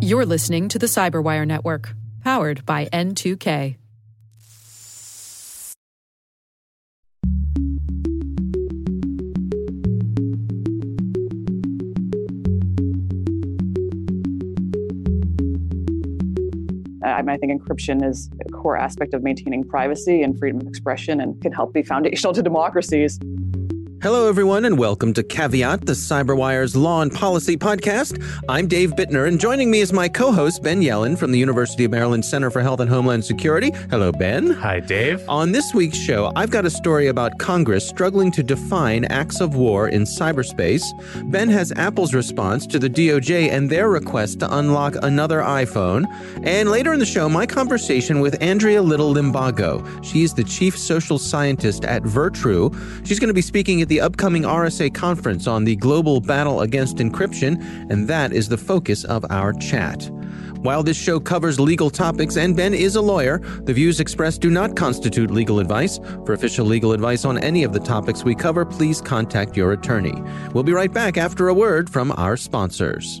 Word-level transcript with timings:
You're 0.00 0.26
listening 0.26 0.68
to 0.68 0.78
the 0.78 0.86
Cyberwire 0.86 1.46
Network, 1.46 1.94
powered 2.22 2.66
by 2.66 2.86
N2K. 2.86 3.76
I, 17.04 17.22
mean, 17.22 17.34
I 17.34 17.36
think 17.36 17.62
encryption 17.62 18.04
is 18.04 18.28
a 18.44 18.50
core 18.50 18.76
aspect 18.76 19.14
of 19.14 19.22
maintaining 19.22 19.64
privacy 19.64 20.22
and 20.22 20.36
freedom 20.38 20.60
of 20.60 20.66
expression 20.66 21.20
and 21.20 21.40
can 21.40 21.52
help 21.52 21.72
be 21.72 21.82
foundational 21.82 22.32
to 22.32 22.42
democracies. 22.42 23.18
Hello, 24.02 24.28
everyone, 24.28 24.64
and 24.64 24.76
welcome 24.80 25.12
to 25.12 25.22
Caveat, 25.22 25.86
the 25.86 25.92
CyberWire's 25.92 26.74
Law 26.74 27.02
and 27.02 27.12
Policy 27.12 27.56
podcast. 27.56 28.20
I'm 28.48 28.66
Dave 28.66 28.94
Bittner, 28.94 29.28
and 29.28 29.38
joining 29.38 29.70
me 29.70 29.78
is 29.78 29.92
my 29.92 30.08
co 30.08 30.32
host, 30.32 30.60
Ben 30.60 30.82
Yelin 30.82 31.16
from 31.16 31.30
the 31.30 31.38
University 31.38 31.84
of 31.84 31.92
Maryland 31.92 32.24
Center 32.24 32.50
for 32.50 32.62
Health 32.62 32.80
and 32.80 32.90
Homeland 32.90 33.24
Security. 33.24 33.70
Hello, 33.90 34.10
Ben. 34.10 34.50
Hi, 34.50 34.80
Dave. 34.80 35.22
On 35.28 35.52
this 35.52 35.72
week's 35.72 35.98
show, 35.98 36.32
I've 36.34 36.50
got 36.50 36.66
a 36.66 36.70
story 36.70 37.06
about 37.06 37.38
Congress 37.38 37.88
struggling 37.88 38.32
to 38.32 38.42
define 38.42 39.04
acts 39.04 39.40
of 39.40 39.54
war 39.54 39.86
in 39.86 40.02
cyberspace. 40.02 40.82
Ben 41.30 41.48
has 41.50 41.70
Apple's 41.76 42.12
response 42.12 42.66
to 42.66 42.80
the 42.80 42.90
DOJ 42.90 43.52
and 43.52 43.70
their 43.70 43.88
request 43.88 44.40
to 44.40 44.52
unlock 44.56 44.96
another 45.04 45.42
iPhone. 45.42 46.06
And 46.44 46.72
later 46.72 46.92
in 46.92 46.98
the 46.98 47.06
show, 47.06 47.28
my 47.28 47.46
conversation 47.46 48.18
with 48.18 48.42
Andrea 48.42 48.82
Little 48.82 49.14
Limbago. 49.14 50.04
She's 50.04 50.34
the 50.34 50.42
chief 50.42 50.76
social 50.76 51.20
scientist 51.20 51.84
at 51.84 52.02
Virtru. 52.02 52.74
She's 53.06 53.20
going 53.20 53.28
to 53.28 53.34
be 53.34 53.42
speaking 53.42 53.80
at 53.80 53.91
the 53.92 54.00
upcoming 54.00 54.44
RSA 54.44 54.94
conference 54.94 55.46
on 55.46 55.64
the 55.64 55.76
global 55.76 56.18
battle 56.18 56.62
against 56.62 56.96
encryption, 56.96 57.60
and 57.90 58.08
that 58.08 58.32
is 58.32 58.48
the 58.48 58.56
focus 58.56 59.04
of 59.04 59.22
our 59.28 59.52
chat. 59.52 60.08
While 60.62 60.82
this 60.82 60.96
show 60.96 61.20
covers 61.20 61.60
legal 61.60 61.90
topics 61.90 62.38
and 62.38 62.56
Ben 62.56 62.72
is 62.72 62.96
a 62.96 63.02
lawyer, 63.02 63.40
the 63.64 63.74
views 63.74 64.00
expressed 64.00 64.40
do 64.40 64.48
not 64.48 64.76
constitute 64.76 65.30
legal 65.30 65.58
advice. 65.58 65.98
For 66.24 66.32
official 66.32 66.64
legal 66.64 66.92
advice 66.92 67.26
on 67.26 67.36
any 67.36 67.64
of 67.64 67.74
the 67.74 67.80
topics 67.80 68.24
we 68.24 68.34
cover, 68.34 68.64
please 68.64 69.02
contact 69.02 69.58
your 69.58 69.72
attorney. 69.72 70.14
We'll 70.54 70.64
be 70.64 70.72
right 70.72 70.90
back 70.90 71.18
after 71.18 71.48
a 71.48 71.54
word 71.54 71.90
from 71.90 72.12
our 72.12 72.38
sponsors. 72.38 73.20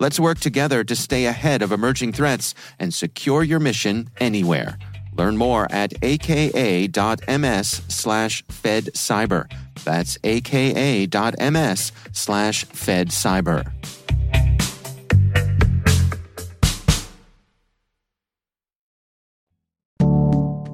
Let's 0.00 0.20
work 0.20 0.38
together 0.38 0.84
to 0.84 0.94
stay 0.94 1.26
ahead 1.26 1.60
of 1.60 1.72
emerging 1.72 2.12
threats 2.12 2.54
and 2.78 2.94
secure 2.94 3.42
your 3.42 3.58
mission 3.58 4.10
anywhere. 4.20 4.78
Learn 5.16 5.36
more 5.36 5.66
at 5.70 5.92
aka.ms 6.04 7.82
slash 7.88 8.44
fedcyber. 8.44 9.50
That's 9.84 10.16
aka.ms 10.22 11.92
slash 12.12 12.64
fedcyber. 12.66 13.72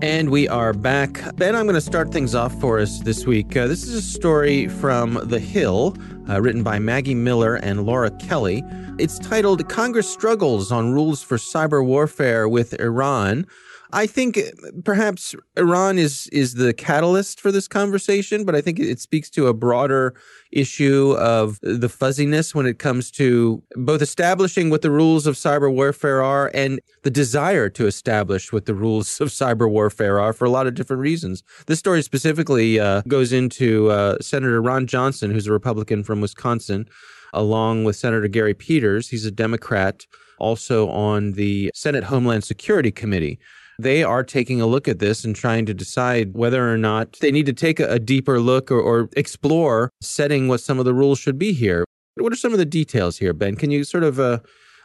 And 0.02 0.28
we 0.28 0.46
are 0.48 0.74
back. 0.74 1.34
Ben, 1.36 1.56
I'm 1.56 1.64
going 1.64 1.76
to 1.76 1.80
start 1.80 2.12
things 2.12 2.34
off 2.34 2.60
for 2.60 2.78
us 2.78 3.00
this 3.00 3.24
week. 3.24 3.56
Uh, 3.56 3.66
this 3.66 3.84
is 3.84 3.94
a 3.94 4.02
story 4.02 4.68
from 4.68 5.14
The 5.14 5.40
Hill, 5.40 5.96
uh, 6.28 6.42
written 6.42 6.62
by 6.62 6.78
Maggie 6.78 7.14
Miller 7.14 7.54
and 7.54 7.86
Laura 7.86 8.10
Kelly. 8.10 8.62
It's 8.96 9.18
titled 9.18 9.68
Congress 9.68 10.08
Struggles 10.08 10.70
on 10.70 10.92
Rules 10.92 11.20
for 11.20 11.36
Cyber 11.36 11.84
Warfare 11.84 12.48
with 12.48 12.78
Iran. 12.80 13.44
I 13.92 14.06
think 14.06 14.38
perhaps 14.84 15.34
Iran 15.56 15.98
is 15.98 16.28
is 16.28 16.54
the 16.54 16.72
catalyst 16.72 17.40
for 17.40 17.50
this 17.50 17.66
conversation, 17.66 18.44
but 18.44 18.54
I 18.54 18.60
think 18.60 18.78
it 18.78 19.00
speaks 19.00 19.28
to 19.30 19.48
a 19.48 19.54
broader 19.54 20.14
issue 20.52 21.16
of 21.18 21.58
the 21.60 21.88
fuzziness 21.88 22.54
when 22.54 22.66
it 22.66 22.78
comes 22.78 23.10
to 23.12 23.62
both 23.74 24.00
establishing 24.00 24.70
what 24.70 24.82
the 24.82 24.92
rules 24.92 25.26
of 25.26 25.34
cyber 25.34 25.72
warfare 25.72 26.22
are 26.22 26.52
and 26.54 26.80
the 27.02 27.10
desire 27.10 27.68
to 27.70 27.86
establish 27.86 28.52
what 28.52 28.66
the 28.66 28.74
rules 28.74 29.20
of 29.20 29.28
cyber 29.28 29.68
warfare 29.68 30.20
are 30.20 30.32
for 30.32 30.44
a 30.44 30.50
lot 30.50 30.68
of 30.68 30.74
different 30.74 31.00
reasons. 31.00 31.42
This 31.66 31.80
story 31.80 32.02
specifically 32.02 32.78
uh, 32.78 33.02
goes 33.08 33.32
into 33.32 33.90
uh, 33.90 34.18
Senator 34.20 34.62
Ron 34.62 34.86
Johnson, 34.86 35.32
who's 35.32 35.48
a 35.48 35.52
Republican 35.52 36.04
from 36.04 36.20
Wisconsin, 36.20 36.88
along 37.34 37.84
with 37.84 37.96
Senator 37.96 38.28
Gary 38.28 38.54
Peters. 38.54 39.08
He's 39.08 39.24
a 39.24 39.30
Democrat 39.30 40.06
also 40.38 40.88
on 40.88 41.32
the 41.32 41.70
Senate 41.74 42.04
Homeland 42.04 42.44
Security 42.44 42.90
Committee. 42.90 43.38
They 43.78 44.04
are 44.04 44.22
taking 44.22 44.60
a 44.60 44.66
look 44.66 44.86
at 44.86 45.00
this 45.00 45.24
and 45.24 45.34
trying 45.34 45.66
to 45.66 45.74
decide 45.74 46.34
whether 46.34 46.72
or 46.72 46.78
not 46.78 47.18
they 47.20 47.32
need 47.32 47.46
to 47.46 47.52
take 47.52 47.80
a, 47.80 47.88
a 47.90 47.98
deeper 47.98 48.40
look 48.40 48.70
or, 48.70 48.80
or 48.80 49.08
explore 49.16 49.90
setting 50.00 50.48
what 50.48 50.60
some 50.60 50.78
of 50.78 50.84
the 50.84 50.94
rules 50.94 51.18
should 51.18 51.38
be 51.38 51.52
here. 51.52 51.84
What 52.16 52.32
are 52.32 52.36
some 52.36 52.52
of 52.52 52.58
the 52.58 52.64
details 52.64 53.18
here, 53.18 53.32
Ben? 53.32 53.56
Can 53.56 53.72
you 53.72 53.82
sort 53.82 54.04
of 54.04 54.20
uh, 54.20 54.38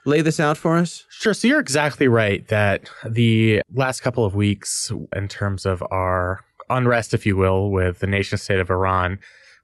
lay 0.06 0.22
this 0.22 0.40
out 0.40 0.58
for 0.58 0.78
us? 0.78 1.06
Sure. 1.10 1.36
So 1.36 1.48
you're 1.48 1.60
exactly 1.60 2.08
right 2.08 2.48
that 2.48 2.90
the 3.06 3.62
last 3.74 4.02
couple 4.02 4.26
of 4.26 4.34
weeks, 4.34 4.92
in 5.16 5.28
terms 5.28 5.66
of 5.66 5.84
our 5.92 6.44
unrest, 6.72 7.14
if 7.14 7.26
you 7.26 7.36
will, 7.36 7.70
with 7.70 8.00
the 8.00 8.08
nation 8.08 8.38
state 8.40 8.60
of 8.60 8.72
Iran, 8.72 9.20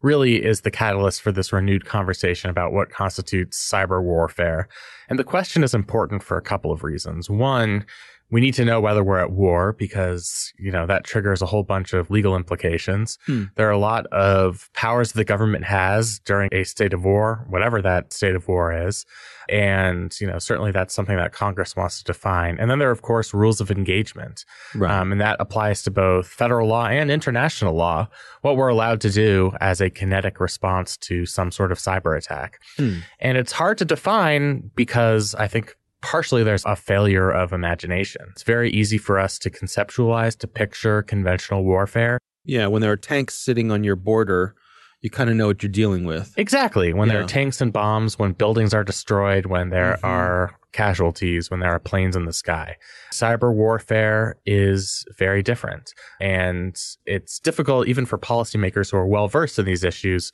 really 0.05 0.45
is 0.45 0.61
the 0.61 0.71
catalyst 0.71 1.21
for 1.21 1.31
this 1.31 1.51
renewed 1.51 1.85
conversation 1.85 2.49
about 2.49 2.71
what 2.71 2.91
constitutes 2.91 3.57
cyber 3.69 4.01
warfare. 4.01 4.67
And 5.09 5.17
the 5.17 5.23
question 5.23 5.63
is 5.63 5.73
important 5.73 6.21
for 6.21 6.37
a 6.37 6.43
couple 6.43 6.71
of 6.71 6.83
reasons. 6.83 7.27
One, 7.27 7.85
we 8.31 8.41
need 8.41 8.53
to 8.55 8.65
know 8.65 8.81
whether 8.81 9.03
we're 9.03 9.19
at 9.19 9.31
war 9.31 9.73
because 9.73 10.51
you 10.57 10.71
know 10.71 10.85
that 10.85 11.03
triggers 11.03 11.41
a 11.41 11.45
whole 11.45 11.63
bunch 11.63 11.93
of 11.93 12.09
legal 12.09 12.35
implications 12.35 13.17
hmm. 13.25 13.45
there 13.55 13.67
are 13.67 13.71
a 13.71 13.77
lot 13.77 14.05
of 14.07 14.69
powers 14.73 15.11
the 15.11 15.23
government 15.23 15.63
has 15.63 16.19
during 16.19 16.49
a 16.51 16.63
state 16.63 16.93
of 16.93 17.03
war 17.03 17.45
whatever 17.49 17.81
that 17.81 18.11
state 18.11 18.35
of 18.35 18.47
war 18.47 18.73
is 18.87 19.05
and 19.47 20.19
you 20.19 20.25
know 20.25 20.39
certainly 20.39 20.71
that's 20.71 20.93
something 20.93 21.17
that 21.17 21.31
congress 21.31 21.75
wants 21.75 21.99
to 21.99 22.03
define 22.03 22.57
and 22.59 22.69
then 22.69 22.79
there 22.79 22.89
are 22.89 22.93
of 22.93 23.03
course 23.03 23.33
rules 23.33 23.61
of 23.61 23.69
engagement 23.69 24.43
right. 24.73 24.91
um, 24.91 25.11
and 25.11 25.21
that 25.21 25.37
applies 25.39 25.83
to 25.83 25.91
both 25.91 26.27
federal 26.27 26.67
law 26.67 26.85
and 26.87 27.11
international 27.11 27.75
law 27.75 28.07
what 28.41 28.57
we're 28.57 28.67
allowed 28.67 28.99
to 29.01 29.09
do 29.09 29.51
as 29.61 29.81
a 29.81 29.89
kinetic 29.89 30.39
response 30.39 30.97
to 30.97 31.25
some 31.25 31.51
sort 31.51 31.71
of 31.71 31.77
cyber 31.77 32.17
attack 32.17 32.59
hmm. 32.77 32.99
and 33.19 33.37
it's 33.37 33.51
hard 33.51 33.77
to 33.77 33.85
define 33.85 34.71
because 34.75 35.35
i 35.35 35.47
think 35.47 35.75
partially 36.05 36.43
there's 36.43 36.63
a 36.65 36.75
failure 36.75 37.31
of 37.31 37.51
imagination. 37.51 38.21
It's 38.29 38.43
very 38.43 38.69
easy 38.69 38.99
for 38.99 39.19
us 39.19 39.39
to 39.39 39.49
conceptualize, 39.49 40.37
to 40.37 40.47
picture 40.47 41.01
conventional 41.01 41.63
warfare. 41.63 42.19
Yeah, 42.43 42.67
when 42.67 42.83
there 42.83 42.91
are 42.91 42.97
tanks 42.97 43.33
sitting 43.33 43.71
on 43.71 43.83
your 43.83 43.95
border, 43.95 44.53
you 45.01 45.09
kind 45.09 45.31
of 45.31 45.35
know 45.35 45.47
what 45.47 45.63
you're 45.63 45.71
dealing 45.71 46.05
with. 46.05 46.31
Exactly. 46.37 46.93
When 46.93 47.07
yeah. 47.07 47.15
there 47.15 47.23
are 47.23 47.27
tanks 47.27 47.59
and 47.59 47.73
bombs, 47.73 48.19
when 48.19 48.33
buildings 48.33 48.71
are 48.71 48.83
destroyed, 48.83 49.47
when 49.47 49.71
there 49.71 49.95
mm-hmm. 49.95 50.05
are 50.05 50.59
casualties, 50.73 51.49
when 51.49 51.59
there 51.59 51.71
are 51.71 51.79
planes 51.79 52.15
in 52.15 52.25
the 52.25 52.33
sky. 52.33 52.77
Cyber 53.11 53.51
warfare 53.51 54.37
is 54.45 55.05
very 55.17 55.41
different. 55.41 55.93
And 56.21 56.79
it's 57.07 57.39
difficult 57.39 57.87
even 57.87 58.05
for 58.05 58.19
policymakers 58.19 58.91
who 58.91 58.97
are 58.97 59.07
well 59.07 59.27
versed 59.27 59.57
in 59.57 59.65
these 59.65 59.83
issues 59.83 60.31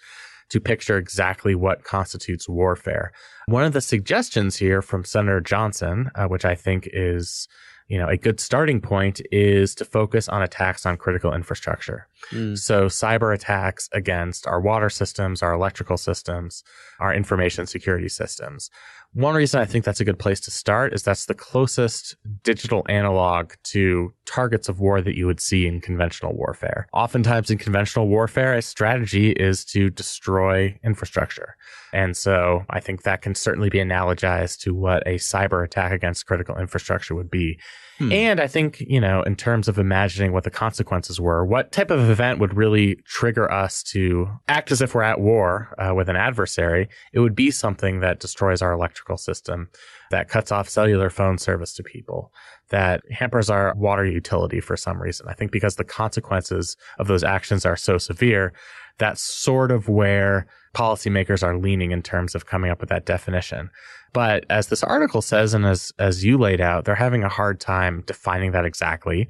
to 0.52 0.60
picture 0.60 0.98
exactly 0.98 1.56
what 1.56 1.84
constitutes 1.84 2.48
warfare. 2.48 3.12
One 3.48 3.64
of 3.64 3.74
the 3.74 3.82
suggestions 3.82 4.58
here 4.58 4.82
from 4.82 5.04
Senator 5.04 5.42
Johnson, 5.42 6.12
uh, 6.16 6.28
which 6.28 6.46
I 6.46 6.56
think 6.56 6.88
is 6.94 7.48
you 7.92 7.98
know, 7.98 8.08
a 8.08 8.16
good 8.16 8.40
starting 8.40 8.80
point 8.80 9.20
is 9.34 9.76
to 9.76 9.84
focus 9.84 10.30
on 10.30 10.42
attacks 10.42 10.86
on 10.86 10.96
critical 10.96 11.34
infrastructure. 11.34 12.08
Mm. 12.32 12.58
So 12.58 12.86
cyber 12.86 13.34
attacks 13.34 13.90
against 13.92 14.48
our 14.48 14.62
water 14.62 14.90
systems, 14.90 15.42
our 15.42 15.54
electrical 15.54 15.98
systems, 15.98 16.64
our 17.00 17.14
information 17.14 17.66
security 17.68 18.10
systems. 18.10 18.70
One 19.14 19.36
reason 19.36 19.60
I 19.60 19.66
think 19.66 19.84
that's 19.84 20.00
a 20.00 20.06
good 20.06 20.20
place 20.20 20.40
to 20.42 20.52
start 20.52 20.94
is 20.94 21.04
that's 21.04 21.26
the 21.26 21.34
closest 21.34 22.16
digital 22.44 22.86
analog 22.88 23.52
to 23.64 24.14
targets 24.26 24.70
of 24.70 24.80
war 24.80 25.02
that 25.02 25.18
you 25.18 25.26
would 25.26 25.42
see 25.42 25.68
in 25.68 25.82
conventional 25.82 26.34
warfare. 26.34 26.88
Oftentimes 26.94 27.52
in 27.52 27.58
conventional 27.58 28.08
warfare, 28.08 28.54
a 28.54 28.62
strategy 28.62 29.32
is 29.32 29.66
to 29.66 29.90
destroy 29.90 30.80
infrastructure. 30.82 31.58
And 31.92 32.16
so 32.16 32.64
I 32.70 32.80
think 32.80 33.04
that 33.04 33.22
can 33.22 33.36
certainly 33.36 33.70
be 33.70 33.80
analogized 33.80 34.60
to 34.62 34.74
what 34.74 35.04
a 35.06 35.16
cyber 35.16 35.62
attack 35.62 35.92
against 35.92 36.26
critical 36.26 36.58
infrastructure 36.58 37.14
would 37.14 37.30
be. 37.30 37.60
Hmm. 37.98 38.12
And 38.14 38.40
I 38.40 38.48
think, 38.48 38.80
you 38.80 39.02
know, 39.02 39.24
in 39.24 39.36
terms 39.36 39.68
of 39.68 39.78
imagining 39.78 40.32
what 40.32 40.46
the 40.46 40.50
consequences 40.50 41.20
were, 41.20 41.46
what 41.46 41.74
type 41.74 41.92
of 41.92 42.11
event 42.12 42.40
would 42.40 42.56
really 42.56 42.96
trigger 43.06 43.52
us 43.52 43.82
to 43.84 44.30
act 44.48 44.72
as 44.72 44.82
if 44.82 44.94
we're 44.94 45.02
at 45.02 45.20
war 45.20 45.74
uh, 45.78 45.94
with 45.96 46.10
an 46.10 46.16
adversary, 46.16 46.88
it 47.14 47.20
would 47.20 47.36
be 47.36 47.52
something 47.52 48.00
that 48.02 48.20
destroys 48.20 48.62
our 48.62 48.74
electrical 48.74 49.18
system, 49.18 49.70
that 50.12 50.30
cuts 50.30 50.52
off 50.52 50.70
cellular 50.70 51.10
phone 51.10 51.38
service 51.38 51.74
to 51.74 51.84
people, 51.84 52.32
that 52.70 53.02
hampers 53.12 53.50
our 53.50 53.74
water 53.76 54.06
utility 54.06 54.60
for 54.60 54.78
some 54.78 55.02
reason. 55.02 55.28
I 55.28 55.34
think 55.34 55.52
because 55.52 55.76
the 55.76 55.84
consequences 55.84 56.78
of 57.00 57.08
those 57.08 57.24
actions 57.24 57.66
are 57.66 57.78
so 57.78 57.98
severe, 57.98 58.54
that's 58.98 59.22
sort 59.22 59.72
of 59.72 59.90
where 59.90 60.48
policymakers 60.76 61.44
are 61.44 61.58
leaning 61.58 61.92
in 61.92 62.02
terms 62.02 62.36
of 62.36 62.46
coming 62.46 62.72
up 62.72 62.80
with 62.80 62.90
that 62.90 63.06
definition. 63.06 63.70
But 64.14 64.46
as 64.50 64.68
this 64.68 64.84
article 64.84 65.22
says, 65.22 65.54
and 65.54 65.66
as, 65.66 65.92
as 65.98 66.24
you 66.24 66.38
laid 66.38 66.62
out, 66.62 66.86
they're 66.86 66.96
having 66.96 67.24
a 67.24 67.30
hard 67.30 67.60
time 67.60 68.04
defining 68.06 68.52
that 68.52 68.66
exactly. 68.66 69.30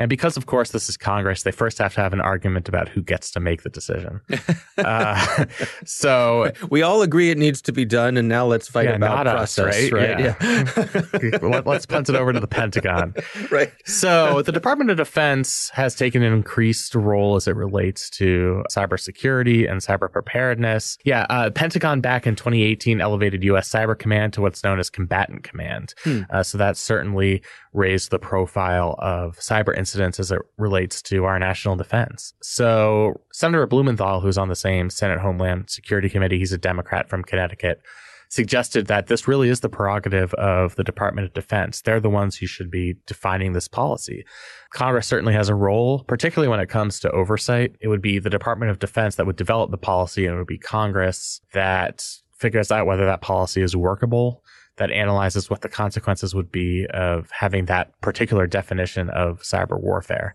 And 0.00 0.08
because, 0.08 0.38
of 0.38 0.46
course, 0.46 0.70
this 0.70 0.88
is 0.88 0.96
Congress, 0.96 1.42
they 1.42 1.50
first 1.50 1.76
have 1.76 1.92
to 1.92 2.00
have 2.00 2.14
an 2.14 2.22
argument 2.22 2.70
about 2.70 2.88
who 2.88 3.02
gets 3.02 3.30
to 3.32 3.38
make 3.38 3.64
the 3.64 3.68
decision. 3.68 4.22
uh, 4.78 5.44
so 5.84 6.52
we 6.70 6.80
all 6.80 7.02
agree 7.02 7.30
it 7.30 7.36
needs 7.36 7.60
to 7.60 7.72
be 7.72 7.84
done, 7.84 8.16
and 8.16 8.26
now 8.26 8.46
let's 8.46 8.66
fight 8.66 8.86
yeah, 8.86 8.94
about 8.94 9.26
process, 9.26 9.76
us, 9.76 9.92
right? 9.92 10.16
right? 10.16 10.18
Yeah. 10.18 11.38
Let, 11.42 11.66
us 11.66 11.84
punt 11.84 12.08
it 12.08 12.14
over 12.14 12.32
to 12.32 12.40
the 12.40 12.46
Pentagon. 12.46 13.14
right. 13.50 13.70
So 13.84 14.40
the 14.40 14.52
Department 14.52 14.88
of 14.88 14.96
Defense 14.96 15.70
has 15.74 15.94
taken 15.94 16.22
an 16.22 16.32
increased 16.32 16.94
role 16.94 17.36
as 17.36 17.46
it 17.46 17.54
relates 17.54 18.08
to 18.10 18.64
cybersecurity 18.70 19.70
and 19.70 19.82
cyber 19.82 20.10
preparedness. 20.10 20.96
Yeah, 21.04 21.26
uh, 21.28 21.50
Pentagon 21.50 22.00
back 22.00 22.26
in 22.26 22.36
2018 22.36 23.02
elevated 23.02 23.44
U.S. 23.44 23.68
Cyber 23.68 23.98
Command 23.98 24.32
to 24.32 24.40
what's 24.40 24.64
known 24.64 24.80
as 24.80 24.88
Combatant 24.88 25.42
Command. 25.42 25.92
Hmm. 26.04 26.22
Uh, 26.30 26.42
so 26.42 26.56
that 26.56 26.78
certainly 26.78 27.42
raised 27.74 28.10
the 28.10 28.18
profile 28.18 28.96
of 28.98 29.36
cyber 29.36 29.76
incidents 29.76 29.89
as 29.98 30.30
it 30.30 30.40
relates 30.58 31.02
to 31.02 31.24
our 31.24 31.38
national 31.38 31.76
defense. 31.76 32.34
So 32.42 33.20
Senator 33.32 33.66
Blumenthal, 33.66 34.20
who's 34.20 34.38
on 34.38 34.48
the 34.48 34.56
same 34.56 34.90
Senate 34.90 35.20
Homeland 35.20 35.70
Security 35.70 36.08
Committee, 36.08 36.38
he's 36.38 36.52
a 36.52 36.58
Democrat 36.58 37.08
from 37.08 37.22
Connecticut, 37.22 37.80
suggested 38.28 38.86
that 38.86 39.08
this 39.08 39.26
really 39.26 39.48
is 39.48 39.60
the 39.60 39.68
prerogative 39.68 40.32
of 40.34 40.76
the 40.76 40.84
Department 40.84 41.26
of 41.26 41.34
Defense. 41.34 41.82
They're 41.82 41.98
the 41.98 42.08
ones 42.08 42.36
who 42.36 42.46
should 42.46 42.70
be 42.70 42.94
defining 43.06 43.52
this 43.52 43.66
policy. 43.66 44.24
Congress 44.70 45.08
certainly 45.08 45.34
has 45.34 45.48
a 45.48 45.54
role, 45.54 46.04
particularly 46.04 46.48
when 46.48 46.60
it 46.60 46.68
comes 46.68 47.00
to 47.00 47.10
oversight. 47.10 47.74
It 47.80 47.88
would 47.88 48.00
be 48.00 48.20
the 48.20 48.30
Department 48.30 48.70
of 48.70 48.78
Defense 48.78 49.16
that 49.16 49.26
would 49.26 49.36
develop 49.36 49.72
the 49.72 49.78
policy, 49.78 50.26
and 50.26 50.36
it 50.36 50.38
would 50.38 50.46
be 50.46 50.58
Congress 50.58 51.40
that 51.52 52.04
figures 52.38 52.70
out 52.70 52.86
whether 52.86 53.04
that 53.04 53.20
policy 53.20 53.62
is 53.62 53.76
workable 53.76 54.42
that 54.76 54.90
analyzes 54.90 55.50
what 55.50 55.60
the 55.60 55.68
consequences 55.68 56.34
would 56.34 56.50
be 56.50 56.86
of 56.92 57.30
having 57.30 57.66
that 57.66 57.98
particular 58.00 58.46
definition 58.46 59.10
of 59.10 59.42
cyber 59.42 59.80
warfare. 59.80 60.34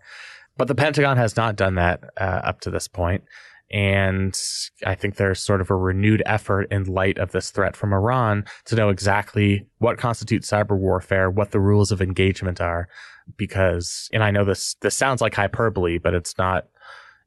But 0.56 0.68
the 0.68 0.74
Pentagon 0.74 1.16
has 1.16 1.36
not 1.36 1.56
done 1.56 1.74
that 1.74 2.04
uh, 2.18 2.40
up 2.44 2.60
to 2.60 2.70
this 2.70 2.88
point. 2.88 3.24
And 3.70 4.38
I 4.84 4.94
think 4.94 5.16
there's 5.16 5.40
sort 5.40 5.60
of 5.60 5.70
a 5.70 5.74
renewed 5.74 6.22
effort 6.24 6.68
in 6.70 6.84
light 6.84 7.18
of 7.18 7.32
this 7.32 7.50
threat 7.50 7.74
from 7.74 7.92
Iran 7.92 8.44
to 8.66 8.76
know 8.76 8.90
exactly 8.90 9.66
what 9.78 9.98
constitutes 9.98 10.48
cyber 10.48 10.78
warfare, 10.78 11.28
what 11.28 11.50
the 11.50 11.60
rules 11.60 11.90
of 11.90 12.00
engagement 12.00 12.60
are. 12.60 12.88
Because, 13.36 14.08
and 14.12 14.22
I 14.22 14.30
know 14.30 14.44
this, 14.44 14.76
this 14.82 14.94
sounds 14.94 15.20
like 15.20 15.34
hyperbole, 15.34 15.98
but 15.98 16.14
it's 16.14 16.38
not 16.38 16.68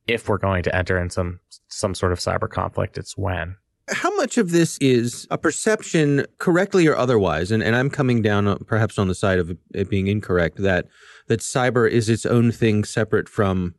if 0.07 0.29
we're 0.29 0.38
going 0.38 0.63
to 0.63 0.75
enter 0.75 0.97
in 0.97 1.09
some, 1.09 1.41
some 1.67 1.94
sort 1.94 2.13
of 2.13 2.19
cyber 2.19 2.50
conflict, 2.50 2.97
it's 2.97 3.17
when. 3.17 3.57
How 3.91 4.15
much 4.15 4.38
of 4.38 4.51
this 4.51 4.77
is 4.80 5.27
a 5.31 5.38
perception, 5.38 6.25
correctly 6.38 6.88
or 6.88 6.95
otherwise, 6.95 7.51
and, 7.51 7.63
and 7.63 7.75
I'm 7.75 7.89
coming 7.89 8.21
down 8.21 8.47
uh, 8.47 8.57
perhaps 8.65 8.97
on 9.00 9.07
the 9.07 9.15
side 9.15 9.39
of 9.39 9.57
it 9.74 9.89
being 9.89 10.07
incorrect, 10.07 10.57
that 10.57 10.88
that 11.27 11.39
cyber 11.39 11.89
is 11.89 12.09
its 12.09 12.25
own 12.25 12.51
thing 12.51 12.83
separate 12.83 13.30
from 13.30 13.75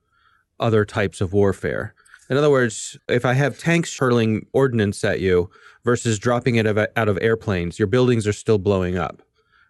other 0.58 0.84
types 0.84 1.20
of 1.20 1.32
warfare. 1.32 1.94
In 2.28 2.36
other 2.36 2.50
words, 2.50 2.98
if 3.08 3.24
I 3.24 3.32
have 3.32 3.58
tanks 3.58 3.98
hurling 3.98 4.46
ordnance 4.52 5.02
at 5.02 5.20
you 5.20 5.50
versus 5.84 6.18
dropping 6.18 6.56
it 6.56 6.66
out 6.66 7.08
of 7.08 7.18
airplanes, 7.20 7.78
your 7.78 7.88
buildings 7.88 8.26
are 8.26 8.32
still 8.32 8.58
blowing 8.58 8.96
up, 8.96 9.22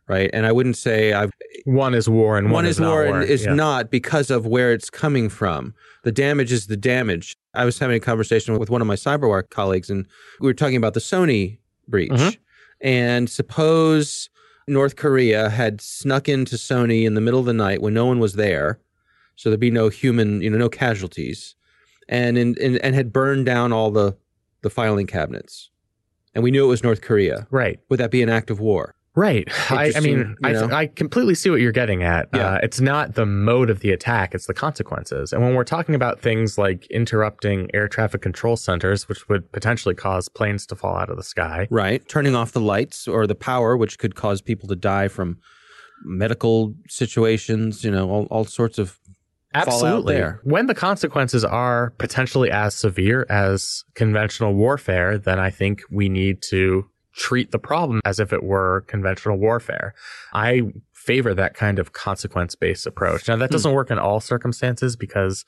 right? 0.08 0.30
And 0.32 0.46
I 0.46 0.52
wouldn't 0.52 0.76
say 0.76 1.12
I've 1.12 1.32
one 1.64 1.94
is 1.94 2.08
war 2.08 2.38
and 2.38 2.46
one, 2.46 2.64
one 2.64 2.66
is, 2.66 2.76
is 2.76 2.80
war, 2.80 3.04
war 3.04 3.20
and 3.20 3.28
is 3.28 3.44
yeah. 3.44 3.54
not 3.54 3.90
because 3.90 4.30
of 4.30 4.46
where 4.46 4.72
it's 4.72 4.90
coming 4.90 5.28
from. 5.28 5.74
The 6.04 6.12
damage 6.12 6.52
is 6.52 6.66
the 6.66 6.76
damage. 6.76 7.36
I 7.54 7.64
was 7.64 7.78
having 7.78 7.96
a 7.96 8.00
conversation 8.00 8.58
with 8.58 8.70
one 8.70 8.80
of 8.80 8.86
my 8.86 8.94
CyberWire 8.94 9.50
colleagues, 9.50 9.90
and 9.90 10.06
we 10.40 10.46
were 10.46 10.54
talking 10.54 10.76
about 10.76 10.94
the 10.94 11.00
Sony 11.00 11.58
breach. 11.88 12.10
Mm-hmm. 12.10 12.40
And 12.80 13.28
suppose 13.28 14.30
North 14.66 14.96
Korea 14.96 15.50
had 15.50 15.80
snuck 15.80 16.28
into 16.28 16.56
Sony 16.56 17.04
in 17.04 17.14
the 17.14 17.20
middle 17.20 17.40
of 17.40 17.46
the 17.46 17.52
night 17.52 17.82
when 17.82 17.92
no 17.92 18.06
one 18.06 18.18
was 18.18 18.34
there, 18.34 18.80
so 19.36 19.50
there'd 19.50 19.60
be 19.60 19.70
no 19.70 19.88
human, 19.88 20.40
you 20.42 20.50
know, 20.50 20.58
no 20.58 20.68
casualties, 20.68 21.54
and 22.08 22.38
in, 22.38 22.56
in, 22.56 22.78
and 22.78 22.94
had 22.94 23.12
burned 23.12 23.46
down 23.46 23.72
all 23.72 23.90
the 23.90 24.16
the 24.62 24.70
filing 24.70 25.06
cabinets, 25.06 25.70
and 26.34 26.44
we 26.44 26.50
knew 26.50 26.64
it 26.64 26.68
was 26.68 26.82
North 26.82 27.00
Korea. 27.00 27.46
Right? 27.50 27.80
Would 27.88 28.00
that 28.00 28.10
be 28.10 28.22
an 28.22 28.28
act 28.28 28.50
of 28.50 28.60
war? 28.60 28.94
Right. 29.16 29.48
I, 29.70 29.92
I, 29.96 30.00
mean, 30.00 30.36
I, 30.42 30.54
I, 30.54 30.86
completely 30.86 31.34
see 31.34 31.50
what 31.50 31.60
you're 31.60 31.72
getting 31.72 32.02
at. 32.02 32.28
Yeah. 32.34 32.52
Uh, 32.52 32.58
it's 32.62 32.80
not 32.80 33.14
the 33.14 33.26
mode 33.26 33.70
of 33.70 33.80
the 33.80 33.90
attack, 33.90 34.34
it's 34.34 34.46
the 34.46 34.54
consequences. 34.54 35.32
And 35.32 35.42
when 35.42 35.54
we're 35.54 35.64
talking 35.64 35.94
about 35.94 36.20
things 36.20 36.58
like 36.58 36.86
interrupting 36.90 37.68
air 37.74 37.88
traffic 37.88 38.22
control 38.22 38.56
centers, 38.56 39.08
which 39.08 39.28
would 39.28 39.50
potentially 39.52 39.94
cause 39.94 40.28
planes 40.28 40.66
to 40.66 40.76
fall 40.76 40.96
out 40.96 41.10
of 41.10 41.16
the 41.16 41.24
sky. 41.24 41.66
Right. 41.70 42.06
Turning 42.08 42.34
off 42.34 42.52
the 42.52 42.60
lights 42.60 43.08
or 43.08 43.26
the 43.26 43.34
power, 43.34 43.76
which 43.76 43.98
could 43.98 44.14
cause 44.14 44.40
people 44.40 44.68
to 44.68 44.76
die 44.76 45.08
from 45.08 45.38
medical 46.02 46.74
situations, 46.88 47.84
you 47.84 47.90
know, 47.90 48.08
all, 48.10 48.24
all 48.30 48.44
sorts 48.44 48.78
of 48.78 48.98
Absolutely. 49.52 50.22
When 50.44 50.66
the 50.66 50.74
consequences 50.74 51.44
are 51.44 51.90
potentially 51.98 52.50
as 52.52 52.74
severe 52.74 53.26
as 53.28 53.84
conventional 53.94 54.54
warfare, 54.54 55.18
then 55.18 55.40
I 55.40 55.50
think 55.50 55.82
we 55.90 56.08
need 56.08 56.40
to 56.50 56.88
treat 57.14 57.50
the 57.50 57.58
problem 57.58 58.00
as 58.04 58.20
if 58.20 58.32
it 58.32 58.42
were 58.42 58.82
conventional 58.86 59.38
warfare. 59.38 59.94
I 60.32 60.62
favor 60.94 61.34
that 61.34 61.54
kind 61.54 61.78
of 61.78 61.92
consequence 61.92 62.54
based 62.54 62.86
approach. 62.86 63.28
Now, 63.28 63.36
that 63.36 63.48
hmm. 63.48 63.52
doesn't 63.52 63.72
work 63.72 63.90
in 63.90 63.98
all 63.98 64.20
circumstances 64.20 64.96
because 64.96 65.44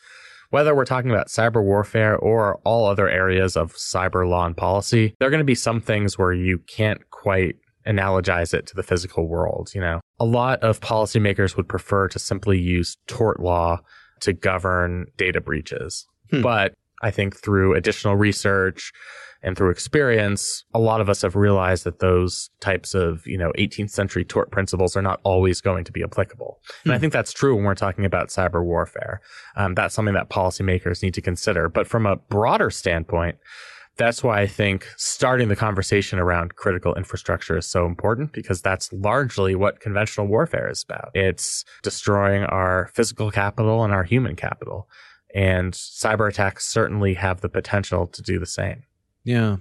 whether 0.50 0.74
we're 0.74 0.84
talking 0.84 1.10
about 1.10 1.28
cyber 1.28 1.62
warfare 1.62 2.16
or 2.16 2.56
all 2.64 2.86
other 2.86 3.08
areas 3.08 3.56
of 3.56 3.72
cyber 3.74 4.28
law 4.28 4.44
and 4.44 4.56
policy, 4.56 5.14
there 5.18 5.28
are 5.28 5.30
going 5.30 5.38
to 5.38 5.44
be 5.44 5.54
some 5.54 5.80
things 5.80 6.18
where 6.18 6.32
you 6.32 6.58
can't 6.58 7.10
quite 7.10 7.56
analogize 7.86 8.54
it 8.54 8.66
to 8.66 8.76
the 8.76 8.82
physical 8.82 9.26
world. 9.26 9.70
You 9.74 9.80
know, 9.80 10.00
a 10.20 10.24
lot 10.24 10.62
of 10.62 10.80
policymakers 10.80 11.56
would 11.56 11.68
prefer 11.68 12.08
to 12.08 12.18
simply 12.18 12.60
use 12.60 12.96
tort 13.06 13.40
law 13.40 13.80
to 14.20 14.32
govern 14.32 15.06
data 15.16 15.40
breaches. 15.40 16.06
Hmm. 16.30 16.42
But 16.42 16.74
I 17.02 17.10
think 17.10 17.36
through 17.36 17.74
additional 17.74 18.16
research, 18.16 18.92
and 19.42 19.56
through 19.56 19.70
experience, 19.70 20.64
a 20.72 20.78
lot 20.78 21.00
of 21.00 21.08
us 21.08 21.22
have 21.22 21.34
realized 21.34 21.84
that 21.84 21.98
those 21.98 22.50
types 22.60 22.94
of, 22.94 23.26
you 23.26 23.36
know, 23.36 23.52
18th 23.58 23.90
century 23.90 24.24
tort 24.24 24.52
principles 24.52 24.96
are 24.96 25.02
not 25.02 25.20
always 25.24 25.60
going 25.60 25.84
to 25.84 25.92
be 25.92 26.02
applicable. 26.02 26.60
Hmm. 26.82 26.88
And 26.88 26.92
I 26.92 26.96
hmm. 26.96 27.00
think 27.00 27.12
that's 27.12 27.32
true 27.32 27.54
when 27.54 27.64
we're 27.64 27.74
talking 27.74 28.04
about 28.04 28.28
cyber 28.28 28.64
warfare. 28.64 29.20
Um, 29.56 29.74
that's 29.74 29.94
something 29.94 30.14
that 30.14 30.30
policymakers 30.30 31.02
need 31.02 31.14
to 31.14 31.20
consider. 31.20 31.68
But 31.68 31.88
from 31.88 32.06
a 32.06 32.16
broader 32.16 32.70
standpoint, 32.70 33.38
that's 33.96 34.22
why 34.22 34.40
I 34.40 34.46
think 34.46 34.86
starting 34.96 35.48
the 35.48 35.56
conversation 35.56 36.18
around 36.18 36.56
critical 36.56 36.94
infrastructure 36.94 37.58
is 37.58 37.66
so 37.66 37.84
important 37.84 38.32
because 38.32 38.62
that's 38.62 38.90
largely 38.92 39.54
what 39.54 39.80
conventional 39.80 40.26
warfare 40.26 40.70
is 40.70 40.82
about. 40.82 41.10
It's 41.14 41.64
destroying 41.82 42.44
our 42.44 42.90
physical 42.94 43.30
capital 43.30 43.84
and 43.84 43.92
our 43.92 44.04
human 44.04 44.34
capital. 44.34 44.88
And 45.34 45.72
cyber 45.72 46.28
attacks 46.28 46.66
certainly 46.66 47.14
have 47.14 47.40
the 47.40 47.48
potential 47.48 48.06
to 48.06 48.22
do 48.22 48.38
the 48.38 48.46
same. 48.46 48.84
Yeah. 49.24 49.56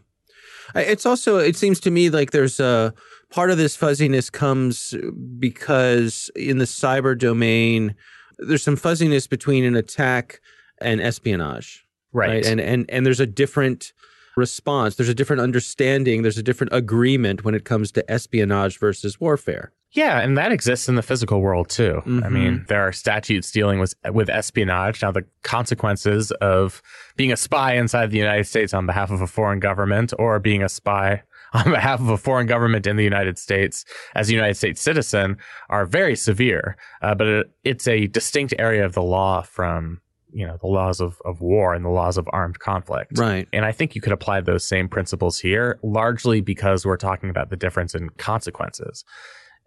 It's 0.75 1.05
also, 1.05 1.37
it 1.37 1.55
seems 1.55 1.79
to 1.81 1.91
me 1.91 2.09
like 2.09 2.31
there's 2.31 2.59
a 2.59 2.93
part 3.29 3.51
of 3.51 3.57
this 3.57 3.75
fuzziness 3.75 4.29
comes 4.29 4.93
because 5.39 6.29
in 6.35 6.57
the 6.57 6.65
cyber 6.65 7.17
domain, 7.17 7.95
there's 8.37 8.63
some 8.63 8.75
fuzziness 8.75 9.27
between 9.27 9.63
an 9.63 9.75
attack 9.75 10.39
and 10.79 11.01
espionage. 11.01 11.85
Right. 12.13 12.29
right. 12.29 12.45
And, 12.45 12.59
and, 12.59 12.89
and 12.89 13.05
there's 13.05 13.19
a 13.19 13.27
different 13.27 13.93
response, 14.35 14.95
there's 14.95 15.09
a 15.09 15.15
different 15.15 15.41
understanding, 15.41 16.21
there's 16.21 16.38
a 16.38 16.43
different 16.43 16.73
agreement 16.73 17.43
when 17.43 17.55
it 17.55 17.65
comes 17.65 17.91
to 17.93 18.11
espionage 18.11 18.79
versus 18.79 19.19
warfare. 19.19 19.73
Yeah, 19.93 20.21
and 20.21 20.38
that 20.38 20.53
exists 20.53 20.88
in 20.88 20.95
the 20.95 21.01
physical 21.01 21.41
world 21.41 21.69
too. 21.69 22.01
Mm-hmm. 22.05 22.23
I 22.23 22.29
mean, 22.29 22.65
there 22.69 22.81
are 22.81 22.93
statutes 22.93 23.51
dealing 23.51 23.79
with 23.79 23.93
with 24.11 24.29
espionage. 24.29 25.01
Now, 25.01 25.11
the 25.11 25.25
consequences 25.43 26.31
of 26.39 26.81
being 27.17 27.31
a 27.31 27.38
spy 27.38 27.75
inside 27.75 28.09
the 28.09 28.17
United 28.17 28.45
States 28.45 28.73
on 28.73 28.85
behalf 28.85 29.11
of 29.11 29.21
a 29.21 29.27
foreign 29.27 29.59
government, 29.59 30.13
or 30.17 30.39
being 30.39 30.63
a 30.63 30.69
spy 30.69 31.23
on 31.53 31.71
behalf 31.71 32.00
of 32.00 32.07
a 32.07 32.17
foreign 32.17 32.47
government 32.47 32.88
in 32.88 32.95
the 32.95 33.03
United 33.03 33.38
States 33.38 33.83
as 34.15 34.29
a 34.29 34.33
United 34.33 34.55
States 34.55 34.81
citizen, 34.81 35.38
are 35.69 35.85
very 35.85 36.15
severe. 36.15 36.77
Uh, 37.01 37.13
but 37.13 37.27
it, 37.27 37.51
it's 37.65 37.88
a 37.88 38.07
distinct 38.07 38.53
area 38.57 38.85
of 38.85 38.93
the 38.93 39.03
law 39.03 39.41
from 39.41 40.00
you 40.33 40.45
know 40.45 40.57
the 40.61 40.67
laws 40.67 41.00
of, 41.00 41.21
of 41.25 41.41
war 41.41 41.73
and 41.73 41.83
the 41.83 41.89
laws 41.89 42.17
of 42.17 42.27
armed 42.31 42.59
conflict 42.59 43.17
right 43.17 43.47
and 43.53 43.65
i 43.65 43.71
think 43.71 43.95
you 43.95 44.01
could 44.01 44.13
apply 44.13 44.41
those 44.41 44.63
same 44.63 44.88
principles 44.88 45.39
here 45.39 45.79
largely 45.83 46.41
because 46.41 46.85
we're 46.85 46.97
talking 46.97 47.29
about 47.29 47.50
the 47.50 47.57
difference 47.57 47.93
in 47.95 48.09
consequences 48.11 49.03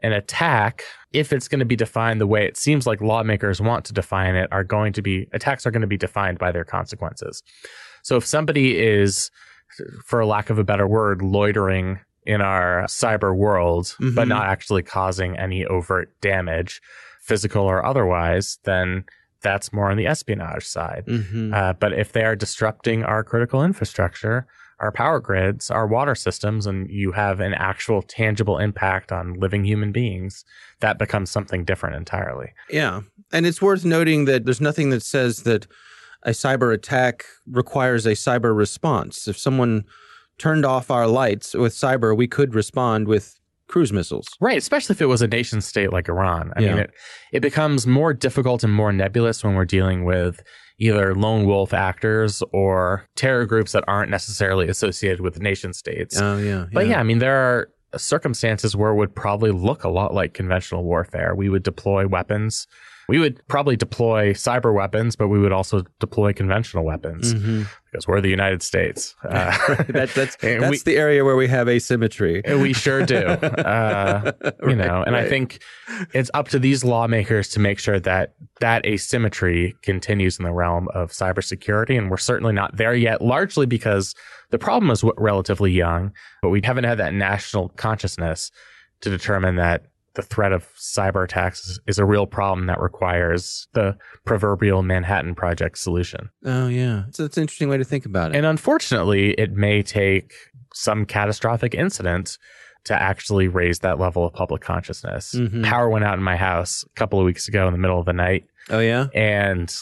an 0.05 0.13
attack, 0.13 0.85
if 1.13 1.33
it's 1.33 1.49
going 1.49 1.61
to 1.61 1.65
be 1.65 1.77
defined 1.77 2.21
the 2.21 2.27
way 2.27 2.47
it 2.47 2.59
seems 2.59 2.87
like 2.87 3.01
lawmakers 3.01 3.61
want 3.61 3.87
to 3.87 3.93
define 3.95 4.35
it, 4.35 4.53
are 4.53 4.63
going 4.63 4.93
to 4.93 5.01
be 5.01 5.27
attacks 5.33 5.67
are 5.67 5.71
going 5.71 5.81
to 5.81 5.87
be 5.87 5.97
defined 5.97 6.39
by 6.39 6.53
their 6.53 6.65
consequences. 6.65 7.43
So 8.03 8.17
if 8.17 8.27
somebody 8.27 8.79
is, 8.79 9.31
for 10.05 10.25
lack 10.27 10.51
of 10.51 10.59
a 10.59 10.65
better 10.65 10.87
word, 10.87 11.23
loitering 11.23 12.01
in 12.27 12.43
our 12.43 12.85
cyber 12.85 13.35
world, 13.35 13.87
mm-hmm. 13.87 14.15
but 14.15 14.29
not 14.29 14.47
actually 14.47 14.83
causing 14.83 15.39
any 15.39 15.65
overt 15.65 16.13
damage, 16.21 16.83
physical 17.23 17.65
or 17.65 17.85
otherwise, 17.85 18.59
then 18.65 19.05
that's 19.45 19.73
more 19.73 19.91
on 19.91 19.97
the 19.97 20.07
espionage 20.09 20.67
side. 20.67 21.05
Mm-hmm. 21.07 21.55
Uh, 21.55 21.75
but 21.75 21.93
if 21.93 22.11
they 22.11 22.25
are 22.25 22.35
disrupting 22.35 23.05
our 23.05 23.23
critical 23.23 23.63
infrastructure, 23.63 24.49
our 24.81 24.91
power 24.91 25.21
grids, 25.21 25.71
our 25.71 25.87
water 25.87 26.17
systems, 26.17 26.67
and 26.67 26.91
you 26.91 27.13
have 27.13 27.39
an 27.39 27.55
actual 27.55 28.03
tangible 28.03 28.59
impact 28.59 29.13
on 29.13 29.35
living 29.35 29.65
human 29.65 29.93
beings, 29.93 30.45
that 30.81 30.99
becomes 30.99 31.31
something 31.31 31.65
different 31.65 31.95
entirely. 31.95 32.53
Yeah. 32.69 33.03
And 33.33 33.47
it's 33.47 33.63
worth 33.63 33.85
noting 33.85 34.25
that 34.25 34.45
there's 34.45 34.61
nothing 34.61 34.91
that 34.91 35.03
says 35.03 35.45
that 35.45 35.69
a 36.25 36.31
cyber 36.31 36.75
attack 36.75 37.25
requires 37.47 38.05
a 38.05 38.13
cyber 38.13 38.57
response. 38.57 39.29
If 39.29 39.39
someone 39.39 39.85
turned 40.39 40.65
off 40.65 40.91
our 40.91 41.07
lights 41.07 41.55
with 41.55 41.73
cyber, 41.73 42.17
we 42.17 42.27
could 42.27 42.55
respond 42.55 43.07
with 43.07 43.39
cruise 43.69 43.93
missiles. 43.93 44.27
Right, 44.41 44.59
especially 44.59 44.95
if 44.95 45.03
it 45.03 45.07
was 45.07 45.23
a 45.23 45.29
nation 45.29 45.61
state 45.61 45.93
like 45.93 46.09
Iran. 46.09 46.53
I 46.57 46.61
yeah. 46.61 46.69
mean, 46.69 46.79
it, 46.85 46.91
it 47.33 47.41
becomes 47.41 47.87
more 47.87 48.13
difficult 48.13 48.65
and 48.65 48.73
more 48.73 48.93
nebulous 48.93 49.43
when 49.45 49.55
we're 49.55 49.65
dealing 49.65 50.05
with 50.05 50.43
either 50.79 51.15
lone 51.15 51.47
wolf 51.47 51.73
actors 51.73 52.43
or 52.53 53.09
terror 53.15 53.47
groups 53.47 53.73
that 53.73 53.85
aren't 53.87 54.11
necessarily 54.11 54.69
associated 54.69 55.21
with 55.21 55.41
nation 55.41 55.73
states. 55.73 56.21
Oh, 56.21 56.37
yeah, 56.37 56.45
yeah. 56.45 56.67
But 56.73 56.89
yeah, 56.89 56.99
I 56.99 57.03
mean, 57.05 57.19
there 57.19 57.37
are 57.37 57.71
circumstances 57.97 58.75
where 58.75 58.91
it 58.91 58.97
would 58.97 59.15
probably 59.15 59.53
look 59.53 59.85
a 59.85 59.89
lot 59.89 60.13
like 60.13 60.35
conventional 60.35 60.83
warfare. 60.83 61.35
We 61.35 61.49
would 61.49 61.63
deploy 61.63 62.09
weapons 62.09 62.67
we 63.09 63.19
would 63.19 63.47
probably 63.49 63.77
deploy 63.77 64.33
cyber 64.33 64.75
weapons, 64.75 65.17
but 65.17 65.29
we 65.29 65.39
would 65.39 65.53
also 65.53 65.83
deploy 66.01 66.33
conventional 66.33 66.85
weapons 66.85 67.35
mm-hmm. 67.35 67.63
Because 67.95 68.09
we're 68.09 68.21
the 68.21 68.29
United 68.29 68.63
States. 68.63 69.15
Uh, 69.35 69.51
that, 69.89 70.11
that's 70.15 70.37
that's 70.37 70.71
we, 70.71 70.79
the 70.79 70.97
area 70.97 71.25
where 71.25 71.35
we 71.35 71.49
have 71.49 71.69
asymmetry. 71.69 72.41
We 72.47 72.73
sure 72.73 73.05
do. 73.05 73.17
Uh, 73.65 74.33
you 74.45 74.51
right, 74.69 74.77
know, 74.77 75.03
and 75.03 75.15
right. 75.15 75.25
I 75.25 75.29
think 75.29 75.61
it's 76.13 76.31
up 76.35 76.49
to 76.49 76.59
these 76.59 76.85
lawmakers 76.85 77.49
to 77.51 77.61
make 77.61 77.79
sure 77.79 77.99
that 78.01 78.35
that 78.61 78.87
asymmetry 78.87 79.75
continues 79.83 80.39
in 80.39 80.45
the 80.45 80.53
realm 80.53 80.89
of 80.95 81.11
cybersecurity. 81.11 81.99
And 81.99 82.11
we're 82.11 82.17
certainly 82.17 82.53
not 82.53 82.77
there 82.77 82.95
yet, 82.95 83.23
largely 83.23 83.67
because 83.67 84.15
the 84.51 84.59
problem 84.59 84.91
is 84.91 85.03
relatively 85.17 85.73
young, 85.73 86.13
but 86.43 86.51
we 86.51 86.61
haven't 86.63 86.85
had 86.85 86.99
that 86.99 87.15
national 87.15 87.71
consciousness 87.71 88.51
to 89.01 89.11
determine 89.11 89.57
that 89.57 89.87
the 90.15 90.23
threat 90.23 90.53
of 90.53 90.67
cyber 90.77 91.25
attacks 91.25 91.67
is, 91.67 91.81
is, 91.87 91.99
a 91.99 92.05
real 92.05 92.27
problem 92.27 92.67
that 92.67 92.81
requires 92.81 93.67
the 93.73 93.97
proverbial 94.25 94.83
Manhattan 94.83 95.35
Project 95.35 95.79
solution. 95.79 96.31
Oh, 96.45 96.69
yeah. 96.69 97.05
So 97.11 97.25
it's 97.25 97.37
an 97.37 97.43
interesting 97.43 97.69
way 97.69 97.79
to 97.79 97.85
think 97.85 98.07
about 98.07 98.31
it. 98.31 98.37
And 98.37 98.47
unfortunately, 98.47 99.33
it 99.33 99.53
may 99.53 99.83
take 99.83 100.33
some 100.73 101.05
catastrophic 101.05 101.75
incident 101.75 102.39
to 102.85 103.01
actually 103.01 103.49
raise 103.49 103.81
that 103.81 103.99
level 103.99 104.25
of 104.25 104.33
public 104.33 104.63
consciousness. 104.63 105.35
Mm-hmm. 105.35 105.65
Power 105.65 105.89
went 105.89 106.05
out 106.05 106.19
in 106.19 106.25
my 106.25 106.37
house 106.37 106.85
a 106.85 106.99
couple 106.99 107.19
of 107.19 107.25
weeks 107.25 107.49
ago 107.49 107.67
in 107.67 107.73
the 107.73 107.79
middle 107.79 107.99
of 107.99 108.07
the 108.07 108.13
night. 108.13 108.47
Oh, 108.71 108.81
yeah. 108.81 109.07
And 109.15 109.75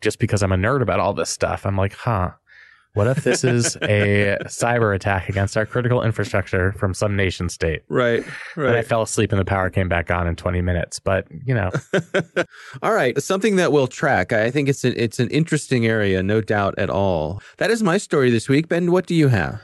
just 0.00 0.18
because 0.18 0.42
I'm 0.42 0.52
a 0.52 0.56
nerd 0.56 0.82
about 0.82 1.00
all 1.00 1.12
this 1.12 1.30
stuff, 1.30 1.66
I'm 1.66 1.76
like, 1.76 1.94
huh, 1.94 2.30
what 2.96 3.06
if 3.08 3.24
this 3.24 3.44
is 3.44 3.76
a 3.82 4.38
cyber 4.46 4.94
attack 4.94 5.28
against 5.28 5.54
our 5.54 5.66
critical 5.66 6.02
infrastructure 6.02 6.72
from 6.72 6.94
some 6.94 7.14
nation 7.14 7.50
state? 7.50 7.82
Right, 7.90 8.24
right. 8.56 8.68
And 8.68 8.76
I 8.76 8.80
fell 8.80 9.02
asleep 9.02 9.32
and 9.32 9.38
the 9.38 9.44
power 9.44 9.68
came 9.68 9.86
back 9.86 10.10
on 10.10 10.26
in 10.26 10.34
20 10.34 10.62
minutes. 10.62 10.98
But, 10.98 11.26
you 11.44 11.54
know. 11.54 11.70
all 12.82 12.94
right. 12.94 13.20
Something 13.22 13.56
that 13.56 13.70
we'll 13.70 13.86
track. 13.86 14.32
I 14.32 14.50
think 14.50 14.70
it's 14.70 14.82
an, 14.82 14.94
it's 14.96 15.20
an 15.20 15.28
interesting 15.28 15.86
area, 15.86 16.22
no 16.22 16.40
doubt 16.40 16.74
at 16.78 16.88
all. 16.88 17.42
That 17.58 17.70
is 17.70 17.82
my 17.82 17.98
story 17.98 18.30
this 18.30 18.48
week. 18.48 18.66
Ben, 18.66 18.90
what 18.90 19.06
do 19.06 19.14
you 19.14 19.28
have? 19.28 19.60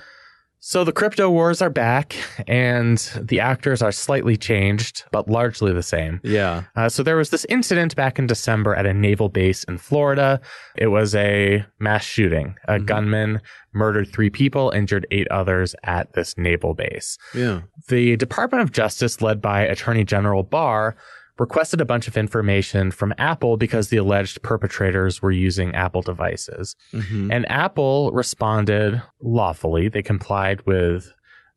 So 0.64 0.84
the 0.84 0.92
crypto 0.92 1.28
wars 1.28 1.60
are 1.60 1.70
back, 1.70 2.14
and 2.46 2.96
the 3.20 3.40
actors 3.40 3.82
are 3.82 3.90
slightly 3.90 4.36
changed, 4.36 5.02
but 5.10 5.28
largely 5.28 5.72
the 5.72 5.82
same. 5.82 6.20
Yeah. 6.22 6.62
Uh, 6.76 6.88
so 6.88 7.02
there 7.02 7.16
was 7.16 7.30
this 7.30 7.44
incident 7.46 7.96
back 7.96 8.16
in 8.16 8.28
December 8.28 8.72
at 8.76 8.86
a 8.86 8.94
naval 8.94 9.28
base 9.28 9.64
in 9.64 9.78
Florida. 9.78 10.40
It 10.76 10.86
was 10.86 11.16
a 11.16 11.64
mass 11.80 12.04
shooting. 12.04 12.54
A 12.68 12.74
mm-hmm. 12.74 12.84
gunman 12.84 13.40
murdered 13.72 14.12
three 14.12 14.30
people, 14.30 14.70
injured 14.70 15.04
eight 15.10 15.26
others 15.32 15.74
at 15.82 16.12
this 16.12 16.38
naval 16.38 16.74
base. 16.74 17.18
Yeah. 17.34 17.62
The 17.88 18.16
Department 18.16 18.62
of 18.62 18.70
Justice, 18.70 19.20
led 19.20 19.42
by 19.42 19.62
Attorney 19.62 20.04
General 20.04 20.44
Barr, 20.44 20.94
requested 21.38 21.80
a 21.80 21.84
bunch 21.84 22.08
of 22.08 22.16
information 22.16 22.90
from 22.90 23.14
Apple 23.18 23.56
because 23.56 23.88
the 23.88 23.96
alleged 23.96 24.42
perpetrators 24.42 25.22
were 25.22 25.30
using 25.30 25.74
Apple 25.74 26.02
devices. 26.02 26.76
Mm-hmm. 26.92 27.32
And 27.32 27.50
Apple 27.50 28.10
responded 28.12 29.02
lawfully. 29.20 29.88
They 29.88 30.02
complied 30.02 30.64
with 30.66 31.12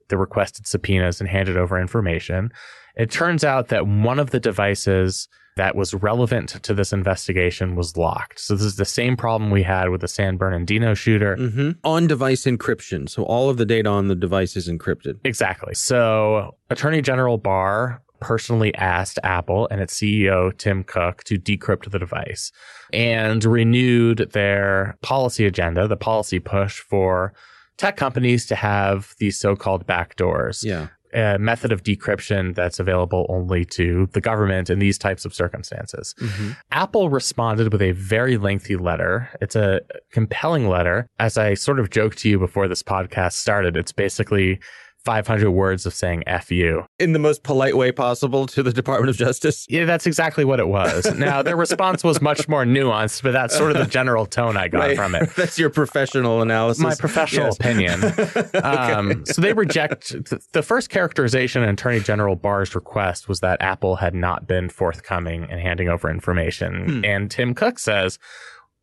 the 0.09 0.17
requested 0.17 0.67
subpoenas 0.67 1.19
and 1.19 1.29
handed 1.29 1.57
over 1.57 1.79
information. 1.79 2.51
It 2.95 3.11
turns 3.11 3.43
out 3.43 3.67
that 3.69 3.87
one 3.87 4.19
of 4.19 4.31
the 4.31 4.39
devices 4.39 5.27
that 5.57 5.75
was 5.75 5.93
relevant 5.93 6.49
to 6.63 6.73
this 6.73 6.91
investigation 6.91 7.75
was 7.75 7.95
locked. 7.95 8.39
So 8.39 8.55
this 8.55 8.65
is 8.65 8.75
the 8.75 8.85
same 8.85 9.15
problem 9.15 9.51
we 9.51 9.63
had 9.63 9.89
with 9.89 10.01
the 10.01 10.07
San 10.07 10.35
Bernardino 10.35 10.93
shooter. 10.93 11.37
Mm-hmm. 11.37 11.71
On 11.83 12.07
device 12.07 12.43
encryption. 12.43 13.09
So 13.09 13.23
all 13.23 13.49
of 13.49 13.57
the 13.57 13.65
data 13.65 13.89
on 13.89 14.07
the 14.07 14.15
device 14.15 14.57
is 14.57 14.67
encrypted. 14.67 15.15
Exactly. 15.23 15.73
So 15.73 16.57
Attorney 16.69 17.01
General 17.01 17.37
Barr 17.37 18.01
personally 18.25 18.73
asked 18.73 19.19
Apple 19.23 19.67
and 19.69 19.79
its 19.79 19.93
CEO, 19.93 20.57
Tim 20.57 20.83
Cook, 20.83 21.23
to 21.25 21.37
decrypt 21.37 21.91
the 21.91 21.99
device 21.99 22.51
and 22.91 23.45
renewed 23.45 24.31
their 24.33 24.97
policy 25.03 25.45
agenda, 25.45 25.87
the 25.87 25.95
policy 25.95 26.39
push 26.39 26.79
for 26.79 27.35
tech 27.77 27.97
companies 27.97 28.47
to 28.47 28.55
have 28.55 29.13
these 29.19 29.39
so 29.39 29.55
called 29.55 29.85
backdoors. 29.85 30.63
Yeah. 30.63 30.87
A 31.13 31.37
method 31.37 31.71
of 31.71 31.83
decryption 31.83 32.55
that's 32.55 32.79
available 32.79 33.27
only 33.29 33.63
to 33.65 34.09
the 34.13 34.19
government 34.19 34.71
in 34.71 34.79
these 34.79 34.97
types 34.97 35.23
of 35.23 35.35
circumstances. 35.35 36.15
Mm-hmm. 36.19 36.51
Apple 36.71 37.09
responded 37.09 37.71
with 37.71 37.81
a 37.83 37.91
very 37.91 38.37
lengthy 38.37 38.75
letter. 38.75 39.29
It's 39.39 39.55
a 39.55 39.81
compelling 40.11 40.67
letter. 40.67 41.07
As 41.19 41.37
I 41.37 41.53
sort 41.53 41.79
of 41.79 41.91
joked 41.91 42.17
to 42.19 42.29
you 42.29 42.39
before 42.39 42.67
this 42.67 42.81
podcast 42.81 43.33
started, 43.33 43.77
it's 43.77 43.93
basically 43.93 44.59
500 45.05 45.51
words 45.51 45.85
of 45.85 45.93
saying 45.93 46.23
F 46.25 46.51
you. 46.51 46.85
In 46.99 47.13
the 47.13 47.19
most 47.19 47.43
polite 47.43 47.77
way 47.77 47.91
possible 47.91 48.47
to 48.47 48.63
the 48.63 48.73
Department 48.73 49.09
of 49.11 49.15
Justice? 49.15 49.65
Yeah, 49.69 49.85
that's 49.85 50.07
exactly 50.07 50.43
what 50.43 50.59
it 50.59 50.67
was. 50.67 51.05
Now, 51.15 51.41
their 51.41 51.55
response 51.55 52.03
was 52.03 52.21
much 52.21 52.49
more 52.49 52.65
nuanced, 52.65 53.23
but 53.23 53.31
that's 53.31 53.55
sort 53.55 53.71
of 53.71 53.77
the 53.77 53.85
general 53.85 54.25
tone 54.25 54.57
I 54.57 54.67
got 54.67 54.79
right. 54.79 54.97
from 54.97 55.15
it. 55.15 55.29
that's 55.37 55.59
your 55.59 55.69
professional 55.69 56.41
analysis. 56.41 56.83
My 56.83 56.95
professional 56.95 57.47
yes. 57.47 57.57
opinion. 57.57 58.03
okay. 58.03 58.59
um, 58.59 59.25
so 59.25 59.41
they 59.41 59.53
reject 59.53 60.15
the 60.51 60.63
first 60.63 60.89
characterization 60.89 61.63
in 61.63 61.69
Attorney 61.69 61.99
General 61.99 62.35
Barr's 62.35 62.73
request 62.73 63.29
was 63.29 63.39
that 63.41 63.61
Apple 63.61 63.95
had 63.97 64.15
not 64.15 64.47
been 64.47 64.69
forthcoming 64.69 65.47
in 65.49 65.59
handing 65.59 65.87
over 65.87 66.09
information. 66.09 66.85
Hmm. 66.85 67.05
And 67.05 67.31
Tim 67.31 67.53
Cook 67.53 67.79
says, 67.79 68.17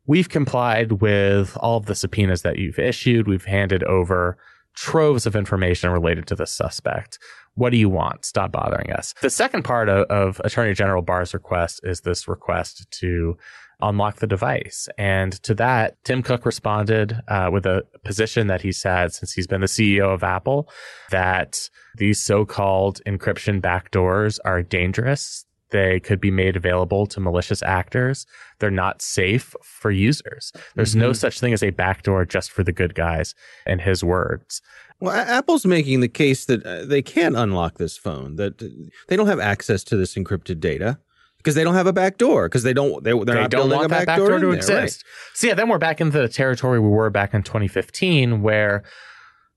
We've 0.05 0.27
complied 0.27 0.93
with 1.01 1.55
all 1.57 1.77
of 1.77 1.85
the 1.85 1.95
subpoenas 1.95 2.41
that 2.41 2.57
you've 2.57 2.79
issued. 2.79 3.27
We've 3.27 3.45
handed 3.45 3.83
over 3.83 4.37
troves 4.75 5.25
of 5.25 5.35
information 5.35 5.89
related 5.89 6.27
to 6.27 6.35
the 6.35 6.45
suspect. 6.45 7.19
What 7.55 7.69
do 7.69 7.77
you 7.77 7.89
want? 7.89 8.25
Stop 8.25 8.51
bothering 8.51 8.91
us. 8.91 9.13
The 9.21 9.29
second 9.29 9.63
part 9.63 9.87
of, 9.89 10.07
of 10.07 10.41
Attorney 10.43 10.73
General 10.73 11.01
Barr's 11.01 11.33
request 11.33 11.81
is 11.83 12.01
this 12.01 12.27
request 12.27 12.89
to 12.99 13.37
unlock 13.81 14.17
the 14.17 14.27
device. 14.27 14.87
And 14.97 15.33
to 15.43 15.53
that, 15.55 16.03
Tim 16.03 16.23
Cook 16.23 16.45
responded 16.45 17.19
uh, 17.27 17.49
with 17.51 17.65
a 17.65 17.83
position 18.03 18.47
that 18.47 18.61
he's 18.61 18.81
had 18.81 19.13
since 19.13 19.33
he's 19.33 19.47
been 19.47 19.61
the 19.61 19.67
CEO 19.67 20.13
of 20.13 20.23
Apple 20.23 20.69
that 21.11 21.69
these 21.95 22.19
so 22.19 22.45
called 22.45 23.01
encryption 23.05 23.61
backdoors 23.61 24.39
are 24.45 24.63
dangerous. 24.63 25.45
They 25.73 25.99
could 25.99 26.21
be 26.21 26.29
made 26.29 26.55
available 26.55 27.07
to 27.07 27.19
malicious 27.19 27.63
actors. 27.63 28.27
They're 28.59 28.69
not 28.69 29.01
safe 29.01 29.55
for 29.63 29.89
users. 29.89 30.53
There's 30.75 30.91
mm-hmm. 30.91 30.99
no 30.99 31.13
such 31.13 31.39
thing 31.39 31.51
as 31.51 31.63
a 31.63 31.71
backdoor 31.71 32.25
just 32.25 32.51
for 32.51 32.63
the 32.63 32.71
good 32.71 32.93
guys, 32.93 33.33
in 33.65 33.79
his 33.79 34.03
words. 34.03 34.61
Well, 34.99 35.15
Apple's 35.15 35.65
making 35.65 36.01
the 36.01 36.07
case 36.07 36.45
that 36.45 36.63
uh, 36.63 36.85
they 36.85 37.01
can't 37.01 37.35
unlock 37.35 37.79
this 37.79 37.97
phone, 37.97 38.35
that 38.35 38.59
they 39.07 39.15
don't 39.15 39.25
have 39.25 39.39
access 39.39 39.83
to 39.85 39.97
this 39.97 40.13
encrypted 40.13 40.59
data 40.59 40.99
because 41.37 41.55
they 41.55 41.63
don't 41.63 41.73
have 41.73 41.87
a 41.87 41.93
back 41.93 42.17
door 42.17 42.47
because 42.47 42.61
they 42.61 42.73
don't 42.73 43.03
they, 43.03 43.11
they're 43.11 43.25
they 43.25 43.33
not 43.33 43.49
don't 43.49 43.71
want 43.71 43.85
a 43.85 43.87
that 43.87 44.05
back, 44.05 44.17
door, 44.19 44.29
door 44.29 44.39
to 44.39 44.51
exist. 44.51 45.03
Right. 45.03 45.33
So 45.33 45.47
yeah, 45.47 45.55
then 45.55 45.69
we're 45.69 45.79
back 45.79 45.99
into 45.99 46.19
the 46.19 46.29
territory 46.29 46.79
we 46.79 46.87
were 46.87 47.09
back 47.09 47.33
in 47.33 47.41
2015 47.41 48.43
where 48.43 48.83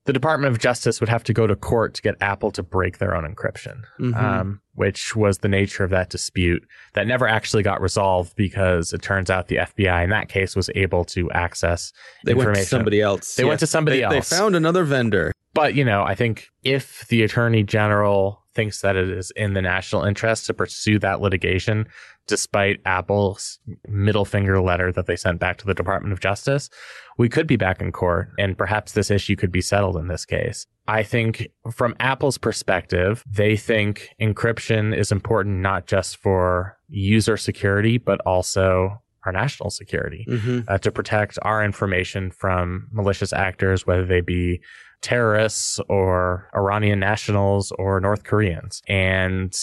the 0.07 0.13
Department 0.13 0.53
of 0.53 0.57
Justice 0.57 1.01
would 1.01 1.09
have 1.09 1.23
to 1.25 1.33
go 1.33 1.45
to 1.45 1.55
court 1.55 1.93
to 1.95 2.01
get 2.01 2.15
Apple 2.21 2.49
to 2.51 2.63
break 2.63 2.97
their 2.97 3.13
own 3.13 3.25
encryption, 3.25 3.81
mm-hmm. 3.99 4.15
um, 4.15 4.61
which 4.73 5.17
was 5.17 5.39
the 5.39 5.49
nature 5.49 5.83
of 5.83 5.89
that 5.89 6.09
dispute 6.09 6.65
that 6.93 7.05
never 7.05 7.27
actually 7.27 7.61
got 7.61 7.81
resolved 7.81 8.33
because 8.37 8.93
it 8.93 9.01
turns 9.01 9.29
out 9.29 9.49
the 9.49 9.57
FBI 9.57 10.05
in 10.05 10.09
that 10.11 10.29
case 10.29 10.55
was 10.55 10.69
able 10.75 11.03
to 11.03 11.29
access 11.31 11.91
they 12.23 12.31
information. 12.31 12.53
went 12.53 12.63
to 12.63 12.69
somebody 12.69 13.01
else. 13.01 13.35
They 13.35 13.43
yeah. 13.43 13.49
went 13.49 13.59
to 13.59 13.67
somebody 13.67 13.97
they, 13.97 14.03
else. 14.03 14.29
They 14.29 14.37
found 14.37 14.55
another 14.55 14.85
vendor. 14.85 15.33
But, 15.53 15.75
you 15.75 15.83
know, 15.83 16.03
I 16.03 16.15
think 16.15 16.47
if 16.63 17.05
the 17.09 17.23
attorney 17.23 17.63
general 17.63 18.43
thinks 18.55 18.79
that 18.81 18.95
it 18.95 19.09
is 19.09 19.31
in 19.31 19.55
the 19.55 19.61
national 19.61 20.05
interest 20.05 20.45
to 20.45 20.53
pursue 20.53 20.99
that 20.99 21.19
litigation, 21.19 21.85
despite 22.27 22.79
Apple's 22.85 23.59
middle 23.87 24.25
finger 24.25 24.61
letter 24.61 24.91
that 24.91 25.05
they 25.05 25.15
sent 25.15 25.39
back 25.39 25.57
to 25.57 25.65
the 25.65 25.73
Department 25.73 26.13
of 26.13 26.19
Justice, 26.19 26.69
we 27.17 27.29
could 27.29 27.47
be 27.47 27.55
back 27.55 27.81
in 27.81 27.91
court 27.91 28.29
and 28.37 28.57
perhaps 28.57 28.91
this 28.91 29.09
issue 29.09 29.35
could 29.35 29.51
be 29.51 29.61
settled 29.61 29.97
in 29.97 30.07
this 30.07 30.25
case. 30.25 30.67
I 30.87 31.03
think 31.03 31.49
from 31.71 31.95
Apple's 31.99 32.37
perspective, 32.37 33.23
they 33.29 33.57
think 33.57 34.09
encryption 34.21 34.95
is 34.95 35.11
important 35.11 35.57
not 35.61 35.87
just 35.87 36.17
for 36.17 36.77
user 36.87 37.37
security, 37.37 37.97
but 37.97 38.21
also 38.21 39.01
our 39.25 39.33
national 39.33 39.69
security 39.69 40.25
mm-hmm. 40.27 40.61
uh, 40.67 40.77
to 40.77 40.91
protect 40.91 41.37
our 41.41 41.63
information 41.63 42.31
from 42.31 42.87
malicious 42.91 43.33
actors, 43.33 43.85
whether 43.85 44.05
they 44.05 44.21
be 44.21 44.61
terrorists 45.01 45.79
or 45.89 46.49
Iranian 46.55 46.99
nationals 46.99 47.71
or 47.73 47.99
North 47.99 48.23
Koreans. 48.23 48.81
And 48.87 49.53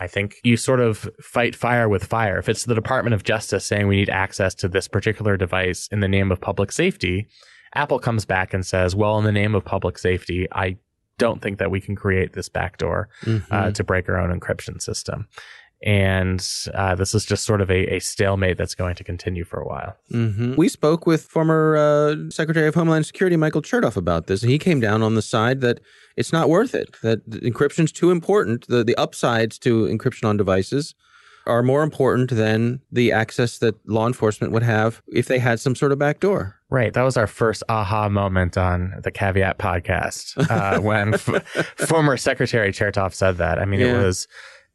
I 0.00 0.06
think 0.06 0.36
you 0.42 0.56
sort 0.56 0.80
of 0.80 1.08
fight 1.20 1.54
fire 1.54 1.88
with 1.88 2.04
fire. 2.04 2.38
If 2.38 2.48
it's 2.48 2.64
the 2.64 2.74
Department 2.74 3.14
of 3.14 3.22
Justice 3.22 3.66
saying 3.66 3.86
we 3.86 3.96
need 3.96 4.08
access 4.08 4.54
to 4.56 4.68
this 4.68 4.88
particular 4.88 5.36
device 5.36 5.88
in 5.92 6.00
the 6.00 6.08
name 6.08 6.32
of 6.32 6.40
public 6.40 6.72
safety, 6.72 7.28
Apple 7.74 7.98
comes 7.98 8.24
back 8.24 8.54
and 8.54 8.64
says, 8.66 8.96
well, 8.96 9.18
in 9.18 9.24
the 9.24 9.32
name 9.32 9.54
of 9.54 9.64
public 9.64 9.98
safety, 9.98 10.48
I 10.52 10.78
don't 11.18 11.42
think 11.42 11.58
that 11.58 11.70
we 11.70 11.82
can 11.82 11.94
create 11.94 12.32
this 12.32 12.48
backdoor 12.48 13.10
uh, 13.22 13.26
mm-hmm. 13.26 13.54
uh, 13.54 13.70
to 13.72 13.84
break 13.84 14.08
our 14.08 14.18
own 14.18 14.38
encryption 14.38 14.80
system 14.80 15.28
and 15.82 16.46
uh, 16.74 16.94
this 16.94 17.14
is 17.14 17.24
just 17.24 17.44
sort 17.44 17.60
of 17.60 17.70
a, 17.70 17.94
a, 17.94 17.98
stalemate 18.00 18.58
that's 18.58 18.74
going 18.74 18.94
to 18.94 19.04
continue 19.04 19.44
for 19.44 19.60
a 19.60 19.66
while. 19.66 19.96
Mm-hmm. 20.12 20.56
We 20.56 20.68
spoke 20.68 21.06
with 21.06 21.22
former 21.22 21.76
uh, 21.76 22.30
Secretary 22.30 22.68
of 22.68 22.74
Homeland 22.74 23.06
Security 23.06 23.36
Michael 23.36 23.62
Chertoff 23.62 23.96
about 23.96 24.26
this, 24.26 24.42
and 24.42 24.50
he 24.50 24.58
came 24.58 24.80
down 24.80 25.02
on 25.02 25.14
the 25.14 25.22
side 25.22 25.62
that 25.62 25.80
it's 26.16 26.32
not 26.32 26.50
worth 26.50 26.74
it. 26.74 26.96
That 27.02 27.28
encryption's 27.30 27.92
too 27.92 28.10
important. 28.10 28.66
The 28.68 28.84
the 28.84 28.96
upsides 28.96 29.58
to 29.60 29.86
encryption 29.86 30.28
on 30.28 30.36
devices 30.36 30.94
are 31.46 31.62
more 31.62 31.82
important 31.82 32.30
than 32.30 32.80
the 32.92 33.12
access 33.12 33.58
that 33.58 33.74
law 33.88 34.06
enforcement 34.06 34.52
would 34.52 34.62
have 34.62 35.02
if 35.08 35.26
they 35.26 35.38
had 35.38 35.58
some 35.58 35.74
sort 35.74 35.92
of 35.92 35.98
backdoor. 35.98 36.56
Right. 36.68 36.92
That 36.92 37.02
was 37.02 37.16
our 37.16 37.26
first 37.26 37.62
aha 37.68 38.08
moment 38.08 38.56
on 38.56 38.94
the 39.02 39.10
Caveat 39.10 39.58
podcast 39.58 40.38
uh, 40.50 40.80
when 40.80 41.14
f- 41.14 41.74
former 41.88 42.16
Secretary 42.16 42.70
Chertoff 42.72 43.14
said 43.14 43.38
that. 43.38 43.58
I 43.58 43.64
mean, 43.64 43.80
yeah. 43.80 43.98
it 43.98 44.04
was 44.04 44.28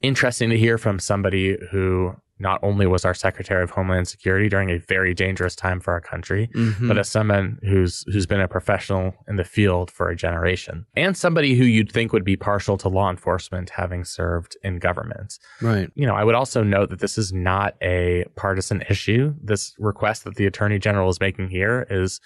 interesting 0.08 0.50
to 0.50 0.58
hear 0.58 0.78
from 0.78 1.00
somebody 1.00 1.58
who 1.72 2.16
not 2.38 2.60
only 2.64 2.86
was 2.86 3.06
our 3.06 3.14
Secretary 3.14 3.64
of 3.64 3.70
Homeland 3.70 4.08
Security 4.08 4.50
during 4.50 4.70
a 4.70 4.78
very 4.78 5.14
dangerous 5.14 5.56
time 5.56 5.80
for 5.80 5.94
our 5.94 6.02
country, 6.02 6.50
mm-hmm. 6.54 6.88
but 6.88 6.98
as 6.98 7.08
someone 7.08 7.60
who's 7.64 8.04
who's 8.12 8.26
been 8.26 8.42
a 8.42 8.48
professional 8.48 9.14
in 9.28 9.38
the 9.38 9.44
field 9.44 9.90
for 9.90 10.10
a 10.10 10.16
generation, 10.16 10.86
and 10.96 11.16
somebody 11.16 11.56
who 11.56 11.64
you'd 11.64 11.92
think 11.92 12.12
would 12.12 12.26
be 12.26 12.36
partial 12.36 12.78
to 12.78 12.90
law 12.90 13.10
enforcement, 13.10 13.70
having 13.70 14.04
served 14.04 14.58
in 14.64 14.80
government. 14.80 15.40
Right. 15.62 15.90
You 15.96 16.06
know, 16.06 16.16
I 16.16 16.24
would 16.24 16.36
also 16.36 16.62
note 16.62 16.90
that 16.90 17.00
this 17.00 17.18
is 17.18 17.32
not 17.32 17.76
a 17.82 18.26
partisan 18.36 18.84
issue. 18.90 19.34
This 19.42 19.74
request 19.80 20.26
that 20.26 20.36
the 20.36 20.46
Attorney 20.46 20.80
General 20.80 21.10
is 21.10 21.20
making 21.20 21.50
here 21.50 21.88
is 21.90 22.20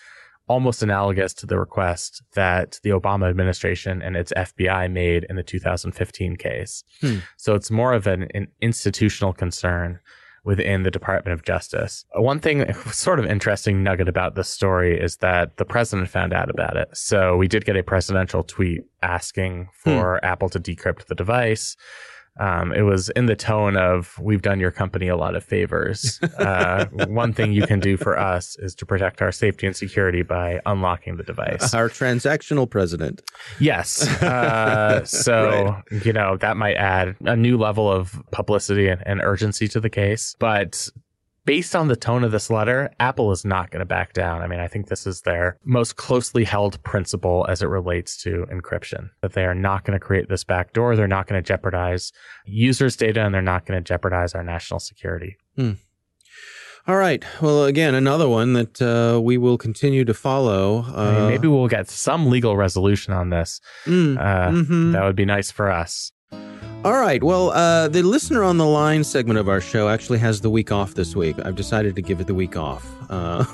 almost 0.49 0.81
analogous 0.81 1.33
to 1.35 1.45
the 1.45 1.57
request 1.57 2.23
that 2.33 2.79
the 2.83 2.89
Obama 2.89 3.29
administration 3.29 4.01
and 4.01 4.17
its 4.17 4.33
FBI 4.35 4.91
made 4.91 5.25
in 5.29 5.35
the 5.35 5.43
2015 5.43 6.35
case. 6.35 6.83
Hmm. 6.99 7.19
So 7.37 7.53
it's 7.53 7.71
more 7.71 7.93
of 7.93 8.07
an, 8.07 8.27
an, 8.33 8.47
institutional 8.59 9.31
concern 9.31 9.99
within 10.43 10.83
the 10.83 10.89
Department 10.91 11.33
of 11.33 11.45
Justice. 11.45 12.03
One 12.15 12.39
thing, 12.39 12.73
sort 12.91 13.19
of 13.19 13.25
interesting 13.25 13.83
nugget 13.83 14.09
about 14.09 14.33
this 14.33 14.49
story 14.49 14.99
is 14.99 15.17
that 15.17 15.57
the 15.57 15.65
president 15.65 16.09
found 16.09 16.33
out 16.33 16.49
about 16.49 16.75
it. 16.75 16.89
So 16.93 17.37
we 17.37 17.47
did 17.47 17.63
get 17.63 17.77
a 17.77 17.83
presidential 17.83 18.43
tweet 18.43 18.81
asking 19.03 19.69
hmm. 19.83 19.89
for 19.91 20.19
hmm. 20.19 20.25
Apple 20.25 20.49
to 20.49 20.59
decrypt 20.59 21.05
the 21.05 21.15
device. 21.15 21.77
Um, 22.39 22.71
it 22.71 22.83
was 22.83 23.09
in 23.09 23.25
the 23.25 23.35
tone 23.35 23.75
of 23.75 24.17
"We've 24.19 24.41
done 24.41 24.59
your 24.59 24.71
company 24.71 25.07
a 25.07 25.17
lot 25.17 25.35
of 25.35 25.43
favors. 25.43 26.19
Uh, 26.39 26.85
one 27.07 27.33
thing 27.33 27.51
you 27.51 27.67
can 27.67 27.81
do 27.81 27.97
for 27.97 28.17
us 28.17 28.55
is 28.59 28.73
to 28.75 28.85
protect 28.85 29.21
our 29.21 29.31
safety 29.31 29.67
and 29.67 29.75
security 29.75 30.21
by 30.21 30.61
unlocking 30.65 31.17
the 31.17 31.23
device." 31.23 31.73
Our 31.73 31.89
transactional 31.89 32.69
president. 32.69 33.21
Yes. 33.59 34.07
Uh, 34.21 35.03
so 35.05 35.75
right. 35.91 36.05
you 36.05 36.13
know 36.13 36.37
that 36.37 36.55
might 36.55 36.75
add 36.75 37.17
a 37.25 37.35
new 37.35 37.57
level 37.57 37.91
of 37.91 38.21
publicity 38.31 38.87
and, 38.87 39.05
and 39.05 39.21
urgency 39.21 39.67
to 39.69 39.81
the 39.81 39.89
case, 39.89 40.35
but 40.39 40.89
based 41.45 41.75
on 41.75 41.87
the 41.87 41.95
tone 41.95 42.23
of 42.23 42.31
this 42.31 42.49
letter, 42.49 42.91
Apple 42.99 43.31
is 43.31 43.45
not 43.45 43.71
going 43.71 43.79
to 43.79 43.85
back 43.85 44.13
down. 44.13 44.41
I 44.41 44.47
mean, 44.47 44.59
I 44.59 44.67
think 44.67 44.87
this 44.87 45.07
is 45.07 45.21
their 45.21 45.57
most 45.65 45.95
closely 45.95 46.43
held 46.43 46.81
principle 46.83 47.45
as 47.49 47.61
it 47.61 47.67
relates 47.67 48.17
to 48.23 48.45
encryption, 48.51 49.09
that 49.21 49.33
they 49.33 49.45
are 49.45 49.55
not 49.55 49.83
going 49.83 49.97
to 49.97 50.05
create 50.05 50.29
this 50.29 50.43
backdoor. 50.43 50.95
They're 50.95 51.07
not 51.07 51.27
going 51.27 51.41
to 51.41 51.47
jeopardize 51.47 52.11
users' 52.45 52.95
data 52.95 53.21
and 53.21 53.33
they're 53.33 53.41
not 53.41 53.65
going 53.65 53.81
to 53.81 53.87
jeopardize 53.87 54.33
our 54.35 54.43
national 54.43 54.79
security. 54.79 55.37
Hmm. 55.55 55.73
All 56.87 56.97
right. 56.97 57.23
Well, 57.41 57.65
again, 57.65 57.93
another 57.93 58.27
one 58.27 58.53
that 58.53 58.81
uh, 58.81 59.19
we 59.21 59.37
will 59.37 59.57
continue 59.57 60.05
to 60.05 60.13
follow. 60.13 60.85
Uh, 60.87 60.95
I 60.95 61.19
mean, 61.19 61.29
maybe 61.29 61.47
we'll 61.47 61.67
get 61.67 61.89
some 61.89 62.29
legal 62.29 62.57
resolution 62.57 63.13
on 63.13 63.29
this. 63.29 63.61
Mm, 63.85 64.17
uh, 64.17 64.49
mm-hmm. 64.49 64.91
That 64.93 65.03
would 65.03 65.15
be 65.15 65.25
nice 65.25 65.51
for 65.51 65.69
us. 65.69 66.11
All 66.85 66.93
right. 66.93 67.21
Well, 67.21 67.49
uh, 67.49 67.89
the 67.89 68.03
listener 68.03 68.41
on 68.41 68.57
the 68.57 68.65
line 68.65 69.03
segment 69.03 69.37
of 69.37 69.49
our 69.49 69.59
show 69.59 69.89
actually 69.89 70.19
has 70.19 70.39
the 70.39 70.49
week 70.49 70.71
off 70.71 70.93
this 70.93 71.13
week. 71.13 71.35
I've 71.43 71.57
decided 71.57 71.93
to 71.97 72.01
give 72.01 72.21
it 72.21 72.27
the 72.27 72.33
week 72.33 72.55
off. 72.55 72.89
Uh, 73.09 73.43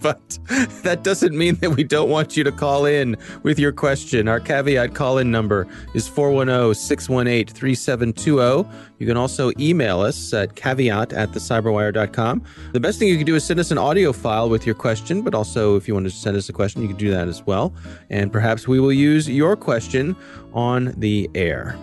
but 0.00 0.38
that 0.82 1.00
doesn't 1.02 1.36
mean 1.36 1.56
that 1.56 1.72
we 1.72 1.84
don't 1.84 2.08
want 2.08 2.34
you 2.34 2.42
to 2.42 2.50
call 2.50 2.86
in 2.86 3.18
with 3.42 3.58
your 3.58 3.70
question. 3.70 4.28
Our 4.28 4.40
caveat 4.40 4.94
call 4.94 5.18
in 5.18 5.30
number 5.30 5.66
is 5.94 6.08
410 6.08 6.74
618 6.74 7.54
3720. 7.54 8.66
You 8.98 9.06
can 9.06 9.18
also 9.18 9.52
email 9.60 10.00
us 10.00 10.32
at 10.32 10.54
caveat 10.56 11.12
at 11.12 11.32
thecyberwire.com. 11.32 12.42
The 12.72 12.80
best 12.80 12.98
thing 12.98 13.08
you 13.08 13.18
can 13.18 13.26
do 13.26 13.34
is 13.34 13.44
send 13.44 13.60
us 13.60 13.70
an 13.70 13.76
audio 13.76 14.10
file 14.10 14.48
with 14.48 14.64
your 14.64 14.74
question, 14.74 15.20
but 15.20 15.34
also 15.34 15.76
if 15.76 15.86
you 15.86 15.92
want 15.92 16.06
to 16.06 16.10
send 16.10 16.38
us 16.38 16.48
a 16.48 16.54
question, 16.54 16.80
you 16.80 16.88
can 16.88 16.96
do 16.96 17.10
that 17.10 17.28
as 17.28 17.42
well. 17.42 17.74
And 18.08 18.32
perhaps 18.32 18.66
we 18.66 18.80
will 18.80 18.90
use 18.90 19.28
your 19.28 19.54
question 19.54 20.16
on 20.54 20.94
the 20.96 21.28
air. 21.34 21.76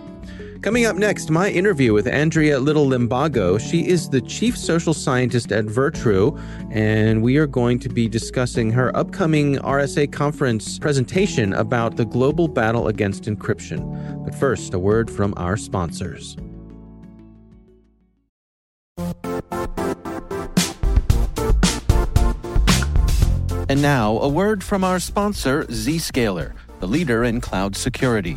Coming 0.62 0.84
up 0.84 0.96
next, 0.96 1.30
my 1.30 1.48
interview 1.48 1.94
with 1.94 2.06
Andrea 2.06 2.58
Little 2.58 2.84
Limbago. 2.86 3.58
She 3.58 3.88
is 3.88 4.10
the 4.10 4.20
chief 4.20 4.58
social 4.58 4.92
scientist 4.92 5.52
at 5.52 5.64
Virtru, 5.64 6.38
and 6.70 7.22
we 7.22 7.38
are 7.38 7.46
going 7.46 7.78
to 7.78 7.88
be 7.88 8.08
discussing 8.08 8.70
her 8.72 8.94
upcoming 8.94 9.56
RSA 9.56 10.12
conference 10.12 10.78
presentation 10.78 11.54
about 11.54 11.96
the 11.96 12.04
global 12.04 12.46
battle 12.46 12.88
against 12.88 13.24
encryption. 13.24 14.22
But 14.22 14.34
first, 14.34 14.74
a 14.74 14.78
word 14.78 15.10
from 15.10 15.32
our 15.38 15.56
sponsors. 15.56 16.36
And 23.70 23.80
now, 23.80 24.18
a 24.18 24.28
word 24.28 24.62
from 24.62 24.84
our 24.84 25.00
sponsor, 25.00 25.64
Zscaler, 25.64 26.52
the 26.80 26.86
leader 26.86 27.24
in 27.24 27.40
cloud 27.40 27.76
security. 27.76 28.36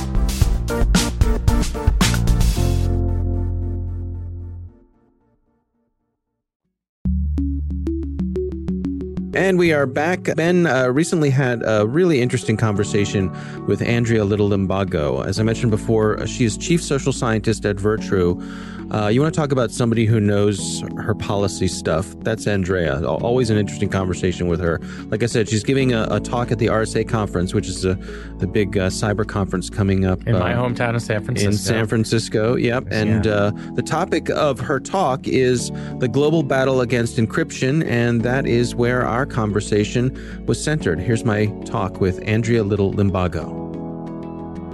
And 9.41 9.57
we 9.57 9.73
are 9.73 9.87
back. 9.87 10.35
Ben 10.35 10.67
uh, 10.67 10.89
recently 10.89 11.31
had 11.31 11.63
a 11.65 11.87
really 11.87 12.21
interesting 12.21 12.57
conversation 12.57 13.31
with 13.65 13.81
Andrea 13.81 14.23
Little 14.23 14.49
Limbago. 14.49 15.25
As 15.25 15.39
I 15.39 15.43
mentioned 15.43 15.71
before, 15.71 16.27
she 16.27 16.45
is 16.45 16.55
chief 16.59 16.79
social 16.79 17.11
scientist 17.11 17.65
at 17.65 17.77
Virtru. 17.77 18.39
Uh, 18.93 19.07
you 19.07 19.21
want 19.21 19.33
to 19.33 19.39
talk 19.39 19.53
about 19.53 19.71
somebody 19.71 20.05
who 20.05 20.19
knows 20.19 20.81
her 20.97 21.15
policy 21.15 21.67
stuff? 21.67 22.13
That's 22.19 22.45
Andrea. 22.45 23.01
Always 23.05 23.49
an 23.49 23.57
interesting 23.57 23.87
conversation 23.87 24.47
with 24.47 24.59
her. 24.59 24.79
Like 25.07 25.23
I 25.23 25.27
said, 25.27 25.47
she's 25.47 25.63
giving 25.63 25.93
a, 25.93 26.07
a 26.11 26.19
talk 26.19 26.51
at 26.51 26.59
the 26.59 26.65
RSA 26.65 27.07
conference, 27.07 27.53
which 27.53 27.67
is 27.67 27.85
a, 27.85 27.95
the 28.39 28.47
big 28.47 28.77
uh, 28.77 28.89
cyber 28.89 29.25
conference 29.25 29.69
coming 29.69 30.03
up 30.03 30.27
in 30.27 30.33
my 30.33 30.53
uh, 30.53 30.57
hometown 30.57 30.95
of 30.95 31.01
San 31.01 31.23
Francisco. 31.23 31.51
In 31.51 31.57
San 31.57 31.87
Francisco, 31.87 32.55
yep. 32.55 32.85
And 32.91 33.25
yeah. 33.25 33.31
Uh, 33.31 33.51
the 33.75 33.81
topic 33.81 34.29
of 34.29 34.59
her 34.59 34.79
talk 34.79 35.25
is 35.25 35.71
the 35.99 36.09
global 36.09 36.43
battle 36.43 36.81
against 36.81 37.15
encryption, 37.15 37.85
and 37.85 38.23
that 38.23 38.45
is 38.45 38.75
where 38.75 39.05
our 39.07 39.25
conversation 39.31 40.45
was 40.45 40.63
centered. 40.63 40.99
Here's 40.99 41.25
my 41.25 41.47
talk 41.65 41.99
with 41.99 42.21
Andrea 42.27 42.63
Little 42.63 42.93
Limbago. 42.93 43.61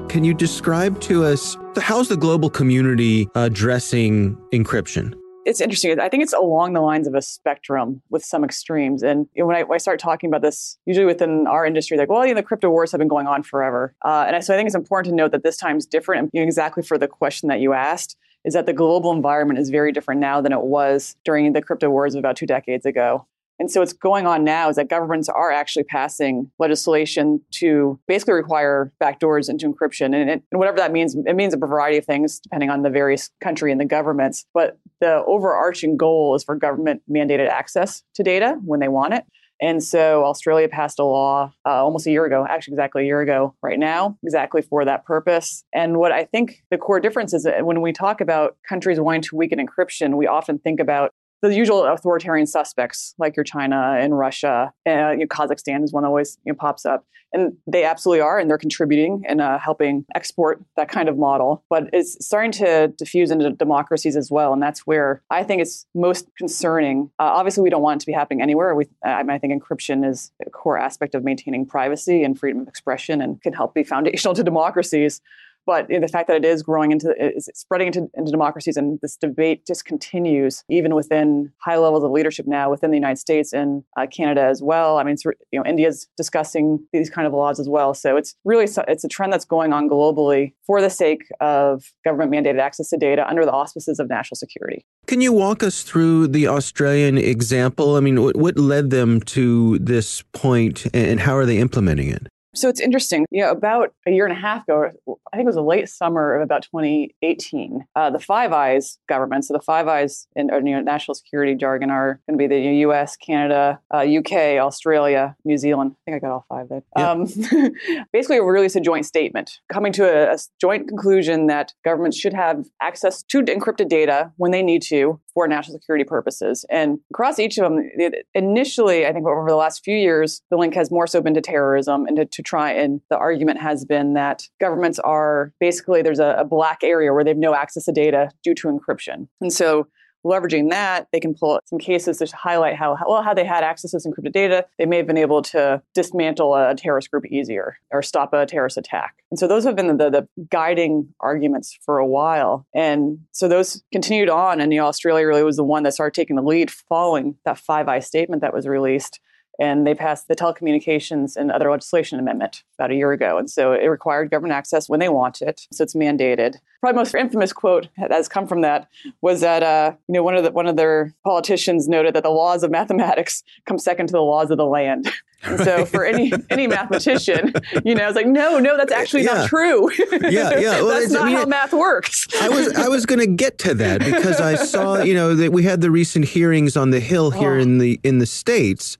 Can 0.09 0.23
you 0.23 0.33
describe 0.33 0.99
to 1.01 1.23
us 1.23 1.57
how's 1.77 2.09
the 2.09 2.17
global 2.17 2.49
community 2.49 3.27
addressing 3.35 4.35
encryption? 4.53 5.13
It's 5.45 5.61
interesting. 5.61 5.97
I 5.99 6.09
think 6.09 6.23
it's 6.23 6.33
along 6.33 6.73
the 6.73 6.81
lines 6.81 7.07
of 7.07 7.15
a 7.15 7.21
spectrum 7.21 8.01
with 8.09 8.25
some 8.25 8.43
extremes. 8.43 9.01
And 9.01 9.27
when 9.35 9.55
I, 9.55 9.63
when 9.63 9.75
I 9.75 9.77
start 9.77 9.97
talking 9.97 10.29
about 10.29 10.41
this, 10.41 10.77
usually 10.85 11.05
within 11.05 11.47
our 11.47 11.65
industry, 11.65 11.97
like, 11.97 12.09
well, 12.09 12.25
you 12.25 12.33
know, 12.33 12.41
the 12.41 12.43
crypto 12.43 12.69
wars 12.69 12.91
have 12.91 12.99
been 12.99 13.07
going 13.07 13.27
on 13.27 13.43
forever. 13.43 13.93
Uh, 14.03 14.25
and 14.27 14.43
so 14.43 14.53
I 14.53 14.57
think 14.57 14.67
it's 14.67 14.75
important 14.75 15.13
to 15.13 15.15
note 15.15 15.31
that 15.31 15.43
this 15.43 15.55
time's 15.55 15.85
different. 15.85 16.31
And 16.33 16.43
exactly 16.43 16.83
for 16.83 16.97
the 16.97 17.07
question 17.07 17.47
that 17.47 17.61
you 17.61 17.71
asked, 17.71 18.17
is 18.43 18.53
that 18.53 18.65
the 18.65 18.73
global 18.73 19.11
environment 19.11 19.59
is 19.59 19.69
very 19.69 19.91
different 19.91 20.19
now 20.21 20.41
than 20.41 20.51
it 20.51 20.61
was 20.61 21.15
during 21.23 21.53
the 21.53 21.61
crypto 21.61 21.89
wars 21.89 22.15
of 22.15 22.19
about 22.19 22.35
two 22.35 22.45
decades 22.45 22.85
ago. 22.85 23.25
And 23.59 23.71
so 23.71 23.79
what's 23.79 23.93
going 23.93 24.27
on 24.27 24.43
now 24.43 24.69
is 24.69 24.75
that 24.75 24.89
governments 24.89 25.29
are 25.29 25.51
actually 25.51 25.83
passing 25.83 26.51
legislation 26.59 27.41
to 27.51 27.99
basically 28.07 28.35
require 28.35 28.91
backdoors 29.01 29.49
into 29.49 29.71
encryption. 29.71 30.05
And, 30.07 30.29
it, 30.29 30.43
and, 30.51 30.59
whatever 30.59 30.77
that 30.77 30.91
means, 30.91 31.15
it 31.15 31.35
means 31.35 31.53
a 31.53 31.57
variety 31.57 31.97
of 31.97 32.05
things 32.05 32.39
depending 32.39 32.69
on 32.69 32.83
the 32.83 32.89
various 32.89 33.31
country 33.41 33.71
and 33.71 33.81
the 33.81 33.85
governments. 33.85 34.45
But 34.53 34.77
the 35.01 35.23
overarching 35.25 35.97
goal 35.97 36.35
is 36.35 36.43
for 36.43 36.55
government 36.55 37.01
mandated 37.09 37.49
access 37.49 38.03
to 38.15 38.23
data 38.23 38.59
when 38.63 38.79
they 38.79 38.87
want 38.87 39.13
it. 39.13 39.25
And 39.59 39.83
so 39.83 40.23
Australia 40.23 40.67
passed 40.67 40.99
a 40.99 41.03
law 41.03 41.51
uh, 41.65 41.83
almost 41.83 42.05
a 42.05 42.11
year 42.11 42.25
ago, 42.25 42.45
actually 42.47 42.73
exactly 42.73 43.03
a 43.03 43.05
year 43.05 43.21
ago 43.21 43.55
right 43.63 43.79
now, 43.79 44.17
exactly 44.23 44.61
for 44.61 44.85
that 44.85 45.05
purpose. 45.05 45.63
And 45.73 45.97
what 45.97 46.11
I 46.11 46.25
think 46.25 46.63
the 46.69 46.77
core 46.77 46.99
difference 46.99 47.33
is 47.33 47.43
that 47.43 47.65
when 47.65 47.81
we 47.81 47.91
talk 47.91 48.21
about 48.21 48.57
countries 48.67 48.99
wanting 48.99 49.23
to 49.23 49.35
weaken 49.35 49.59
encryption, 49.65 50.15
we 50.15 50.27
often 50.27 50.59
think 50.59 50.79
about 50.79 51.11
the 51.41 51.55
usual 51.55 51.85
authoritarian 51.85 52.47
suspects 52.47 53.13
like 53.17 53.35
your 53.35 53.43
China 53.43 53.97
and 53.99 54.17
Russia. 54.17 54.73
You 54.85 54.95
know, 54.95 55.15
Kazakhstan 55.27 55.83
is 55.83 55.93
one 55.93 56.03
that 56.03 56.09
always 56.09 56.37
you 56.45 56.51
know, 56.51 56.57
pops 56.57 56.85
up. 56.85 57.05
And 57.33 57.57
they 57.67 57.83
absolutely 57.83 58.21
are, 58.21 58.39
and 58.39 58.49
they're 58.49 58.57
contributing 58.57 59.23
and 59.27 59.41
uh, 59.41 59.59
helping 59.59 60.05
export 60.15 60.63
that 60.77 60.87
kind 60.87 61.09
of 61.09 61.17
model. 61.17 61.61
But 61.69 61.89
it's 61.91 62.25
starting 62.25 62.53
to 62.53 62.87
diffuse 62.87 63.31
into 63.31 63.49
democracies 63.51 64.15
as 64.15 64.31
well. 64.31 64.53
And 64.53 64.61
that's 64.61 64.87
where 64.87 65.21
I 65.29 65.43
think 65.43 65.61
it's 65.61 65.85
most 65.93 66.29
concerning. 66.37 67.11
Uh, 67.19 67.23
obviously, 67.23 67.63
we 67.63 67.69
don't 67.69 67.81
want 67.81 67.97
it 67.97 68.05
to 68.05 68.05
be 68.05 68.13
happening 68.13 68.41
anywhere. 68.41 68.73
We, 68.75 68.87
I, 69.03 69.23
mean, 69.23 69.31
I 69.31 69.39
think 69.39 69.61
encryption 69.61 70.09
is 70.09 70.31
a 70.45 70.49
core 70.49 70.77
aspect 70.77 71.15
of 71.15 71.25
maintaining 71.25 71.65
privacy 71.65 72.23
and 72.23 72.39
freedom 72.39 72.61
of 72.61 72.67
expression 72.69 73.21
and 73.21 73.41
can 73.41 73.51
help 73.51 73.73
be 73.73 73.83
foundational 73.83 74.33
to 74.33 74.43
democracies. 74.43 75.21
But 75.67 75.89
the 75.89 76.07
fact 76.07 76.27
that 76.29 76.37
it 76.37 76.45
is 76.45 76.63
growing 76.63 76.93
into, 76.93 77.13
is 77.19 77.49
spreading 77.53 77.87
into, 77.87 78.09
into 78.13 78.31
democracies, 78.31 78.77
and 78.77 78.99
this 79.01 79.17
debate 79.17 79.67
just 79.67 79.83
continues 79.83 80.63
even 80.69 80.95
within 80.95 81.51
high 81.59 81.77
levels 81.77 82.05
of 82.05 82.11
leadership 82.11 82.47
now 82.47 82.71
within 82.71 82.89
the 82.89 82.97
United 82.97 83.17
States 83.17 83.51
and 83.51 83.83
uh, 83.97 84.07
Canada 84.07 84.43
as 84.43 84.63
well. 84.63 84.97
I 84.97 85.03
mean, 85.03 85.17
you 85.51 85.59
know, 85.59 85.65
India's 85.65 86.07
discussing 86.15 86.79
these 86.93 87.09
kind 87.09 87.27
of 87.27 87.33
laws 87.33 87.59
as 87.59 87.67
well. 87.67 87.93
So 87.93 88.15
it's 88.15 88.33
really 88.45 88.63
it's 88.87 89.03
a 89.03 89.09
trend 89.09 89.33
that's 89.33 89.43
going 89.43 89.73
on 89.73 89.89
globally 89.89 90.53
for 90.65 90.81
the 90.81 90.89
sake 90.89 91.25
of 91.41 91.91
government 92.05 92.31
mandated 92.31 92.61
access 92.61 92.89
to 92.89 92.97
data 92.97 93.27
under 93.27 93.43
the 93.43 93.51
auspices 93.51 93.99
of 93.99 94.07
national 94.07 94.37
security. 94.37 94.85
Can 95.05 95.19
you 95.19 95.33
walk 95.33 95.63
us 95.63 95.83
through 95.83 96.29
the 96.29 96.47
Australian 96.47 97.17
example? 97.17 97.97
I 97.97 97.99
mean, 97.99 98.23
what, 98.23 98.37
what 98.37 98.57
led 98.57 98.89
them 98.89 99.19
to 99.21 99.79
this 99.79 100.21
point, 100.31 100.87
and 100.93 101.19
how 101.19 101.35
are 101.35 101.45
they 101.45 101.57
implementing 101.57 102.09
it? 102.09 102.27
So 102.57 102.69
it's 102.69 102.81
interesting. 102.81 103.25
You 103.29 103.43
know, 103.43 103.51
about 103.51 103.93
a 104.07 104.11
year 104.11 104.25
and 104.25 104.35
a 104.35 104.39
half 104.39 104.63
ago, 104.63 104.89
I 105.31 105.37
think 105.37 105.45
it 105.45 105.45
was 105.45 105.55
the 105.55 105.61
late 105.61 105.89
summer 105.89 106.33
of 106.33 106.41
about 106.41 106.63
2018, 106.63 107.85
uh, 107.95 108.09
the 108.09 108.19
Five 108.19 108.51
Eyes 108.51 108.97
government, 109.07 109.45
so 109.45 109.53
the 109.53 109.61
Five 109.61 109.87
Eyes 109.87 110.27
in 110.35 110.49
you 110.65 110.75
know, 110.75 110.81
national 110.81 111.13
security 111.13 111.53
jargon 111.53 111.91
are 111.91 112.19
going 112.27 112.37
to 112.39 112.47
be 112.47 112.47
the 112.47 112.77
US, 112.87 113.15
Canada, 113.15 113.79
uh, 113.93 113.99
UK, 113.99 114.59
Australia, 114.59 115.35
New 115.45 115.57
Zealand. 115.57 115.95
I 115.95 115.99
think 116.05 116.15
I 116.15 116.19
got 116.27 116.33
all 116.33 116.45
five 116.49 116.69
there. 116.69 116.83
Yeah. 116.97 117.11
Um, 117.11 117.25
basically, 118.11 118.39
we 118.39 118.47
released 118.47 118.75
a 118.75 118.81
joint 118.81 119.05
statement 119.05 119.59
coming 119.71 119.91
to 119.93 120.03
a, 120.03 120.33
a 120.33 120.37
joint 120.59 120.87
conclusion 120.87 121.45
that 121.47 121.73
governments 121.85 122.17
should 122.17 122.33
have 122.33 122.65
access 122.81 123.21
to 123.23 123.43
encrypted 123.43 123.87
data 123.87 124.31
when 124.37 124.51
they 124.51 124.63
need 124.63 124.81
to 124.83 125.19
for 125.37 125.47
national 125.47 125.77
security 125.77 126.03
purposes. 126.03 126.65
And 126.67 126.97
across 127.11 127.37
each 127.37 127.59
of 127.59 127.69
them, 127.69 127.87
initially, 128.33 129.05
I 129.05 129.13
think 129.13 129.27
over 129.27 129.47
the 129.47 129.55
last 129.55 129.83
few 129.83 129.95
years, 129.95 130.41
the 130.49 130.57
link 130.57 130.73
has 130.73 130.89
more 130.89 131.05
so 131.05 131.21
been 131.21 131.35
to 131.35 131.41
terrorism 131.41 132.07
and 132.07 132.17
to, 132.17 132.25
to 132.25 132.41
try. 132.47 132.71
And 132.71 133.01
the 133.09 133.17
argument 133.17 133.59
has 133.59 133.85
been 133.85 134.13
that 134.13 134.43
governments 134.59 134.99
are 134.99 135.53
basically 135.59 136.01
there's 136.01 136.19
a, 136.19 136.37
a 136.39 136.45
black 136.45 136.79
area 136.83 137.13
where 137.13 137.23
they 137.23 137.31
have 137.31 137.37
no 137.37 137.53
access 137.53 137.85
to 137.85 137.91
data 137.91 138.31
due 138.43 138.55
to 138.55 138.67
encryption. 138.67 139.27
And 139.41 139.51
so 139.51 139.87
leveraging 140.25 140.69
that, 140.69 141.07
they 141.11 141.19
can 141.19 141.33
pull 141.33 141.59
some 141.65 141.79
cases 141.79 142.17
to 142.17 142.35
highlight 142.35 142.75
how, 142.75 142.97
well, 143.07 143.23
how 143.23 143.33
they 143.33 143.45
had 143.45 143.63
access 143.63 143.91
to 143.91 143.97
encrypted 143.97 144.33
data. 144.33 144.65
They 144.77 144.85
may 144.85 144.97
have 144.97 145.07
been 145.07 145.17
able 145.17 145.41
to 145.43 145.81
dismantle 145.93 146.55
a 146.55 146.75
terrorist 146.75 147.09
group 147.11 147.25
easier 147.25 147.77
or 147.91 148.01
stop 148.01 148.33
a 148.33 148.45
terrorist 148.45 148.77
attack. 148.77 149.15
And 149.31 149.39
so 149.39 149.47
those 149.47 149.63
have 149.63 149.75
been 149.75 149.97
the, 149.97 150.09
the 150.09 150.27
guiding 150.49 151.13
arguments 151.19 151.77
for 151.85 151.99
a 151.99 152.07
while. 152.07 152.65
And 152.73 153.19
so 153.31 153.47
those 153.47 153.83
continued 153.91 154.29
on. 154.29 154.59
And 154.59 154.73
you 154.73 154.79
know, 154.79 154.87
Australia 154.87 155.25
really 155.25 155.43
was 155.43 155.57
the 155.57 155.63
one 155.63 155.83
that 155.83 155.93
started 155.93 156.19
taking 156.19 156.35
the 156.35 156.41
lead 156.41 156.71
following 156.71 157.35
that 157.45 157.57
Five 157.57 157.87
Eye 157.87 157.99
statement 157.99 158.41
that 158.41 158.53
was 158.53 158.67
released 158.67 159.19
and 159.59 159.87
they 159.87 159.93
passed 159.93 160.27
the 160.27 160.35
telecommunications 160.35 161.35
and 161.35 161.51
other 161.51 161.71
legislation 161.71 162.19
amendment 162.19 162.63
about 162.77 162.91
a 162.91 162.95
year 162.95 163.11
ago. 163.11 163.37
And 163.37 163.49
so 163.49 163.73
it 163.73 163.87
required 163.87 164.29
government 164.29 164.53
access 164.53 164.87
when 164.87 164.99
they 164.99 165.09
want 165.09 165.41
it. 165.41 165.67
So 165.71 165.83
it's 165.83 165.95
mandated. 165.95 166.57
Probably 166.79 166.97
most 166.97 167.15
infamous 167.15 167.53
quote 167.53 167.87
that 167.97 168.11
has 168.11 168.27
come 168.27 168.47
from 168.47 168.61
that 168.61 168.87
was 169.21 169.41
that 169.41 169.63
uh, 169.63 169.93
you 170.07 170.13
know 170.13 170.23
one 170.23 170.35
of 170.35 170.43
the 170.43 170.51
one 170.51 170.67
of 170.67 170.75
their 170.75 171.15
politicians 171.23 171.87
noted 171.87 172.13
that 172.13 172.23
the 172.23 172.29
laws 172.29 172.61
of 172.63 172.69
mathematics 172.69 173.43
come 173.65 173.79
second 173.79 174.07
to 174.07 174.11
the 174.11 174.21
laws 174.21 174.51
of 174.51 174.57
the 174.57 174.65
land. 174.65 175.11
And 175.41 175.59
so 175.59 175.85
for 175.87 176.05
any 176.05 176.31
any 176.51 176.67
mathematician, 176.67 177.53
you 177.83 177.95
know, 177.95 178.07
it's 178.07 178.15
like, 178.15 178.27
no, 178.27 178.59
no, 178.59 178.77
that's 178.77 178.91
actually 178.91 179.23
yeah. 179.23 179.33
not 179.33 179.49
true. 179.49 179.89
yeah, 180.21 180.59
yeah. 180.59 180.81
Well, 180.87 180.99
that's 180.99 181.11
not 181.11 181.23
I 181.23 181.25
mean, 181.25 181.35
how 181.37 181.45
math 181.45 181.73
works. 181.73 182.27
I 182.39 182.49
was 182.49 182.71
I 182.73 182.87
was 182.89 183.07
going 183.07 183.19
to 183.19 183.27
get 183.27 183.57
to 183.59 183.73
that 183.73 183.99
because 184.01 184.39
I 184.39 184.53
saw, 184.53 185.01
you 185.01 185.15
know, 185.15 185.33
that 185.33 185.51
we 185.51 185.63
had 185.63 185.81
the 185.81 185.89
recent 185.89 186.25
hearings 186.25 186.77
on 186.77 186.91
the 186.91 186.99
Hill 186.99 187.31
here 187.31 187.55
oh. 187.55 187.59
in 187.59 187.79
the 187.79 187.99
in 188.03 188.19
the 188.19 188.27
states 188.27 188.99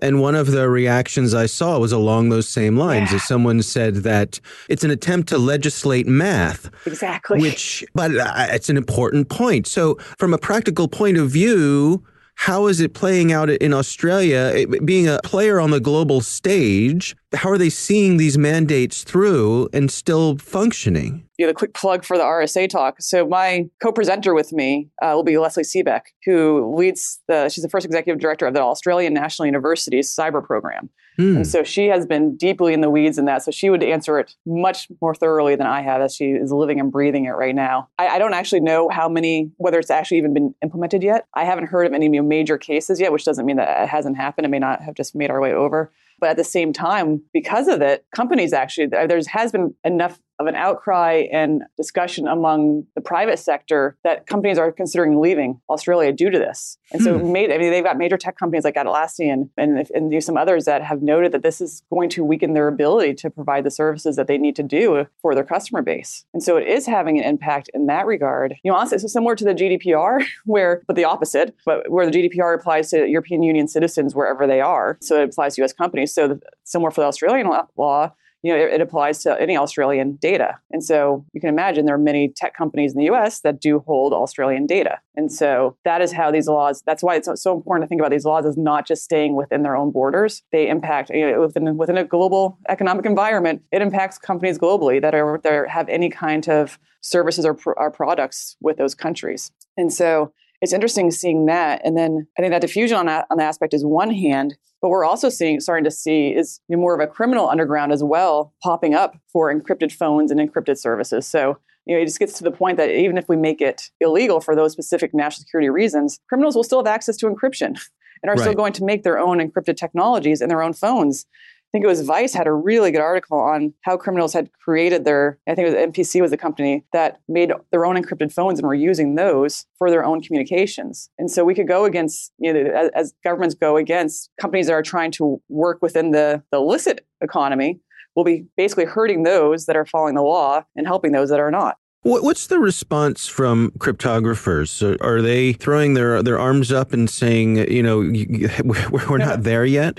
and 0.00 0.20
one 0.20 0.34
of 0.34 0.50
the 0.50 0.68
reactions 0.68 1.34
I 1.34 1.46
saw 1.46 1.78
was 1.78 1.92
along 1.92 2.28
those 2.28 2.48
same 2.48 2.76
lines. 2.76 3.10
Yeah. 3.10 3.16
As 3.16 3.24
someone 3.24 3.62
said 3.62 3.96
that 3.96 4.40
it's 4.68 4.84
an 4.84 4.90
attempt 4.90 5.28
to 5.30 5.38
legislate 5.38 6.06
math. 6.06 6.70
Exactly. 6.86 7.40
Which, 7.40 7.84
but 7.94 8.16
uh, 8.16 8.46
it's 8.50 8.68
an 8.68 8.76
important 8.76 9.28
point. 9.28 9.66
So, 9.66 9.96
from 10.18 10.34
a 10.34 10.38
practical 10.38 10.88
point 10.88 11.16
of 11.16 11.30
view, 11.30 12.04
how 12.34 12.66
is 12.66 12.80
it 12.80 12.92
playing 12.92 13.32
out 13.32 13.48
in 13.48 13.72
Australia? 13.72 14.66
Being 14.84 15.08
a 15.08 15.18
player 15.24 15.58
on 15.58 15.70
the 15.70 15.80
global 15.80 16.20
stage, 16.20 17.16
how 17.34 17.50
are 17.50 17.58
they 17.58 17.70
seeing 17.70 18.18
these 18.18 18.36
mandates 18.36 19.04
through 19.04 19.68
and 19.72 19.90
still 19.90 20.36
functioning? 20.36 21.25
You 21.38 21.46
know, 21.46 21.50
a 21.50 21.54
quick 21.54 21.74
plug 21.74 22.04
for 22.04 22.16
the 22.16 22.22
RSA 22.22 22.68
talk. 22.68 22.96
So 23.00 23.26
my 23.26 23.68
co-presenter 23.82 24.34
with 24.34 24.52
me 24.52 24.88
uh, 25.02 25.12
will 25.14 25.22
be 25.22 25.36
Lesley 25.38 25.64
Seebeck, 25.64 26.02
who 26.24 26.74
leads 26.76 27.20
the. 27.28 27.48
She's 27.48 27.62
the 27.62 27.68
first 27.68 27.84
executive 27.84 28.20
director 28.20 28.46
of 28.46 28.54
the 28.54 28.62
Australian 28.62 29.12
National 29.12 29.46
University's 29.46 30.14
cyber 30.14 30.44
program, 30.44 30.88
hmm. 31.16 31.36
and 31.36 31.46
so 31.46 31.62
she 31.62 31.86
has 31.86 32.06
been 32.06 32.36
deeply 32.36 32.72
in 32.72 32.80
the 32.80 32.90
weeds 32.90 33.18
in 33.18 33.26
that. 33.26 33.42
So 33.42 33.50
she 33.50 33.68
would 33.68 33.82
answer 33.82 34.18
it 34.18 34.34
much 34.46 34.88
more 35.00 35.14
thoroughly 35.14 35.56
than 35.56 35.66
I 35.66 35.82
have, 35.82 36.00
as 36.00 36.14
she 36.14 36.30
is 36.30 36.52
living 36.52 36.80
and 36.80 36.90
breathing 36.90 37.26
it 37.26 37.32
right 37.32 37.54
now. 37.54 37.88
I, 37.98 38.08
I 38.08 38.18
don't 38.18 38.34
actually 38.34 38.60
know 38.60 38.88
how 38.88 39.08
many, 39.08 39.50
whether 39.58 39.78
it's 39.78 39.90
actually 39.90 40.18
even 40.18 40.32
been 40.32 40.54
implemented 40.62 41.02
yet. 41.02 41.26
I 41.34 41.44
haven't 41.44 41.66
heard 41.66 41.86
of 41.86 41.92
any 41.92 42.08
major 42.20 42.56
cases 42.56 43.00
yet, 43.00 43.12
which 43.12 43.24
doesn't 43.24 43.44
mean 43.44 43.56
that 43.56 43.82
it 43.82 43.88
hasn't 43.88 44.16
happened. 44.16 44.46
It 44.46 44.50
may 44.50 44.58
not 44.58 44.82
have 44.82 44.94
just 44.94 45.14
made 45.14 45.30
our 45.30 45.40
way 45.40 45.52
over. 45.52 45.92
But 46.18 46.30
at 46.30 46.36
the 46.36 46.44
same 46.44 46.72
time, 46.72 47.22
because 47.32 47.68
of 47.68 47.82
it, 47.82 48.06
companies 48.14 48.52
actually, 48.52 48.86
there 48.86 49.20
has 49.28 49.52
been 49.52 49.74
enough 49.84 50.18
of 50.38 50.46
an 50.46 50.54
outcry 50.54 51.24
and 51.32 51.62
discussion 51.76 52.26
among 52.28 52.86
the 52.94 53.00
private 53.00 53.38
sector 53.38 53.96
that 54.04 54.26
companies 54.26 54.58
are 54.58 54.70
considering 54.70 55.20
leaving 55.20 55.60
Australia 55.70 56.12
due 56.12 56.30
to 56.30 56.38
this. 56.38 56.78
And 56.92 57.02
so, 57.02 57.18
hmm. 57.18 57.32
made, 57.32 57.50
I 57.50 57.58
mean, 57.58 57.70
they've 57.70 57.84
got 57.84 57.96
major 57.96 58.16
tech 58.16 58.36
companies 58.36 58.64
like 58.64 58.74
Atlassian 58.74 59.48
and, 59.56 59.88
and, 59.94 60.16
some 60.22 60.36
others 60.36 60.64
that 60.64 60.82
have 60.82 61.02
noted 61.02 61.32
that 61.32 61.42
this 61.42 61.60
is 61.60 61.82
going 61.90 62.08
to 62.08 62.24
weaken 62.24 62.54
their 62.54 62.68
ability 62.68 63.12
to 63.14 63.28
provide 63.28 63.64
the 63.64 63.70
services 63.70 64.16
that 64.16 64.26
they 64.28 64.38
need 64.38 64.56
to 64.56 64.62
do 64.62 65.06
for 65.20 65.34
their 65.34 65.44
customer 65.44 65.82
base. 65.82 66.24
And 66.32 66.42
so, 66.42 66.56
it 66.56 66.66
is 66.66 66.86
having 66.86 67.18
an 67.18 67.24
impact 67.24 67.70
in 67.74 67.86
that 67.86 68.06
regard. 68.06 68.54
You 68.62 68.70
know, 68.70 68.78
honestly, 68.78 68.96
it's 68.96 69.12
similar 69.12 69.36
to 69.36 69.44
the 69.44 69.54
GDPR, 69.54 70.24
where, 70.44 70.82
but 70.86 70.96
the 70.96 71.04
opposite, 71.04 71.54
but 71.64 71.90
where 71.90 72.08
the 72.08 72.12
GDPR 72.12 72.54
applies 72.54 72.90
to 72.90 73.06
European 73.06 73.42
Union 73.42 73.68
citizens 73.68 74.14
wherever 74.14 74.46
they 74.46 74.60
are. 74.60 74.98
So, 75.00 75.20
it 75.20 75.30
applies 75.30 75.56
to 75.56 75.64
US 75.64 75.72
companies. 75.72 76.14
So, 76.14 76.38
similar 76.64 76.90
for 76.90 77.02
the 77.02 77.06
Australian 77.06 77.48
law, 77.76 78.12
you 78.46 78.52
know, 78.52 78.64
it, 78.64 78.74
it, 78.74 78.80
applies 78.80 79.22
to 79.24 79.40
any 79.40 79.56
Australian 79.56 80.14
data. 80.16 80.56
And 80.70 80.84
so 80.84 81.24
you 81.32 81.40
can 81.40 81.50
imagine 81.50 81.84
there 81.84 81.96
are 81.96 81.98
many 81.98 82.28
tech 82.28 82.54
companies 82.56 82.92
in 82.92 82.98
the 82.98 83.10
US 83.10 83.40
that 83.40 83.60
do 83.60 83.80
hold 83.80 84.12
Australian 84.12 84.66
data. 84.66 85.00
And 85.16 85.32
so 85.32 85.76
that 85.84 86.00
is 86.00 86.12
how 86.12 86.30
these 86.30 86.46
laws, 86.46 86.80
that's 86.86 87.02
why 87.02 87.16
it's 87.16 87.28
so 87.42 87.56
important 87.56 87.84
to 87.84 87.88
think 87.88 88.00
about 88.00 88.12
these 88.12 88.24
laws 88.24 88.46
as 88.46 88.56
not 88.56 88.86
just 88.86 89.02
staying 89.02 89.34
within 89.34 89.64
their 89.64 89.76
own 89.76 89.90
borders. 89.90 90.44
They 90.52 90.68
impact, 90.68 91.10
you 91.10 91.28
know, 91.28 91.40
within, 91.40 91.76
within 91.76 91.96
a 91.96 92.04
global 92.04 92.56
economic 92.68 93.04
environment, 93.04 93.62
it 93.72 93.82
impacts 93.82 94.16
companies 94.16 94.58
globally 94.60 95.02
that 95.02 95.12
are, 95.12 95.40
that 95.42 95.68
have 95.68 95.88
any 95.88 96.08
kind 96.08 96.48
of 96.48 96.78
services 97.00 97.44
or, 97.44 97.58
or 97.76 97.90
products 97.90 98.56
with 98.60 98.76
those 98.76 98.94
countries. 98.94 99.50
And 99.76 99.92
so 99.92 100.32
it's 100.62 100.72
interesting 100.72 101.10
seeing 101.10 101.46
that. 101.46 101.80
And 101.84 101.96
then 101.96 102.28
I 102.38 102.42
think 102.42 102.52
that 102.52 102.60
diffusion 102.60 102.96
on 102.96 103.06
that 103.06 103.26
on 103.28 103.38
the 103.38 103.44
aspect 103.44 103.74
is 103.74 103.84
one 103.84 104.12
hand, 104.12 104.56
but 104.82 104.88
we're 104.88 105.04
also 105.04 105.28
seeing 105.28 105.60
starting 105.60 105.84
to 105.84 105.90
see 105.90 106.34
is 106.34 106.60
more 106.68 106.94
of 106.94 107.00
a 107.00 107.06
criminal 107.06 107.48
underground 107.48 107.92
as 107.92 108.02
well 108.02 108.54
popping 108.62 108.94
up 108.94 109.16
for 109.32 109.52
encrypted 109.52 109.92
phones 109.92 110.30
and 110.30 110.40
encrypted 110.40 110.78
services. 110.78 111.26
So 111.26 111.58
you 111.86 111.94
know, 111.94 112.02
it 112.02 112.06
just 112.06 112.18
gets 112.18 112.36
to 112.38 112.44
the 112.44 112.50
point 112.50 112.76
that 112.78 112.90
even 112.90 113.16
if 113.16 113.28
we 113.28 113.36
make 113.36 113.60
it 113.60 113.90
illegal 114.00 114.40
for 114.40 114.56
those 114.56 114.72
specific 114.72 115.14
national 115.14 115.42
security 115.42 115.70
reasons, 115.70 116.18
criminals 116.28 116.56
will 116.56 116.64
still 116.64 116.80
have 116.80 116.86
access 116.86 117.16
to 117.18 117.26
encryption 117.26 117.66
and 118.22 118.28
are 118.28 118.34
right. 118.34 118.40
still 118.40 118.54
going 118.54 118.72
to 118.74 118.84
make 118.84 119.04
their 119.04 119.18
own 119.18 119.38
encrypted 119.38 119.76
technologies 119.76 120.40
in 120.40 120.48
their 120.48 120.62
own 120.62 120.72
phones. 120.72 121.26
I 121.68 121.70
think 121.72 121.84
it 121.84 121.88
was 121.88 122.02
Vice 122.02 122.32
had 122.32 122.46
a 122.46 122.52
really 122.52 122.90
good 122.90 123.00
article 123.00 123.38
on 123.38 123.74
how 123.82 123.96
criminals 123.96 124.32
had 124.32 124.50
created 124.52 125.04
their, 125.04 125.38
I 125.48 125.54
think 125.54 125.68
it 125.68 125.74
was 125.74 125.92
MPC 125.92 126.20
was 126.20 126.30
the 126.30 126.36
company 126.36 126.84
that 126.92 127.20
made 127.28 127.52
their 127.70 127.84
own 127.84 127.96
encrypted 127.96 128.32
phones 128.32 128.58
and 128.58 128.66
were 128.66 128.74
using 128.74 129.16
those 129.16 129.66
for 129.76 129.90
their 129.90 130.04
own 130.04 130.22
communications. 130.22 131.10
And 131.18 131.30
so 131.30 131.44
we 131.44 131.54
could 131.54 131.68
go 131.68 131.84
against, 131.84 132.32
you 132.38 132.52
know, 132.52 132.70
as, 132.70 132.90
as 132.94 133.14
governments 133.24 133.54
go 133.54 133.76
against 133.76 134.30
companies 134.40 134.68
that 134.68 134.74
are 134.74 134.82
trying 134.82 135.10
to 135.12 135.42
work 135.48 135.82
within 135.82 136.12
the, 136.12 136.42
the 136.52 136.58
illicit 136.58 137.04
economy, 137.20 137.80
we'll 138.14 138.24
be 138.24 138.46
basically 138.56 138.84
hurting 138.84 139.24
those 139.24 139.66
that 139.66 139.76
are 139.76 139.84
following 139.84 140.14
the 140.14 140.22
law 140.22 140.62
and 140.76 140.86
helping 140.86 141.12
those 141.12 141.30
that 141.30 141.40
are 141.40 141.50
not. 141.50 141.76
What's 142.02 142.46
the 142.46 142.60
response 142.60 143.26
from 143.26 143.72
cryptographers? 143.78 144.96
Are 145.02 145.20
they 145.20 145.52
throwing 145.52 145.94
their 145.94 146.22
their 146.22 146.38
arms 146.38 146.70
up 146.70 146.92
and 146.92 147.10
saying, 147.10 147.68
you 147.68 147.82
know, 147.82 147.98
we're 149.08 149.18
not 149.18 149.42
there 149.42 149.64
yet? 149.64 149.98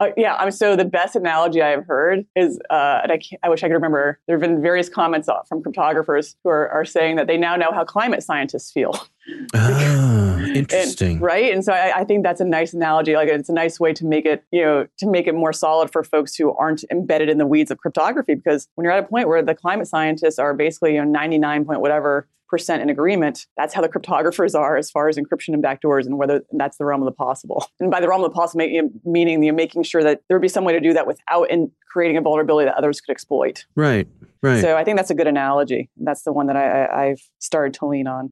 Uh, 0.00 0.08
yeah, 0.16 0.34
I'm 0.34 0.50
so 0.50 0.76
the 0.76 0.84
best 0.84 1.16
analogy 1.16 1.62
I've 1.62 1.86
heard 1.86 2.26
is, 2.36 2.58
uh, 2.70 3.00
and 3.02 3.12
I, 3.12 3.20
I 3.42 3.48
wish 3.48 3.62
I 3.62 3.68
could 3.68 3.74
remember. 3.74 4.18
There 4.26 4.36
have 4.36 4.40
been 4.40 4.60
various 4.60 4.88
comments 4.88 5.28
from 5.48 5.62
cryptographers 5.62 6.36
who 6.44 6.50
are, 6.50 6.68
are 6.68 6.84
saying 6.84 7.16
that 7.16 7.26
they 7.26 7.36
now 7.36 7.56
know 7.56 7.72
how 7.72 7.84
climate 7.84 8.22
scientists 8.22 8.70
feel. 8.70 9.06
Ah, 9.54 10.40
interesting. 10.54 11.12
and, 11.12 11.22
right, 11.22 11.52
and 11.52 11.64
so 11.64 11.72
I, 11.72 12.00
I, 12.00 12.04
think 12.04 12.22
that's 12.22 12.40
a 12.40 12.44
nice 12.44 12.74
analogy. 12.74 13.14
Like 13.14 13.28
it's 13.28 13.48
a 13.48 13.54
nice 13.54 13.78
way 13.78 13.92
to 13.94 14.04
make 14.04 14.26
it, 14.26 14.44
you 14.50 14.62
know, 14.62 14.86
to 14.98 15.06
make 15.06 15.26
it 15.26 15.34
more 15.34 15.52
solid 15.52 15.90
for 15.90 16.02
folks 16.02 16.34
who 16.34 16.52
aren't 16.54 16.84
embedded 16.90 17.28
in 17.28 17.38
the 17.38 17.46
weeds 17.46 17.70
of 17.70 17.78
cryptography. 17.78 18.34
Because 18.34 18.68
when 18.74 18.84
you're 18.84 18.92
at 18.92 19.04
a 19.04 19.06
point 19.06 19.28
where 19.28 19.42
the 19.42 19.54
climate 19.54 19.86
scientists 19.86 20.38
are 20.38 20.54
basically, 20.54 20.94
you 20.94 21.04
know, 21.04 21.10
99 21.10 21.64
point 21.64 21.80
whatever 21.80 22.26
in 22.58 22.90
agreement. 22.90 23.46
That's 23.56 23.74
how 23.74 23.82
the 23.82 23.88
cryptographers 23.88 24.58
are 24.58 24.76
as 24.76 24.90
far 24.90 25.08
as 25.08 25.16
encryption 25.16 25.54
and 25.54 25.62
backdoors 25.62 26.06
and 26.06 26.18
whether 26.18 26.42
that's 26.52 26.76
the 26.76 26.84
realm 26.84 27.02
of 27.02 27.06
the 27.06 27.12
possible. 27.12 27.66
And 27.80 27.90
by 27.90 28.00
the 28.00 28.08
realm 28.08 28.22
of 28.22 28.30
the 28.30 28.34
possible, 28.34 28.64
meaning 29.04 29.42
you're 29.42 29.54
making 29.54 29.82
sure 29.82 30.04
that 30.04 30.22
there 30.28 30.36
would 30.36 30.42
be 30.42 30.48
some 30.48 30.64
way 30.64 30.72
to 30.72 30.80
do 30.80 30.92
that 30.92 31.06
without 31.06 31.50
in 31.50 31.70
creating 31.90 32.16
a 32.16 32.20
vulnerability 32.20 32.66
that 32.66 32.76
others 32.76 33.00
could 33.00 33.12
exploit. 33.12 33.64
Right, 33.74 34.06
right. 34.42 34.60
So 34.60 34.76
I 34.76 34.84
think 34.84 34.98
that's 34.98 35.10
a 35.10 35.14
good 35.14 35.26
analogy. 35.26 35.90
That's 35.96 36.22
the 36.22 36.32
one 36.32 36.46
that 36.46 36.56
I, 36.56 36.84
I, 36.84 37.04
I've 37.06 37.22
started 37.38 37.74
to 37.74 37.86
lean 37.86 38.06
on. 38.06 38.30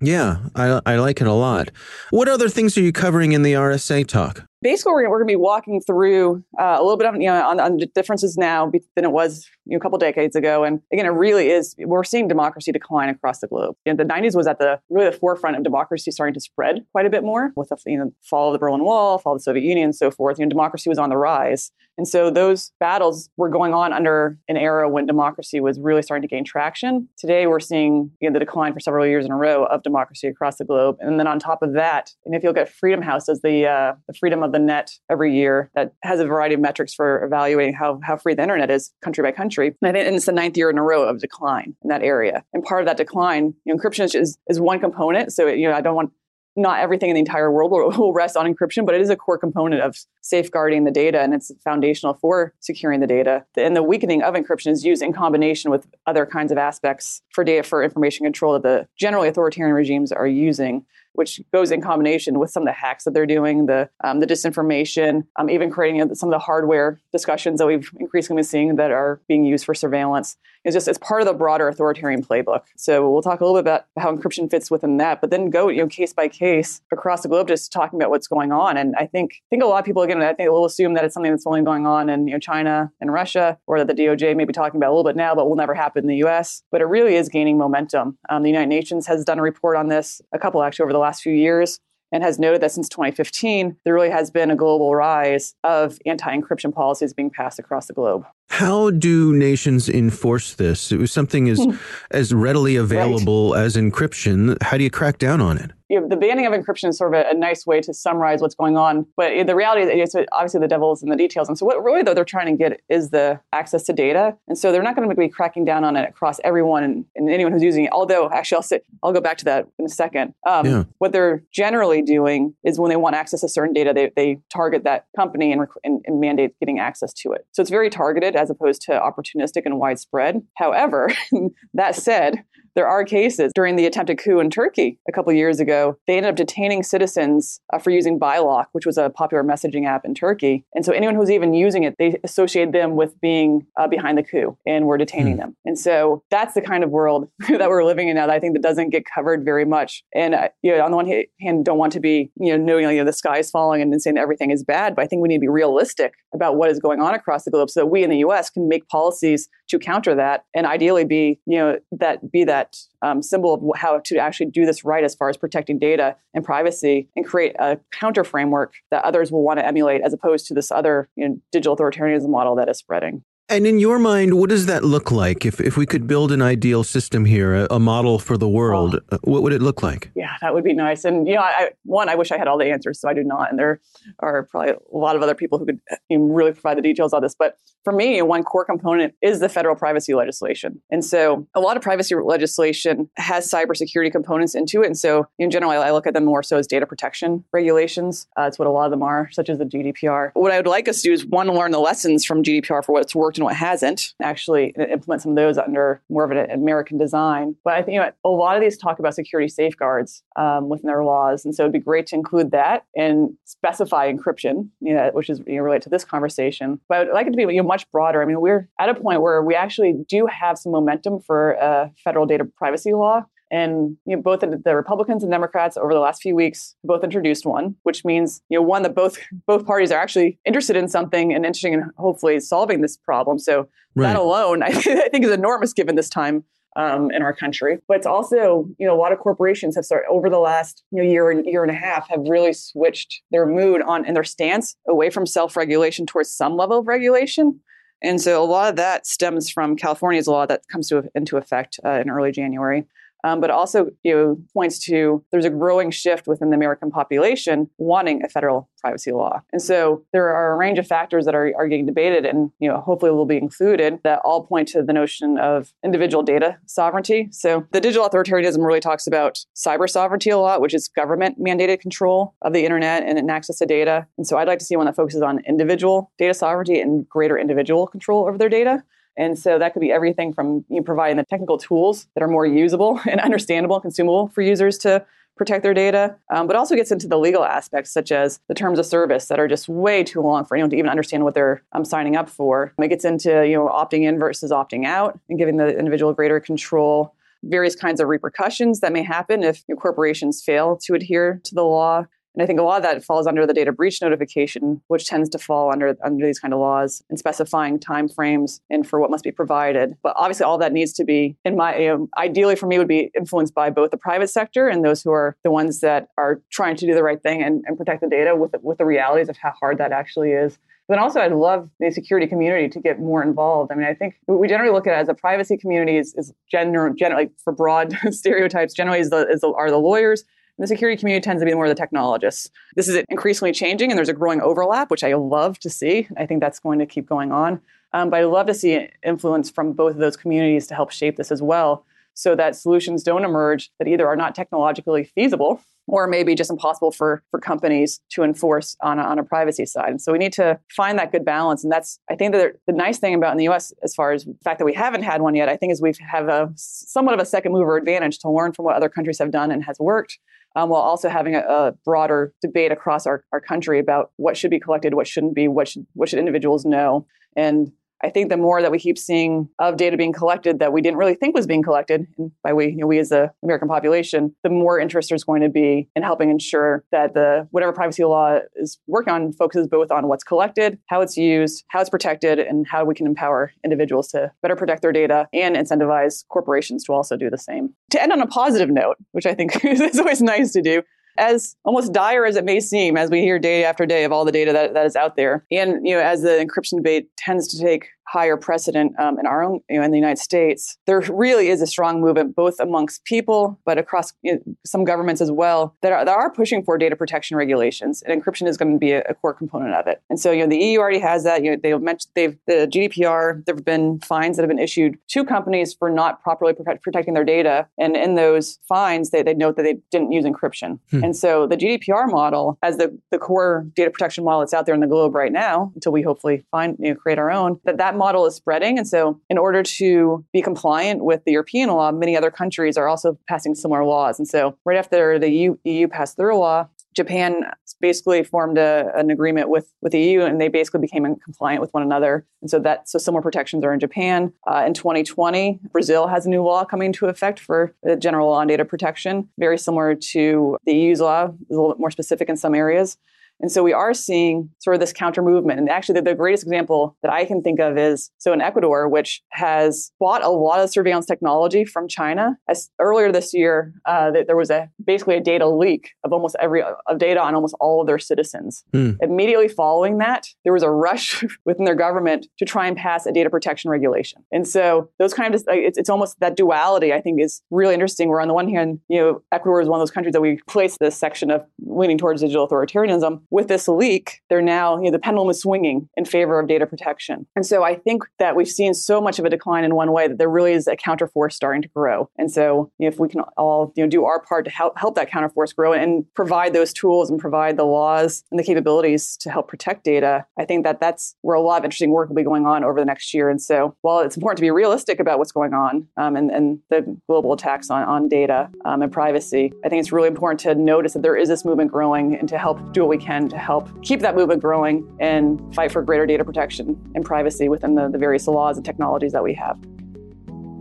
Yeah, 0.00 0.38
I, 0.54 0.80
I 0.84 0.96
like 0.96 1.20
it 1.20 1.26
a 1.26 1.32
lot. 1.32 1.70
What 2.10 2.28
other 2.28 2.48
things 2.48 2.76
are 2.76 2.82
you 2.82 2.92
covering 2.92 3.32
in 3.32 3.42
the 3.42 3.54
RSA 3.54 4.06
talk? 4.06 4.44
Basically 4.64 4.94
we're, 4.94 5.08
we're 5.10 5.18
going 5.18 5.28
to 5.28 5.32
be 5.32 5.36
walking 5.36 5.80
through 5.80 6.42
uh, 6.58 6.76
a 6.78 6.82
little 6.82 6.96
bit 6.96 7.06
of 7.06 7.14
you 7.16 7.28
know 7.28 7.46
on, 7.46 7.60
on 7.60 7.76
the 7.76 7.86
differences 7.86 8.36
now 8.36 8.72
than 8.96 9.04
it 9.04 9.12
was 9.12 9.46
you 9.66 9.72
know, 9.72 9.76
a 9.76 9.80
couple 9.80 9.98
decades 9.98 10.34
ago. 10.34 10.64
And 10.64 10.80
again 10.92 11.06
it 11.06 11.10
really 11.10 11.50
is 11.50 11.76
we're 11.78 12.02
seeing 12.02 12.26
democracy 12.26 12.72
decline 12.72 13.10
across 13.10 13.38
the 13.38 13.46
globe. 13.46 13.76
You 13.84 13.92
know, 13.92 14.02
the 14.02 14.10
90s 14.10 14.34
was 14.34 14.48
at 14.48 14.58
the 14.58 14.80
really 14.88 15.10
the 15.10 15.16
forefront 15.16 15.56
of 15.56 15.62
democracy 15.62 16.10
starting 16.10 16.34
to 16.34 16.40
spread 16.40 16.84
quite 16.90 17.06
a 17.06 17.10
bit 17.10 17.22
more 17.22 17.52
with 17.54 17.68
the 17.68 17.76
you 17.86 17.98
know, 17.98 18.12
fall 18.22 18.48
of 18.48 18.54
the 18.54 18.58
berlin 18.58 18.82
wall 18.82 19.18
fall 19.18 19.34
of 19.34 19.38
the 19.38 19.42
soviet 19.42 19.62
union 19.62 19.84
and 19.84 19.94
so 19.94 20.10
forth. 20.10 20.38
You 20.38 20.46
know 20.46 20.48
democracy 20.48 20.88
was 20.88 20.98
on 20.98 21.10
the 21.10 21.16
rise. 21.16 21.70
And 21.96 22.08
so 22.08 22.28
those 22.28 22.72
battles 22.80 23.30
were 23.36 23.48
going 23.48 23.72
on 23.72 23.92
under 23.92 24.36
an 24.48 24.56
era 24.56 24.88
when 24.88 25.06
democracy 25.06 25.60
was 25.60 25.78
really 25.78 26.02
starting 26.02 26.26
to 26.26 26.34
gain 26.34 26.44
traction. 26.44 27.08
Today 27.16 27.46
we're 27.46 27.60
seeing 27.60 28.10
you 28.20 28.28
know, 28.28 28.32
the 28.32 28.40
decline 28.40 28.72
for 28.72 28.80
several 28.80 29.06
years 29.06 29.24
in 29.24 29.30
a 29.30 29.36
row 29.36 29.64
of 29.66 29.82
democracy 29.84 30.26
across 30.26 30.56
the 30.56 30.64
globe. 30.64 30.96
And 31.00 31.20
then 31.20 31.26
on 31.26 31.38
top 31.38 31.62
of 31.62 31.74
that 31.74 32.12
and 32.24 32.34
if 32.34 32.42
you 32.42 32.48
look 32.48 32.58
at 32.58 32.68
freedom 32.68 33.02
house 33.02 33.28
as 33.28 33.42
the 33.42 33.66
uh, 33.66 33.94
the 34.08 34.14
freedom 34.14 34.42
of 34.42 34.53
the 34.54 34.58
net 34.58 34.92
every 35.10 35.36
year 35.36 35.70
that 35.74 35.92
has 36.02 36.20
a 36.20 36.24
variety 36.24 36.54
of 36.54 36.60
metrics 36.60 36.94
for 36.94 37.22
evaluating 37.24 37.74
how, 37.74 38.00
how 38.02 38.16
free 38.16 38.34
the 38.34 38.42
internet 38.42 38.70
is 38.70 38.92
country 39.02 39.22
by 39.22 39.32
country. 39.32 39.74
And 39.82 39.94
think 39.94 40.16
it's 40.16 40.26
the 40.26 40.32
ninth 40.32 40.56
year 40.56 40.70
in 40.70 40.78
a 40.78 40.82
row 40.82 41.06
of 41.06 41.20
decline 41.20 41.76
in 41.82 41.88
that 41.88 42.02
area. 42.02 42.44
And 42.52 42.62
part 42.62 42.80
of 42.80 42.86
that 42.86 42.96
decline, 42.96 43.54
you 43.64 43.74
know, 43.74 43.78
encryption 43.78 44.14
is, 44.14 44.38
is 44.48 44.60
one 44.60 44.80
component. 44.80 45.32
So, 45.32 45.48
you 45.48 45.68
know, 45.68 45.74
I 45.74 45.80
don't 45.80 45.94
want 45.94 46.12
not 46.56 46.78
everything 46.78 47.10
in 47.10 47.14
the 47.14 47.20
entire 47.20 47.50
world 47.50 47.70
will, 47.70 47.90
will, 47.90 48.12
rest 48.12 48.36
on 48.36 48.46
encryption, 48.46 48.86
but 48.86 48.94
it 48.94 49.00
is 49.00 49.10
a 49.10 49.16
core 49.16 49.38
component 49.38 49.82
of 49.82 49.96
safeguarding 50.20 50.84
the 50.84 50.90
data 50.90 51.20
and 51.20 51.34
it's 51.34 51.50
foundational 51.64 52.14
for 52.14 52.54
securing 52.60 53.00
the 53.00 53.06
data. 53.06 53.44
And 53.56 53.74
the 53.74 53.82
weakening 53.82 54.22
of 54.22 54.34
encryption 54.34 54.70
is 54.70 54.84
used 54.84 55.02
in 55.02 55.12
combination 55.12 55.70
with 55.70 55.86
other 56.06 56.26
kinds 56.26 56.52
of 56.52 56.58
aspects 56.58 57.22
for 57.30 57.44
data 57.44 57.62
for 57.62 57.82
information 57.82 58.24
control 58.24 58.52
that 58.54 58.62
the 58.62 58.86
generally 58.96 59.28
authoritarian 59.28 59.74
regimes 59.74 60.12
are 60.12 60.26
using 60.26 60.84
which 61.14 61.40
goes 61.52 61.70
in 61.70 61.80
combination 61.80 62.38
with 62.38 62.50
some 62.50 62.62
of 62.62 62.66
the 62.66 62.72
hacks 62.72 63.04
that 63.04 63.14
they're 63.14 63.26
doing, 63.26 63.66
the 63.66 63.88
um, 64.02 64.20
the 64.20 64.26
disinformation, 64.26 65.26
um, 65.36 65.48
even 65.48 65.70
creating 65.70 66.14
some 66.14 66.28
of 66.28 66.32
the 66.32 66.38
hardware 66.38 67.00
discussions 67.12 67.58
that 67.58 67.66
we've 67.66 67.90
increasingly 67.98 68.40
been 68.40 68.44
seeing 68.44 68.76
that 68.76 68.90
are 68.90 69.20
being 69.28 69.44
used 69.44 69.64
for 69.64 69.74
surveillance. 69.74 70.36
It's 70.64 70.74
just 70.74 70.88
it's 70.88 70.98
part 70.98 71.20
of 71.20 71.26
the 71.26 71.34
broader 71.34 71.68
authoritarian 71.68 72.24
playbook. 72.24 72.62
So 72.76 73.10
we'll 73.10 73.22
talk 73.22 73.40
a 73.40 73.44
little 73.44 73.60
bit 73.60 73.68
about 73.68 73.86
how 73.98 74.14
encryption 74.14 74.50
fits 74.50 74.70
within 74.70 74.96
that, 74.98 75.20
but 75.20 75.30
then 75.30 75.50
go 75.50 75.68
you 75.68 75.78
know 75.78 75.86
case 75.86 76.12
by 76.12 76.28
case 76.28 76.80
across 76.92 77.22
the 77.22 77.28
globe, 77.28 77.48
just 77.48 77.72
talking 77.72 77.98
about 77.98 78.10
what's 78.10 78.26
going 78.26 78.52
on. 78.52 78.76
And 78.76 78.94
I 78.96 79.06
think 79.06 79.32
I 79.34 79.48
think 79.50 79.62
a 79.62 79.66
lot 79.66 79.78
of 79.78 79.84
people 79.84 80.02
again, 80.02 80.22
I 80.22 80.32
think 80.32 80.50
will 80.50 80.64
assume 80.64 80.94
that 80.94 81.04
it's 81.04 81.14
something 81.14 81.32
that's 81.32 81.46
only 81.46 81.62
going 81.62 81.86
on 81.86 82.08
in 82.08 82.26
you 82.26 82.34
know 82.34 82.40
China 82.40 82.92
and 83.00 83.12
Russia, 83.12 83.58
or 83.66 83.78
that 83.78 83.94
the 83.94 83.94
DOJ 83.94 84.36
may 84.36 84.44
be 84.44 84.52
talking 84.52 84.78
about 84.78 84.88
a 84.88 84.94
little 84.94 85.04
bit 85.04 85.16
now, 85.16 85.34
but 85.34 85.48
will 85.48 85.56
never 85.56 85.74
happen 85.74 86.04
in 86.04 86.08
the 86.08 86.16
U.S. 86.16 86.62
But 86.70 86.80
it 86.80 86.86
really 86.86 87.16
is 87.16 87.28
gaining 87.28 87.58
momentum. 87.58 88.18
Um, 88.28 88.42
the 88.42 88.50
United 88.50 88.68
Nations 88.68 89.06
has 89.06 89.24
done 89.24 89.38
a 89.38 89.42
report 89.42 89.76
on 89.76 89.88
this, 89.88 90.20
a 90.32 90.38
couple 90.38 90.62
actually 90.62 90.84
over 90.84 90.92
the 90.92 90.98
last 90.98 91.22
few 91.22 91.34
years 91.34 91.80
and 92.14 92.22
has 92.22 92.38
noted 92.38 92.60
that 92.60 92.70
since 92.70 92.88
2015, 92.88 93.76
there 93.84 93.92
really 93.92 94.08
has 94.08 94.30
been 94.30 94.48
a 94.48 94.54
global 94.54 94.94
rise 94.94 95.56
of 95.64 95.98
anti 96.06 96.34
encryption 96.34 96.72
policies 96.72 97.12
being 97.12 97.28
passed 97.28 97.58
across 97.58 97.86
the 97.86 97.92
globe. 97.92 98.24
How 98.48 98.90
do 98.90 99.32
nations 99.32 99.88
enforce 99.88 100.54
this? 100.54 100.92
It 100.92 100.98
was 100.98 101.12
something 101.12 101.48
as, 101.48 101.66
as 102.10 102.32
readily 102.32 102.76
available 102.76 103.52
right. 103.52 103.64
as 103.64 103.76
encryption. 103.76 104.56
How 104.62 104.76
do 104.76 104.84
you 104.84 104.90
crack 104.90 105.18
down 105.18 105.40
on 105.40 105.58
it? 105.58 105.72
you 105.94 106.00
know, 106.00 106.08
the 106.08 106.16
banning 106.16 106.46
of 106.46 106.52
encryption 106.52 106.88
is 106.88 106.98
sort 106.98 107.14
of 107.14 107.26
a, 107.26 107.30
a, 107.30 107.34
nice 107.34 107.66
way 107.66 107.80
to 107.80 107.92
summarize 107.92 108.40
what's 108.40 108.54
going 108.54 108.76
on. 108.76 109.06
But 109.16 109.46
the 109.46 109.54
reality 109.54 109.82
is, 109.82 110.16
obviously, 110.32 110.60
the 110.60 110.68
devil 110.68 110.92
is 110.92 111.02
in 111.02 111.10
the 111.10 111.16
details. 111.16 111.48
And 111.48 111.58
so, 111.58 111.66
what 111.66 111.82
really 111.82 112.02
though 112.02 112.14
they're 112.14 112.24
trying 112.24 112.46
to 112.46 112.56
get 112.56 112.80
is 112.88 113.10
the 113.10 113.38
access 113.52 113.84
to 113.84 113.92
data. 113.92 114.36
And 114.48 114.58
so, 114.58 114.72
they're 114.72 114.82
not 114.82 114.96
going 114.96 115.08
to 115.08 115.14
be 115.14 115.28
cracking 115.28 115.64
down 115.64 115.84
on 115.84 115.96
it 115.96 116.08
across 116.08 116.40
everyone 116.42 116.84
and, 116.84 117.04
and, 117.14 117.30
anyone 117.30 117.52
who's 117.52 117.62
using 117.62 117.84
it. 117.84 117.92
Although, 117.92 118.30
actually, 118.30 118.56
I'll 118.56 118.62
say 118.62 118.80
I'll 119.02 119.12
go 119.12 119.20
back 119.20 119.38
to 119.38 119.44
that 119.44 119.68
in 119.78 119.84
a 119.84 119.88
second. 119.90 120.34
Um, 120.46 120.66
yeah. 120.66 120.84
What 120.98 121.12
they're 121.12 121.42
generally 121.52 122.02
doing 122.02 122.54
is 122.64 122.78
when 122.78 122.88
they 122.88 122.96
want 122.96 123.14
access 123.14 123.42
to 123.42 123.48
certain 123.48 123.74
data, 123.74 123.92
they, 123.94 124.10
they 124.16 124.40
target 124.52 124.84
that 124.84 125.06
company 125.14 125.52
and, 125.52 125.66
and, 125.84 126.02
and 126.06 126.20
mandate 126.20 126.58
getting 126.60 126.80
access 126.80 127.12
to 127.12 127.32
it. 127.32 127.46
So 127.52 127.60
it's 127.60 127.70
very 127.70 127.90
targeted 127.90 128.33
as 128.34 128.50
opposed 128.50 128.82
to 128.82 128.92
opportunistic 128.92 129.62
and 129.64 129.78
widespread. 129.78 130.42
However, 130.56 131.10
that 131.74 131.94
said, 131.94 132.44
there 132.74 132.88
are 132.88 133.04
cases 133.04 133.52
during 133.54 133.76
the 133.76 133.86
attempted 133.86 134.18
coup 134.18 134.40
in 134.40 134.50
Turkey 134.50 134.98
a 135.08 135.12
couple 135.12 135.32
years 135.32 135.60
ago. 135.60 135.96
They 136.06 136.16
ended 136.16 136.30
up 136.30 136.36
detaining 136.36 136.82
citizens 136.82 137.60
uh, 137.72 137.78
for 137.78 137.90
using 137.90 138.18
Bylock, 138.18 138.66
which 138.72 138.86
was 138.86 138.98
a 138.98 139.10
popular 139.10 139.44
messaging 139.44 139.86
app 139.86 140.04
in 140.04 140.14
Turkey. 140.14 140.64
And 140.74 140.84
so 140.84 140.92
anyone 140.92 141.14
who's 141.14 141.30
even 141.30 141.54
using 141.54 141.84
it, 141.84 141.94
they 141.98 142.18
associated 142.24 142.72
them 142.72 142.96
with 142.96 143.20
being 143.20 143.66
uh, 143.78 143.88
behind 143.88 144.18
the 144.18 144.22
coup 144.22 144.56
and 144.66 144.86
were 144.86 144.98
detaining 144.98 145.36
mm. 145.36 145.40
them. 145.40 145.56
And 145.64 145.78
so 145.78 146.22
that's 146.30 146.54
the 146.54 146.60
kind 146.60 146.84
of 146.84 146.90
world 146.90 147.28
that 147.48 147.68
we're 147.68 147.84
living 147.84 148.08
in 148.08 148.16
now 148.16 148.26
that 148.26 148.34
I 148.34 148.40
think 148.40 148.54
that 148.54 148.62
doesn't 148.62 148.90
get 148.90 149.04
covered 149.04 149.44
very 149.44 149.64
much. 149.64 150.02
And 150.14 150.34
uh, 150.34 150.48
you 150.62 150.76
know, 150.76 150.84
on 150.84 150.90
the 150.90 150.96
one 150.96 151.26
hand, 151.40 151.64
don't 151.64 151.78
want 151.78 151.92
to 151.92 152.00
be 152.00 152.30
you 152.36 152.56
know 152.56 152.62
knowing 152.62 152.84
you 152.84 152.98
know, 152.98 153.04
the 153.04 153.12
sky 153.12 153.38
is 153.38 153.50
falling 153.50 153.82
and 153.82 154.02
saying 154.02 154.18
everything 154.18 154.50
is 154.50 154.64
bad, 154.64 154.96
but 154.96 155.02
I 155.02 155.06
think 155.06 155.22
we 155.22 155.28
need 155.28 155.36
to 155.36 155.40
be 155.40 155.48
realistic 155.48 156.14
about 156.34 156.56
what 156.56 156.70
is 156.70 156.80
going 156.80 157.00
on 157.00 157.14
across 157.14 157.44
the 157.44 157.50
globe 157.50 157.70
so 157.70 157.80
that 157.80 157.86
we 157.86 158.02
in 158.02 158.10
the 158.10 158.18
U.S. 158.18 158.50
can 158.50 158.68
make 158.68 158.88
policies 158.88 159.48
to 159.68 159.78
counter 159.78 160.14
that 160.14 160.44
and 160.54 160.66
ideally 160.66 161.04
be 161.04 161.38
you 161.46 161.58
know 161.58 161.78
that 161.92 162.30
be 162.30 162.44
that 162.44 162.63
that 162.64 163.06
um, 163.06 163.22
symbol 163.22 163.54
of 163.54 163.62
how 163.78 164.00
to 164.04 164.16
actually 164.18 164.46
do 164.46 164.66
this 164.66 164.84
right 164.84 165.04
as 165.04 165.14
far 165.14 165.28
as 165.28 165.36
protecting 165.36 165.78
data 165.78 166.16
and 166.32 166.44
privacy 166.44 167.08
and 167.16 167.24
create 167.24 167.54
a 167.58 167.78
counter 167.92 168.24
framework 168.24 168.74
that 168.90 169.04
others 169.04 169.30
will 169.30 169.42
want 169.42 169.58
to 169.58 169.66
emulate 169.66 170.00
as 170.02 170.12
opposed 170.12 170.46
to 170.46 170.54
this 170.54 170.70
other 170.70 171.08
you 171.16 171.28
know, 171.28 171.40
digital 171.52 171.76
authoritarianism 171.76 172.28
model 172.28 172.56
that 172.56 172.68
is 172.68 172.78
spreading. 172.78 173.22
And 173.50 173.66
in 173.66 173.78
your 173.78 173.98
mind, 173.98 174.34
what 174.34 174.48
does 174.48 174.66
that 174.66 174.84
look 174.84 175.10
like? 175.10 175.44
If, 175.44 175.60
if 175.60 175.76
we 175.76 175.84
could 175.84 176.06
build 176.06 176.32
an 176.32 176.40
ideal 176.40 176.82
system 176.82 177.26
here, 177.26 177.54
a, 177.54 177.66
a 177.72 177.78
model 177.78 178.18
for 178.18 178.38
the 178.38 178.48
world, 178.48 179.00
oh. 179.12 179.18
what 179.22 179.42
would 179.42 179.52
it 179.52 179.60
look 179.60 179.82
like? 179.82 180.10
Yeah, 180.14 180.32
that 180.40 180.54
would 180.54 180.64
be 180.64 180.72
nice. 180.72 181.04
And, 181.04 181.28
you 181.28 181.34
know, 181.34 181.42
I, 181.42 181.72
one, 181.82 182.08
I 182.08 182.14
wish 182.14 182.32
I 182.32 182.38
had 182.38 182.48
all 182.48 182.56
the 182.56 182.70
answers, 182.70 183.00
so 183.00 183.08
I 183.08 183.12
do 183.12 183.22
not. 183.22 183.50
And 183.50 183.58
there 183.58 183.80
are 184.20 184.44
probably 184.44 184.70
a 184.72 184.96
lot 184.96 185.14
of 185.14 185.22
other 185.22 185.34
people 185.34 185.58
who 185.58 185.66
could 185.66 185.80
really 186.10 186.52
provide 186.52 186.78
the 186.78 186.82
details 186.82 187.12
on 187.12 187.20
this. 187.20 187.34
But 187.38 187.58
for 187.84 187.92
me, 187.92 188.22
one 188.22 188.44
core 188.44 188.64
component 188.64 189.14
is 189.20 189.40
the 189.40 189.50
federal 189.50 189.76
privacy 189.76 190.14
legislation. 190.14 190.80
And 190.90 191.04
so 191.04 191.46
a 191.54 191.60
lot 191.60 191.76
of 191.76 191.82
privacy 191.82 192.14
legislation 192.14 193.10
has 193.18 193.48
cybersecurity 193.50 194.10
components 194.10 194.54
into 194.54 194.82
it. 194.82 194.86
And 194.86 194.96
so 194.96 195.28
in 195.38 195.50
general, 195.50 195.70
I 195.70 195.90
look 195.90 196.06
at 196.06 196.14
them 196.14 196.24
more 196.24 196.42
so 196.42 196.56
as 196.56 196.66
data 196.66 196.86
protection 196.86 197.44
regulations. 197.52 198.26
Uh, 198.38 198.44
that's 198.44 198.58
what 198.58 198.66
a 198.66 198.70
lot 198.70 198.86
of 198.86 198.90
them 198.90 199.02
are, 199.02 199.28
such 199.32 199.50
as 199.50 199.58
the 199.58 199.66
GDPR. 199.66 200.30
What 200.32 200.50
I 200.50 200.56
would 200.56 200.66
like 200.66 200.88
us 200.88 201.02
to 201.02 201.08
do 201.08 201.12
is, 201.12 201.26
one, 201.26 201.48
learn 201.48 201.72
the 201.72 201.78
lessons 201.78 202.24
from 202.24 202.42
GDPR 202.42 202.82
for 202.82 202.92
what 202.92 203.02
it's 203.02 203.14
worked 203.14 203.33
worked 203.34 203.38
and 203.38 203.44
what 203.44 203.56
hasn't, 203.56 204.14
actually 204.22 204.74
implement 204.90 205.22
some 205.22 205.32
of 205.32 205.36
those 205.36 205.58
under 205.58 206.00
more 206.08 206.24
of 206.24 206.30
an 206.30 206.50
American 206.50 206.98
design. 206.98 207.56
But 207.64 207.74
I 207.74 207.82
think 207.82 207.94
you 207.94 208.00
know, 208.00 208.10
a 208.24 208.28
lot 208.28 208.56
of 208.56 208.62
these 208.62 208.78
talk 208.78 208.98
about 208.98 209.14
security 209.14 209.48
safeguards 209.48 210.22
um, 210.36 210.68
within 210.68 210.86
their 210.86 211.04
laws. 211.04 211.44
And 211.44 211.54
so 211.54 211.64
it'd 211.64 211.72
be 211.72 211.78
great 211.78 212.06
to 212.08 212.16
include 212.16 212.50
that 212.52 212.84
and 212.96 213.34
specify 213.44 214.12
encryption, 214.12 214.68
you 214.80 214.94
know, 214.94 215.10
which 215.12 215.30
is 215.30 215.40
you 215.46 215.56
know, 215.56 215.62
related 215.62 215.82
to 215.82 215.90
this 215.90 216.04
conversation. 216.04 216.80
But 216.88 217.08
I'd 217.08 217.12
like 217.12 217.26
it 217.26 217.30
to 217.30 217.36
be 217.36 217.42
you 217.42 217.62
know, 217.62 217.68
much 217.68 217.90
broader. 217.90 218.22
I 218.22 218.24
mean, 218.24 218.40
we're 218.40 218.68
at 218.78 218.88
a 218.88 218.94
point 218.94 219.20
where 219.20 219.42
we 219.42 219.54
actually 219.54 219.94
do 220.08 220.26
have 220.26 220.58
some 220.58 220.72
momentum 220.72 221.20
for 221.20 221.52
a 221.52 221.90
federal 222.02 222.26
data 222.26 222.44
privacy 222.44 222.92
law. 222.92 223.24
And 223.54 223.96
you 224.04 224.16
know, 224.16 224.20
both 224.22 224.40
the 224.40 224.74
Republicans 224.74 225.22
and 225.22 225.30
Democrats 225.30 225.76
over 225.76 225.94
the 225.94 226.00
last 226.00 226.20
few 226.20 226.34
weeks 226.34 226.74
both 226.82 227.04
introduced 227.04 227.46
one, 227.46 227.76
which 227.84 228.04
means 228.04 228.42
you 228.48 228.58
know 228.58 228.62
one 228.62 228.82
that 228.82 228.96
both 228.96 229.16
both 229.46 229.64
parties 229.64 229.92
are 229.92 230.00
actually 230.00 230.40
interested 230.44 230.74
in 230.74 230.88
something 230.88 231.32
and 231.32 231.46
interested 231.46 231.72
in 231.72 231.88
hopefully 231.96 232.40
solving 232.40 232.80
this 232.80 232.96
problem. 232.96 233.38
So 233.38 233.68
right. 233.94 234.08
that 234.08 234.16
alone, 234.16 234.62
I, 234.64 234.70
I 234.70 235.08
think, 235.08 235.24
is 235.24 235.30
enormous 235.30 235.72
given 235.72 235.94
this 235.94 236.08
time 236.08 236.42
um, 236.74 237.12
in 237.12 237.22
our 237.22 237.32
country. 237.32 237.78
But 237.86 237.98
it's 237.98 238.06
also, 238.06 238.68
you 238.76 238.88
know, 238.88 238.92
a 238.92 238.98
lot 238.98 239.12
of 239.12 239.20
corporations 239.20 239.76
have 239.76 239.84
started 239.84 240.08
over 240.10 240.28
the 240.28 240.40
last 240.40 240.82
you 240.90 241.00
know, 241.00 241.08
year 241.08 241.30
and 241.30 241.46
year 241.46 241.62
and 241.62 241.70
a 241.70 241.78
half 241.78 242.08
have 242.08 242.26
really 242.28 242.54
switched 242.54 243.22
their 243.30 243.46
mood 243.46 243.82
on 243.82 244.04
and 244.04 244.16
their 244.16 244.24
stance 244.24 244.74
away 244.88 245.10
from 245.10 245.26
self-regulation 245.26 246.06
towards 246.06 246.28
some 246.28 246.56
level 246.56 246.80
of 246.80 246.88
regulation. 246.88 247.60
And 248.02 248.20
so 248.20 248.42
a 248.42 248.44
lot 248.44 248.70
of 248.70 248.76
that 248.76 249.06
stems 249.06 249.48
from 249.48 249.76
California's 249.76 250.26
law 250.26 250.44
that 250.44 250.62
comes 250.66 250.88
to, 250.88 251.04
into 251.14 251.36
effect 251.36 251.78
uh, 251.84 252.00
in 252.00 252.10
early 252.10 252.32
January 252.32 252.84
um, 253.24 253.40
but 253.40 253.50
also 253.50 253.90
you 254.04 254.14
know, 254.14 254.38
points 254.52 254.78
to 254.86 255.24
there's 255.32 255.46
a 255.46 255.50
growing 255.50 255.90
shift 255.90 256.28
within 256.28 256.50
the 256.50 256.56
American 256.56 256.90
population 256.90 257.68
wanting 257.78 258.22
a 258.22 258.28
federal 258.28 258.68
privacy 258.80 259.12
law. 259.12 259.40
And 259.50 259.62
so 259.62 260.04
there 260.12 260.28
are 260.28 260.52
a 260.52 260.56
range 260.56 260.78
of 260.78 260.86
factors 260.86 261.24
that 261.24 261.34
are, 261.34 261.50
are 261.56 261.66
getting 261.66 261.86
debated 261.86 262.26
and 262.26 262.50
you 262.60 262.68
know 262.68 262.80
hopefully 262.80 263.10
will 263.10 263.24
be 263.24 263.38
included 263.38 263.98
that 264.04 264.20
all 264.24 264.46
point 264.46 264.68
to 264.68 264.82
the 264.82 264.92
notion 264.92 265.38
of 265.38 265.72
individual 265.82 266.22
data 266.22 266.58
sovereignty. 266.66 267.28
So 267.32 267.66
the 267.72 267.80
digital 267.80 268.08
authoritarianism 268.08 268.64
really 268.64 268.80
talks 268.80 269.06
about 269.06 269.44
cyber 269.56 269.88
sovereignty 269.88 270.28
a 270.28 270.38
lot, 270.38 270.60
which 270.60 270.74
is 270.74 270.86
government 270.88 271.42
mandated 271.42 271.80
control 271.80 272.34
of 272.42 272.52
the 272.52 272.64
internet 272.64 273.02
and 273.02 273.30
access 273.30 273.58
to 273.58 273.66
data. 273.66 274.06
And 274.18 274.26
so 274.26 274.36
I'd 274.36 274.48
like 274.48 274.58
to 274.58 274.64
see 274.66 274.76
one 274.76 274.84
that 274.84 274.96
focuses 274.96 275.22
on 275.22 275.40
individual 275.48 276.12
data 276.18 276.34
sovereignty 276.34 276.78
and 276.78 277.08
greater 277.08 277.38
individual 277.38 277.86
control 277.86 278.26
over 278.28 278.36
their 278.36 278.50
data. 278.50 278.84
And 279.16 279.38
so 279.38 279.58
that 279.58 279.72
could 279.72 279.80
be 279.80 279.92
everything 279.92 280.32
from 280.32 280.64
you 280.68 280.76
know, 280.76 280.82
providing 280.82 281.16
the 281.16 281.24
technical 281.24 281.58
tools 281.58 282.06
that 282.14 282.22
are 282.22 282.28
more 282.28 282.46
usable 282.46 283.00
and 283.08 283.20
understandable 283.20 283.76
and 283.76 283.82
consumable 283.82 284.28
for 284.28 284.42
users 284.42 284.78
to 284.78 285.04
protect 285.36 285.62
their 285.62 285.74
data, 285.74 286.16
um, 286.32 286.46
but 286.46 286.56
also 286.56 286.76
gets 286.76 286.92
into 286.92 287.08
the 287.08 287.18
legal 287.18 287.44
aspects, 287.44 287.90
such 287.90 288.12
as 288.12 288.40
the 288.48 288.54
terms 288.54 288.78
of 288.78 288.86
service 288.86 289.26
that 289.26 289.40
are 289.40 289.48
just 289.48 289.68
way 289.68 290.04
too 290.04 290.20
long 290.20 290.44
for 290.44 290.54
anyone 290.54 290.70
to 290.70 290.76
even 290.76 290.88
understand 290.88 291.24
what 291.24 291.34
they're 291.34 291.62
um, 291.72 291.84
signing 291.84 292.14
up 292.16 292.28
for. 292.28 292.72
It 292.78 292.88
gets 292.88 293.04
into 293.04 293.46
you 293.46 293.56
know 293.56 293.68
opting 293.68 294.02
in 294.02 294.18
versus 294.18 294.50
opting 294.50 294.86
out 294.86 295.18
and 295.28 295.38
giving 295.38 295.56
the 295.56 295.76
individual 295.76 296.12
greater 296.12 296.40
control. 296.40 297.14
Various 297.42 297.76
kinds 297.76 298.00
of 298.00 298.08
repercussions 298.08 298.80
that 298.80 298.92
may 298.92 299.02
happen 299.02 299.42
if 299.42 299.64
corporations 299.78 300.42
fail 300.42 300.78
to 300.84 300.94
adhere 300.94 301.40
to 301.44 301.54
the 301.54 301.64
law. 301.64 302.06
And 302.34 302.42
I 302.42 302.46
think 302.46 302.58
a 302.58 302.62
lot 302.62 302.78
of 302.78 302.82
that 302.82 303.04
falls 303.04 303.26
under 303.26 303.46
the 303.46 303.54
data 303.54 303.72
breach 303.72 304.02
notification, 304.02 304.82
which 304.88 305.06
tends 305.06 305.28
to 305.30 305.38
fall 305.38 305.70
under 305.70 305.96
under 306.04 306.26
these 306.26 306.38
kind 306.38 306.52
of 306.52 306.60
laws 306.60 307.02
and 307.08 307.18
specifying 307.18 307.78
timeframes 307.78 308.60
and 308.70 308.86
for 308.86 309.00
what 309.00 309.10
must 309.10 309.24
be 309.24 309.30
provided. 309.30 309.96
But 310.02 310.14
obviously, 310.16 310.44
all 310.44 310.58
that 310.58 310.72
needs 310.72 310.92
to 310.94 311.04
be, 311.04 311.36
in 311.44 311.56
my 311.56 311.76
you 311.76 311.88
know, 311.88 312.08
ideally 312.18 312.56
for 312.56 312.66
me, 312.66 312.78
would 312.78 312.88
be 312.88 313.10
influenced 313.16 313.54
by 313.54 313.70
both 313.70 313.90
the 313.90 313.96
private 313.96 314.28
sector 314.28 314.68
and 314.68 314.84
those 314.84 315.02
who 315.02 315.12
are 315.12 315.36
the 315.44 315.50
ones 315.50 315.80
that 315.80 316.08
are 316.18 316.42
trying 316.50 316.76
to 316.76 316.86
do 316.86 316.94
the 316.94 317.02
right 317.02 317.22
thing 317.22 317.42
and, 317.42 317.64
and 317.66 317.78
protect 317.78 318.00
the 318.00 318.08
data 318.08 318.34
with 318.34 318.54
with 318.62 318.78
the 318.78 318.84
realities 318.84 319.28
of 319.28 319.36
how 319.36 319.52
hard 319.60 319.78
that 319.78 319.92
actually 319.92 320.32
is. 320.32 320.58
But 320.86 320.98
also, 320.98 321.20
I'd 321.20 321.32
love 321.32 321.70
the 321.80 321.90
security 321.90 322.26
community 322.26 322.68
to 322.68 322.78
get 322.78 323.00
more 323.00 323.22
involved. 323.22 323.72
I 323.72 323.74
mean, 323.74 323.86
I 323.86 323.94
think 323.94 324.16
we 324.26 324.48
generally 324.48 324.70
look 324.70 324.86
at 324.86 324.92
it 324.92 325.00
as 325.00 325.08
a 325.08 325.14
privacy 325.14 325.56
community 325.56 325.96
is, 325.96 326.14
is 326.14 326.34
general, 326.50 326.92
generally 326.94 327.30
for 327.42 327.54
broad 327.54 327.96
stereotypes. 328.10 328.74
Generally, 328.74 329.00
is 329.00 329.10
the, 329.10 329.26
is 329.28 329.40
the, 329.40 329.52
are 329.54 329.70
the 329.70 329.78
lawyers 329.78 330.24
the 330.58 330.66
security 330.66 330.98
community 330.98 331.22
tends 331.22 331.42
to 331.42 331.46
be 331.46 331.54
more 331.54 331.66
of 331.66 331.68
the 331.68 331.74
technologists. 331.74 332.50
This 332.76 332.88
is 332.88 333.02
increasingly 333.08 333.52
changing, 333.52 333.90
and 333.90 333.98
there's 333.98 334.08
a 334.08 334.14
growing 334.14 334.40
overlap, 334.40 334.90
which 334.90 335.04
I 335.04 335.14
love 335.14 335.58
to 335.60 335.70
see. 335.70 336.08
I 336.16 336.26
think 336.26 336.40
that's 336.40 336.60
going 336.60 336.78
to 336.78 336.86
keep 336.86 337.06
going 337.06 337.32
on. 337.32 337.60
Um, 337.92 338.10
but 338.10 338.20
I 338.20 338.24
love 338.24 338.46
to 338.46 338.54
see 338.54 338.88
influence 339.04 339.50
from 339.50 339.72
both 339.72 339.92
of 339.92 339.98
those 339.98 340.16
communities 340.16 340.66
to 340.68 340.74
help 340.74 340.90
shape 340.90 341.16
this 341.16 341.32
as 341.32 341.42
well, 341.42 341.84
so 342.14 342.36
that 342.36 342.54
solutions 342.56 343.02
don't 343.02 343.24
emerge 343.24 343.70
that 343.78 343.88
either 343.88 344.06
are 344.06 344.16
not 344.16 344.34
technologically 344.34 345.04
feasible 345.04 345.60
or 345.86 346.06
maybe 346.06 346.34
just 346.34 346.50
impossible 346.50 346.90
for, 346.90 347.22
for 347.30 347.38
companies 347.38 348.00
to 348.10 348.22
enforce 348.22 348.76
on 348.80 348.98
a, 348.98 349.02
on 349.02 349.18
a 349.18 349.24
privacy 349.24 349.66
side. 349.66 349.90
And 349.90 350.00
so 350.00 350.12
we 350.12 350.18
need 350.18 350.32
to 350.34 350.58
find 350.70 350.98
that 350.98 351.12
good 351.12 351.24
balance. 351.24 351.62
And 351.62 351.70
that's, 351.70 351.98
I 352.10 352.16
think 352.16 352.32
that 352.32 352.54
the 352.66 352.72
nice 352.72 352.98
thing 352.98 353.14
about 353.14 353.32
in 353.32 353.38
the 353.38 353.48
US, 353.48 353.72
as 353.82 353.94
far 353.94 354.12
as 354.12 354.24
the 354.24 354.34
fact 354.42 354.58
that 354.58 354.64
we 354.64 354.72
haven't 354.72 355.02
had 355.02 355.20
one 355.20 355.34
yet, 355.34 355.48
I 355.48 355.56
think 355.56 355.72
is 355.72 355.82
we 355.82 355.92
have 356.08 356.28
a 356.28 356.52
somewhat 356.56 357.14
of 357.14 357.20
a 357.20 357.26
second 357.26 357.52
mover 357.52 357.76
advantage 357.76 358.18
to 358.20 358.30
learn 358.30 358.52
from 358.52 358.64
what 358.64 358.76
other 358.76 358.88
countries 358.88 359.18
have 359.18 359.30
done 359.30 359.50
and 359.50 359.62
has 359.64 359.78
worked 359.78 360.18
um, 360.54 360.68
while 360.68 360.82
also 360.82 361.08
having 361.08 361.34
a, 361.34 361.40
a, 361.40 361.72
broader 361.84 362.32
debate 362.40 362.72
across 362.72 363.06
our, 363.06 363.24
our 363.32 363.40
country 363.40 363.78
about 363.78 364.12
what 364.16 364.36
should 364.36 364.50
be 364.50 364.60
collected, 364.60 364.94
what 364.94 365.06
shouldn't 365.06 365.34
be, 365.34 365.48
what 365.48 365.68
should, 365.68 365.86
what 365.94 366.08
should 366.08 366.18
individuals 366.18 366.64
know. 366.64 367.06
And 367.36 367.72
I 368.02 368.10
think 368.10 368.28
the 368.28 368.36
more 368.36 368.60
that 368.60 368.70
we 368.70 368.78
keep 368.78 368.98
seeing 368.98 369.48
of 369.58 369.76
data 369.76 369.96
being 369.96 370.12
collected 370.12 370.58
that 370.58 370.72
we 370.72 370.82
didn't 370.82 370.98
really 370.98 371.14
think 371.14 371.34
was 371.34 371.46
being 371.46 371.62
collected, 371.62 372.06
by 372.42 372.52
we, 372.52 372.66
you 372.66 372.76
know, 372.76 372.86
we 372.86 372.98
as 372.98 373.08
the 373.08 373.32
American 373.42 373.68
population, 373.68 374.34
the 374.42 374.50
more 374.50 374.78
interest 374.78 375.08
there's 375.08 375.24
going 375.24 375.42
to 375.42 375.48
be 375.48 375.88
in 375.96 376.02
helping 376.02 376.30
ensure 376.30 376.84
that 376.92 377.14
the 377.14 377.48
whatever 377.50 377.72
privacy 377.72 378.04
law 378.04 378.38
is 378.56 378.78
working 378.86 379.12
on 379.12 379.32
focuses 379.32 379.66
both 379.66 379.90
on 379.90 380.08
what's 380.08 380.24
collected, 380.24 380.78
how 380.86 381.00
it's 381.00 381.16
used, 381.16 381.64
how 381.68 381.80
it's 381.80 381.90
protected, 381.90 382.38
and 382.38 382.66
how 382.68 382.84
we 382.84 382.94
can 382.94 383.06
empower 383.06 383.52
individuals 383.64 384.08
to 384.08 384.30
better 384.42 384.56
protect 384.56 384.82
their 384.82 384.92
data 384.92 385.26
and 385.32 385.56
incentivize 385.56 386.24
corporations 386.28 386.84
to 386.84 386.92
also 386.92 387.16
do 387.16 387.30
the 387.30 387.38
same. 387.38 387.74
To 387.90 388.02
end 388.02 388.12
on 388.12 388.20
a 388.20 388.26
positive 388.26 388.70
note, 388.70 388.96
which 389.12 389.26
I 389.26 389.34
think 389.34 389.52
is 389.64 389.98
always 389.98 390.20
nice 390.20 390.52
to 390.52 390.62
do, 390.62 390.82
as 391.16 391.56
almost 391.64 391.92
dire 391.92 392.24
as 392.26 392.36
it 392.36 392.44
may 392.44 392.60
seem, 392.60 392.96
as 392.96 393.10
we 393.10 393.20
hear 393.20 393.38
day 393.38 393.64
after 393.64 393.86
day 393.86 394.04
of 394.04 394.12
all 394.12 394.24
the 394.24 394.32
data 394.32 394.52
that, 394.52 394.74
that 394.74 394.86
is 394.86 394.96
out 394.96 395.16
there, 395.16 395.44
and 395.50 395.86
you 395.86 395.94
know, 395.94 396.00
as 396.00 396.22
the 396.22 396.28
encryption 396.30 396.76
debate 396.76 397.08
tends 397.16 397.48
to 397.48 397.62
take 397.62 397.88
higher 398.06 398.36
precedent 398.36 398.98
um, 398.98 399.18
in 399.18 399.26
our 399.26 399.42
own, 399.42 399.60
you 399.68 399.78
know, 399.78 399.84
in 399.84 399.90
the 399.90 399.98
United 399.98 400.20
States, 400.20 400.76
there 400.86 401.00
really 401.00 401.48
is 401.48 401.60
a 401.60 401.66
strong 401.66 402.00
movement 402.00 402.36
both 402.36 402.58
amongst 402.60 403.04
people, 403.04 403.58
but 403.64 403.78
across 403.78 404.12
you 404.22 404.34
know, 404.34 404.56
some 404.64 404.84
governments 404.84 405.20
as 405.20 405.30
well 405.30 405.76
that 405.82 405.92
are, 405.92 406.04
that 406.04 406.16
are 406.16 406.30
pushing 406.30 406.62
for 406.64 406.78
data 406.78 406.96
protection 406.96 407.36
regulations, 407.36 408.02
and 408.02 408.22
encryption 408.22 408.46
is 408.46 408.56
going 408.56 408.72
to 408.72 408.78
be 408.78 408.92
a, 408.92 409.02
a, 409.08 409.14
core 409.14 409.34
component 409.34 409.74
of 409.74 409.86
it. 409.86 410.02
And 410.10 410.20
so, 410.20 410.30
you 410.30 410.42
know, 410.42 410.48
the 410.48 410.58
EU 410.58 410.78
already 410.78 410.98
has 410.98 411.24
that. 411.24 411.42
You 411.42 411.52
know, 411.52 411.56
they've 411.62 411.80
mentioned 411.80 412.10
they've 412.14 412.36
the 412.46 412.68
GDPR. 412.70 413.44
There 413.44 413.54
have 413.54 413.64
been 413.64 414.00
fines 414.00 414.36
that 414.36 414.42
have 414.42 414.48
been 414.48 414.58
issued 414.58 414.98
to 415.08 415.24
companies 415.24 415.72
for 415.74 415.90
not 415.90 416.22
properly 416.22 416.52
protect, 416.52 416.82
protecting 416.82 417.14
their 417.14 417.24
data, 417.24 417.68
and 417.78 417.96
in 417.96 418.14
those 418.14 418.58
fines, 418.68 419.10
they, 419.10 419.22
they 419.22 419.34
note 419.34 419.56
that 419.56 419.62
they 419.62 419.78
didn't 419.90 420.12
use 420.12 420.24
encryption. 420.24 420.78
Hmm. 420.90 421.04
And 421.04 421.16
so, 421.16 421.46
the 421.46 421.56
GDPR 421.56 422.10
model, 422.10 422.58
as 422.62 422.76
the 422.76 422.98
the 423.10 423.18
core 423.18 423.66
data 423.74 423.90
protection 423.90 424.24
model 424.24 424.40
that's 424.40 424.54
out 424.54 424.66
there 424.66 424.74
in 424.74 424.80
the 424.80 424.86
globe 424.86 425.14
right 425.14 425.32
now, 425.32 425.72
until 425.74 425.92
we 425.92 426.02
hopefully 426.02 426.44
find 426.50 426.76
you 426.78 426.90
know, 426.90 426.94
create 426.94 427.18
our 427.18 427.30
own, 427.30 427.60
that 427.64 427.78
that 427.78 427.93
model 427.96 428.26
is 428.26 428.34
spreading. 428.34 428.78
And 428.78 428.86
so, 428.86 429.20
in 429.28 429.38
order 429.38 429.62
to 429.62 430.24
be 430.32 430.42
compliant 430.42 431.04
with 431.04 431.24
the 431.24 431.32
European 431.32 431.68
law, 431.70 431.90
many 431.92 432.16
other 432.16 432.30
countries 432.30 432.76
are 432.76 432.88
also 432.88 433.18
passing 433.28 433.54
similar 433.54 433.84
laws. 433.84 434.18
And 434.18 434.28
so, 434.28 434.56
right 434.64 434.78
after 434.78 435.18
the 435.18 435.30
EU, 435.30 435.56
EU 435.64 435.88
passed 435.88 436.16
their 436.16 436.34
law, 436.34 436.68
Japan 436.94 437.42
basically 437.80 438.22
formed 438.22 438.56
a, 438.56 438.90
an 438.94 439.10
agreement 439.10 439.48
with, 439.48 439.72
with 439.82 439.92
the 439.92 440.00
EU, 440.00 440.22
and 440.22 440.40
they 440.40 440.48
basically 440.48 440.80
became 440.80 441.04
compliant 441.16 441.60
with 441.60 441.74
one 441.74 441.82
another. 441.82 442.26
And 442.40 442.48
so 442.48 442.58
that 442.60 442.88
so 442.88 442.98
similar 442.98 443.20
protections 443.20 443.64
are 443.64 443.74
in 443.74 443.80
Japan. 443.80 444.32
Uh, 444.46 444.64
in 444.66 444.74
2020, 444.74 445.60
Brazil 445.72 446.06
has 446.06 446.24
a 446.24 446.30
new 446.30 446.42
law 446.42 446.64
coming 446.64 446.86
into 446.86 447.06
effect 447.06 447.40
for 447.40 447.74
the 447.82 447.96
general 447.96 448.28
law 448.28 448.38
on 448.38 448.46
data 448.46 448.64
protection, 448.64 449.28
very 449.38 449.58
similar 449.58 449.94
to 449.94 450.56
the 450.64 450.72
EU's 450.72 451.00
law, 451.00 451.26
a 451.26 451.34
little 451.50 451.70
bit 451.70 451.80
more 451.80 451.90
specific 451.90 452.28
in 452.28 452.36
some 452.36 452.54
areas. 452.54 452.96
And 453.44 453.52
so 453.52 453.62
we 453.62 453.74
are 453.74 453.92
seeing 453.92 454.48
sort 454.58 454.72
of 454.72 454.80
this 454.80 454.94
counter 454.94 455.20
movement. 455.20 455.58
And 455.58 455.68
actually, 455.68 455.96
the, 455.96 456.00
the, 456.00 456.14
greatest 456.14 456.44
example 456.44 456.96
that 457.02 457.12
I 457.12 457.26
can 457.26 457.42
think 457.42 457.60
of 457.60 457.76
is 457.76 458.10
so 458.16 458.32
in 458.32 458.40
Ecuador, 458.40 458.88
which 458.88 459.20
has 459.32 459.92
bought 460.00 460.24
a 460.24 460.30
lot 460.30 460.60
of 460.60 460.70
surveillance 460.70 461.04
technology 461.04 461.66
from 461.66 461.86
China. 461.86 462.38
As 462.48 462.70
earlier 462.80 463.12
this 463.12 463.34
year, 463.34 463.74
uh, 463.84 464.12
there 464.26 464.38
was 464.38 464.48
a 464.48 464.70
basically 464.82 465.16
a 465.16 465.20
data 465.20 465.46
leak 465.46 465.90
of 466.04 466.14
almost 466.14 466.36
every 466.40 466.62
of 466.62 466.96
data 466.96 467.20
on 467.20 467.34
almost 467.34 467.54
all 467.60 467.82
of 467.82 467.86
their 467.86 467.98
citizens. 467.98 468.64
Mm. 468.72 468.96
Immediately 469.02 469.48
following 469.48 469.98
that, 469.98 470.26
there 470.44 470.54
was 470.54 470.62
a 470.62 470.70
rush 470.70 471.22
within 471.44 471.66
their 471.66 471.74
government 471.74 472.26
to 472.38 472.46
try 472.46 472.66
and 472.66 472.78
pass 472.78 473.04
a 473.04 473.12
data 473.12 473.28
protection 473.28 473.70
regulation. 473.70 474.24
And 474.32 474.48
so 474.48 474.88
those 474.98 475.12
kind 475.12 475.34
of 475.34 475.44
it's, 475.48 475.76
it's 475.76 475.90
almost 475.90 476.18
that 476.20 476.34
duality 476.34 476.94
I 476.94 477.02
think 477.02 477.20
is 477.20 477.42
really 477.50 477.74
interesting. 477.74 478.08
Where 478.08 478.22
on 478.22 478.28
the 478.28 478.32
one 478.32 478.48
hand, 478.48 478.80
you 478.88 478.98
know, 478.98 479.22
Ecuador 479.32 479.60
is 479.60 479.68
one 479.68 479.78
of 479.78 479.82
those 479.82 479.90
countries 479.90 480.14
that 480.14 480.22
we 480.22 480.40
place 480.48 480.78
this 480.80 480.96
section 480.96 481.30
of 481.30 481.44
leaning 481.60 481.98
towards 481.98 482.22
digital 482.22 482.48
authoritarianism 482.48 483.20
with 483.34 483.48
this 483.48 483.66
leak, 483.66 484.22
they're 484.30 484.40
now, 484.40 484.76
you 484.76 484.84
know, 484.84 484.92
the 484.92 484.98
pendulum 485.00 485.28
is 485.28 485.40
swinging 485.40 485.88
in 485.96 486.04
favor 486.04 486.38
of 486.38 486.46
data 486.46 486.66
protection. 486.66 487.26
And 487.34 487.44
so 487.44 487.64
I 487.64 487.74
think 487.74 488.04
that 488.20 488.36
we've 488.36 488.48
seen 488.48 488.74
so 488.74 489.00
much 489.00 489.18
of 489.18 489.24
a 489.24 489.28
decline 489.28 489.64
in 489.64 489.74
one 489.74 489.90
way 489.90 490.06
that 490.06 490.18
there 490.18 490.28
really 490.28 490.52
is 490.52 490.68
a 490.68 490.76
counterforce 490.76 491.32
starting 491.32 491.60
to 491.62 491.68
grow. 491.68 492.08
And 492.16 492.30
so 492.30 492.70
you 492.78 492.86
know, 492.86 492.92
if 492.92 493.00
we 493.00 493.08
can 493.08 493.22
all, 493.36 493.72
you 493.74 493.82
know, 493.82 493.90
do 493.90 494.04
our 494.04 494.20
part 494.20 494.44
to 494.44 494.52
help 494.52 494.78
help 494.78 494.94
that 494.94 495.10
counterforce 495.10 495.52
grow 495.52 495.72
and 495.72 496.04
provide 496.14 496.52
those 496.52 496.72
tools 496.72 497.10
and 497.10 497.18
provide 497.18 497.56
the 497.56 497.64
laws 497.64 498.22
and 498.30 498.38
the 498.38 498.44
capabilities 498.44 499.16
to 499.16 499.30
help 499.30 499.48
protect 499.48 499.82
data, 499.82 500.24
I 500.38 500.44
think 500.44 500.62
that 500.62 500.78
that's 500.78 501.16
where 501.22 501.34
a 501.34 501.40
lot 501.40 501.58
of 501.58 501.64
interesting 501.64 501.90
work 501.90 502.08
will 502.08 502.16
be 502.16 502.22
going 502.22 502.46
on 502.46 502.62
over 502.62 502.78
the 502.78 502.86
next 502.86 503.12
year. 503.12 503.28
And 503.30 503.42
so 503.42 503.74
while 503.80 503.98
it's 503.98 504.16
important 504.16 504.36
to 504.36 504.42
be 504.42 504.52
realistic 504.52 505.00
about 505.00 505.18
what's 505.18 505.32
going 505.32 505.54
on 505.54 505.88
um, 505.96 506.14
and, 506.14 506.30
and 506.30 506.60
the 506.70 506.96
global 507.08 507.32
attacks 507.32 507.68
on, 507.68 507.82
on 507.82 508.08
data 508.08 508.48
um, 508.64 508.80
and 508.80 508.92
privacy, 508.92 509.52
I 509.64 509.68
think 509.68 509.80
it's 509.80 509.90
really 509.90 510.08
important 510.08 510.38
to 510.40 510.54
notice 510.54 510.92
that 510.92 511.02
there 511.02 511.16
is 511.16 511.28
this 511.28 511.44
movement 511.44 511.72
growing 511.72 512.14
and 512.14 512.28
to 512.28 512.38
help 512.38 512.72
do 512.72 512.82
what 512.82 512.90
we 512.90 512.98
can 512.98 513.13
to 513.22 513.38
help 513.38 513.68
keep 513.82 514.00
that 514.00 514.14
movement 514.14 514.42
growing 514.42 514.96
and 515.00 515.54
fight 515.54 515.72
for 515.72 515.82
greater 515.82 516.06
data 516.06 516.24
protection 516.24 516.80
and 516.94 517.04
privacy 517.04 517.48
within 517.48 517.74
the, 517.74 517.88
the 517.88 517.98
various 517.98 518.26
laws 518.26 518.56
and 518.56 518.64
technologies 518.64 519.12
that 519.12 519.22
we 519.22 519.34
have. 519.34 519.58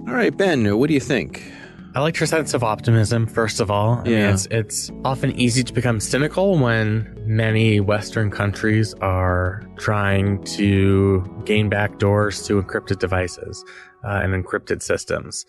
All 0.07 0.13
right, 0.13 0.35
Ben, 0.35 0.77
what 0.77 0.87
do 0.87 0.93
you 0.93 0.99
think? 0.99 1.43
I 1.95 1.99
like 1.99 2.19
your 2.19 2.25
sense 2.25 2.55
of 2.55 2.63
optimism, 2.63 3.27
first 3.27 3.59
of 3.59 3.69
all. 3.69 4.01
I 4.03 4.09
yeah. 4.09 4.25
Mean, 4.25 4.33
it's, 4.33 4.47
it's 4.49 4.91
often 5.05 5.31
easy 5.39 5.63
to 5.63 5.71
become 5.71 5.99
cynical 5.99 6.57
when 6.57 7.15
many 7.25 7.79
Western 7.79 8.31
countries 8.31 8.95
are 8.95 9.63
trying 9.77 10.43
to 10.45 11.23
gain 11.45 11.69
back 11.69 11.99
doors 11.99 12.45
to 12.47 12.61
encrypted 12.61 12.97
devices 12.97 13.63
uh, 14.03 14.21
and 14.23 14.33
encrypted 14.33 14.81
systems. 14.81 15.45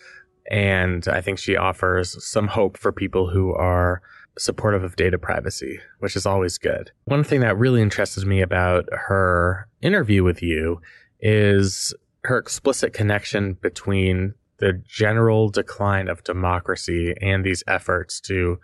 And 0.51 1.07
I 1.07 1.19
think 1.19 1.39
she 1.39 1.57
offers 1.57 2.23
some 2.23 2.47
hope 2.47 2.77
for 2.77 2.91
people 2.91 3.27
who 3.27 3.51
are 3.53 4.03
supportive 4.37 4.83
of 4.83 4.95
data 4.95 5.17
privacy, 5.17 5.79
which 5.99 6.15
is 6.15 6.25
always 6.25 6.57
good. 6.57 6.91
One 7.05 7.23
thing 7.23 7.41
that 7.41 7.57
really 7.57 7.81
interested 7.81 8.25
me 8.25 8.41
about 8.41 8.87
her 8.91 9.67
interview 9.81 10.23
with 10.23 10.41
you 10.41 10.81
is 11.19 11.93
her 12.23 12.37
explicit 12.37 12.93
connection 12.93 13.53
between 13.53 14.33
the 14.57 14.73
general 14.87 15.49
decline 15.49 16.07
of 16.07 16.23
democracy 16.23 17.13
and 17.21 17.43
these 17.43 17.63
efforts 17.67 18.19
to 18.21 18.59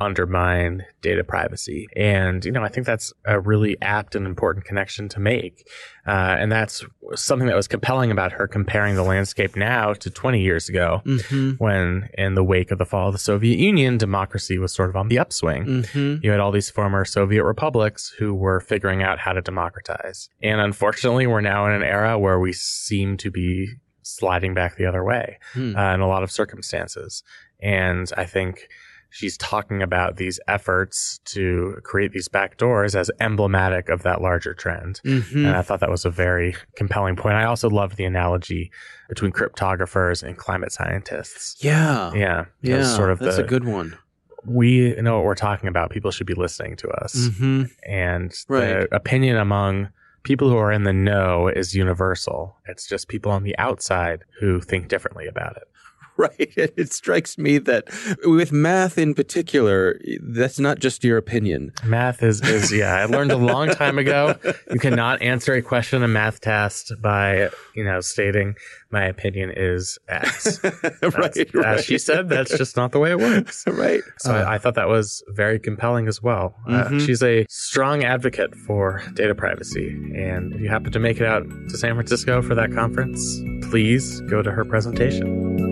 undermine 0.00 0.84
data 1.00 1.22
privacy. 1.22 1.86
And, 1.96 2.44
you 2.44 2.50
know, 2.50 2.62
I 2.62 2.68
think 2.68 2.86
that's 2.86 3.12
a 3.24 3.38
really 3.40 3.76
apt 3.80 4.14
and 4.14 4.26
important 4.26 4.64
connection 4.64 5.08
to 5.10 5.20
make. 5.20 5.68
Uh, 6.06 6.36
and 6.38 6.50
that's 6.50 6.84
something 7.14 7.46
that 7.46 7.56
was 7.56 7.68
compelling 7.68 8.10
about 8.10 8.32
her 8.32 8.48
comparing 8.48 8.96
the 8.96 9.02
landscape 9.02 9.54
now 9.54 9.94
to 9.94 10.10
20 10.10 10.40
years 10.40 10.68
ago, 10.68 11.02
mm-hmm. 11.04 11.52
when 11.62 12.08
in 12.18 12.34
the 12.34 12.42
wake 12.42 12.70
of 12.70 12.78
the 12.78 12.84
fall 12.84 13.08
of 13.08 13.12
the 13.12 13.18
Soviet 13.18 13.58
Union, 13.58 13.96
democracy 13.96 14.58
was 14.58 14.72
sort 14.72 14.90
of 14.90 14.96
on 14.96 15.08
the 15.08 15.18
upswing. 15.18 15.64
Mm-hmm. 15.64 16.24
You 16.24 16.30
had 16.30 16.40
all 16.40 16.50
these 16.50 16.70
former 16.70 17.04
Soviet 17.04 17.44
republics 17.44 18.12
who 18.18 18.34
were 18.34 18.60
figuring 18.60 19.02
out 19.02 19.18
how 19.18 19.32
to 19.32 19.40
democratize. 19.40 20.28
And 20.42 20.60
unfortunately, 20.60 21.26
we're 21.26 21.40
now 21.40 21.66
in 21.66 21.72
an 21.72 21.82
era 21.82 22.18
where 22.18 22.40
we 22.40 22.52
seem 22.52 23.16
to 23.18 23.30
be 23.30 23.68
sliding 24.02 24.52
back 24.52 24.76
the 24.76 24.86
other 24.86 25.04
way 25.04 25.38
hmm. 25.52 25.76
uh, 25.76 25.94
in 25.94 26.00
a 26.00 26.08
lot 26.08 26.22
of 26.22 26.30
circumstances. 26.30 27.22
And 27.60 28.10
I 28.16 28.24
think 28.24 28.68
she's 29.12 29.36
talking 29.36 29.82
about 29.82 30.16
these 30.16 30.40
efforts 30.48 31.20
to 31.26 31.76
create 31.84 32.12
these 32.12 32.28
back 32.28 32.56
doors 32.56 32.96
as 32.96 33.10
emblematic 33.20 33.88
of 33.88 34.02
that 34.02 34.22
larger 34.22 34.54
trend. 34.54 35.00
Mm-hmm. 35.04 35.46
And 35.46 35.54
I 35.54 35.62
thought 35.62 35.80
that 35.80 35.90
was 35.90 36.04
a 36.04 36.10
very 36.10 36.56
compelling 36.76 37.14
point. 37.14 37.36
I 37.36 37.44
also 37.44 37.68
loved 37.68 37.96
the 37.96 38.04
analogy 38.04 38.72
between 39.08 39.30
cryptographers 39.30 40.22
and 40.22 40.36
climate 40.36 40.72
scientists. 40.72 41.62
Yeah. 41.62 42.12
Yeah. 42.14 42.46
Yeah. 42.62 42.84
Sort 42.84 43.10
of 43.10 43.18
that's 43.18 43.36
the, 43.36 43.44
a 43.44 43.46
good 43.46 43.64
one. 43.64 43.96
We 44.44 44.94
know 44.94 45.16
what 45.16 45.24
we're 45.24 45.34
talking 45.34 45.68
about. 45.68 45.90
People 45.90 46.10
should 46.10 46.26
be 46.26 46.34
listening 46.34 46.76
to 46.76 46.88
us. 46.88 47.14
Mm-hmm. 47.14 47.64
And 47.86 48.34
right. 48.48 48.90
the 48.90 48.96
opinion 48.96 49.36
among 49.36 49.90
people 50.22 50.48
who 50.48 50.56
are 50.56 50.72
in 50.72 50.84
the 50.84 50.92
know 50.92 51.48
is 51.48 51.74
universal. 51.74 52.56
It's 52.66 52.88
just 52.88 53.08
people 53.08 53.30
on 53.30 53.42
the 53.44 53.56
outside 53.58 54.24
who 54.40 54.60
think 54.60 54.88
differently 54.88 55.26
about 55.26 55.56
it. 55.56 55.64
right. 56.16 56.52
It 56.56 56.92
strikes 56.92 57.38
me 57.38 57.58
that 57.58 57.88
with 58.24 58.52
math 58.52 58.98
in 58.98 59.14
particular, 59.14 59.98
that's 60.20 60.58
not 60.58 60.78
just 60.78 61.04
your 61.04 61.16
opinion. 61.16 61.72
Math 61.84 62.22
is, 62.22 62.42
is 62.42 62.72
yeah, 62.72 62.94
I 62.94 63.06
learned 63.06 63.32
a 63.32 63.36
long 63.36 63.68
time 63.68 63.98
ago. 63.98 64.36
You 64.70 64.78
cannot 64.78 65.22
answer 65.22 65.54
a 65.54 65.62
question 65.62 65.98
in 65.98 66.04
a 66.04 66.08
math 66.08 66.40
test 66.40 66.92
by, 67.00 67.50
you 67.74 67.84
know, 67.84 68.00
stating 68.00 68.54
my 68.92 69.04
opinion 69.04 69.52
is 69.56 69.98
X. 70.08 70.62
right, 71.02 71.54
right. 71.54 71.78
As 71.78 71.84
she 71.84 71.98
said, 71.98 72.28
that's 72.28 72.56
just 72.56 72.76
not 72.76 72.92
the 72.92 72.98
way 72.98 73.10
it 73.10 73.18
works. 73.18 73.64
right. 73.66 74.02
So 74.18 74.34
uh, 74.34 74.44
I, 74.46 74.58
thought 74.58 74.74
that 74.74 74.88
was 74.88 75.24
very 75.28 75.58
compelling 75.58 76.06
as 76.08 76.22
well. 76.22 76.54
Uh, 76.68 76.84
mm-hmm. 76.84 76.96
Uh, 76.98 77.00
she's 77.00 77.22
a 77.22 77.46
strong 77.48 78.04
advocate 78.04 78.54
for 78.54 79.02
data 79.14 79.34
privacy. 79.34 79.88
And 80.14 80.52
if 80.52 80.60
you 80.60 80.68
happen 80.68 80.92
to 80.92 81.00
make 81.00 81.20
it 81.20 81.26
out 81.26 81.44
to 81.70 81.78
San 81.78 81.94
Francisco 81.94 82.42
for 82.42 82.54
that 82.54 82.72
conference, 82.72 83.40
please 83.70 84.20
go 84.22 84.42
to 84.42 84.50
her 84.50 84.64
presentation. 84.64 85.71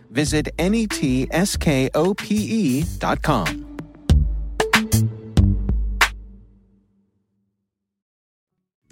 visit 0.11 0.49
netskope.com. 0.57 1.31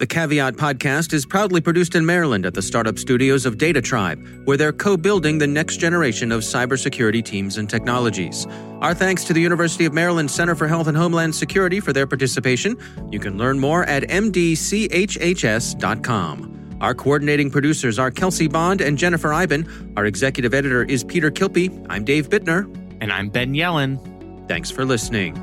The 0.00 0.06
Caveat 0.06 0.54
podcast 0.54 1.12
is 1.12 1.26
proudly 1.26 1.60
produced 1.60 1.94
in 1.94 2.06
Maryland 2.06 2.46
at 2.46 2.54
the 2.54 2.62
startup 2.62 2.98
studios 2.98 3.44
of 3.44 3.58
Data 3.58 3.82
Tribe, 3.82 4.18
where 4.46 4.56
they're 4.56 4.72
co 4.72 4.96
building 4.96 5.36
the 5.36 5.46
next 5.46 5.76
generation 5.76 6.32
of 6.32 6.40
cybersecurity 6.40 7.22
teams 7.22 7.58
and 7.58 7.68
technologies. 7.68 8.46
Our 8.80 8.94
thanks 8.94 9.24
to 9.24 9.34
the 9.34 9.42
University 9.42 9.84
of 9.84 9.92
Maryland 9.92 10.30
Center 10.30 10.54
for 10.54 10.66
Health 10.66 10.86
and 10.86 10.96
Homeland 10.96 11.34
Security 11.34 11.80
for 11.80 11.92
their 11.92 12.06
participation. 12.06 12.78
You 13.10 13.20
can 13.20 13.36
learn 13.36 13.58
more 13.58 13.84
at 13.84 14.04
mdchhs.com. 14.04 14.60
Our 16.80 16.94
coordinating 16.94 17.50
producers 17.50 17.98
are 17.98 18.10
Kelsey 18.10 18.48
Bond 18.48 18.80
and 18.80 18.96
Jennifer 18.96 19.32
Eiben. 19.32 19.92
Our 19.96 20.06
executive 20.06 20.54
editor 20.54 20.82
is 20.82 21.04
Peter 21.04 21.30
Kilpe. 21.30 21.86
I'm 21.90 22.04
Dave 22.04 22.30
Bittner. 22.30 22.64
And 23.00 23.12
I'm 23.12 23.28
Ben 23.28 23.54
Yelin. 23.54 23.98
Thanks 24.48 24.70
for 24.70 24.84
listening. 24.84 25.34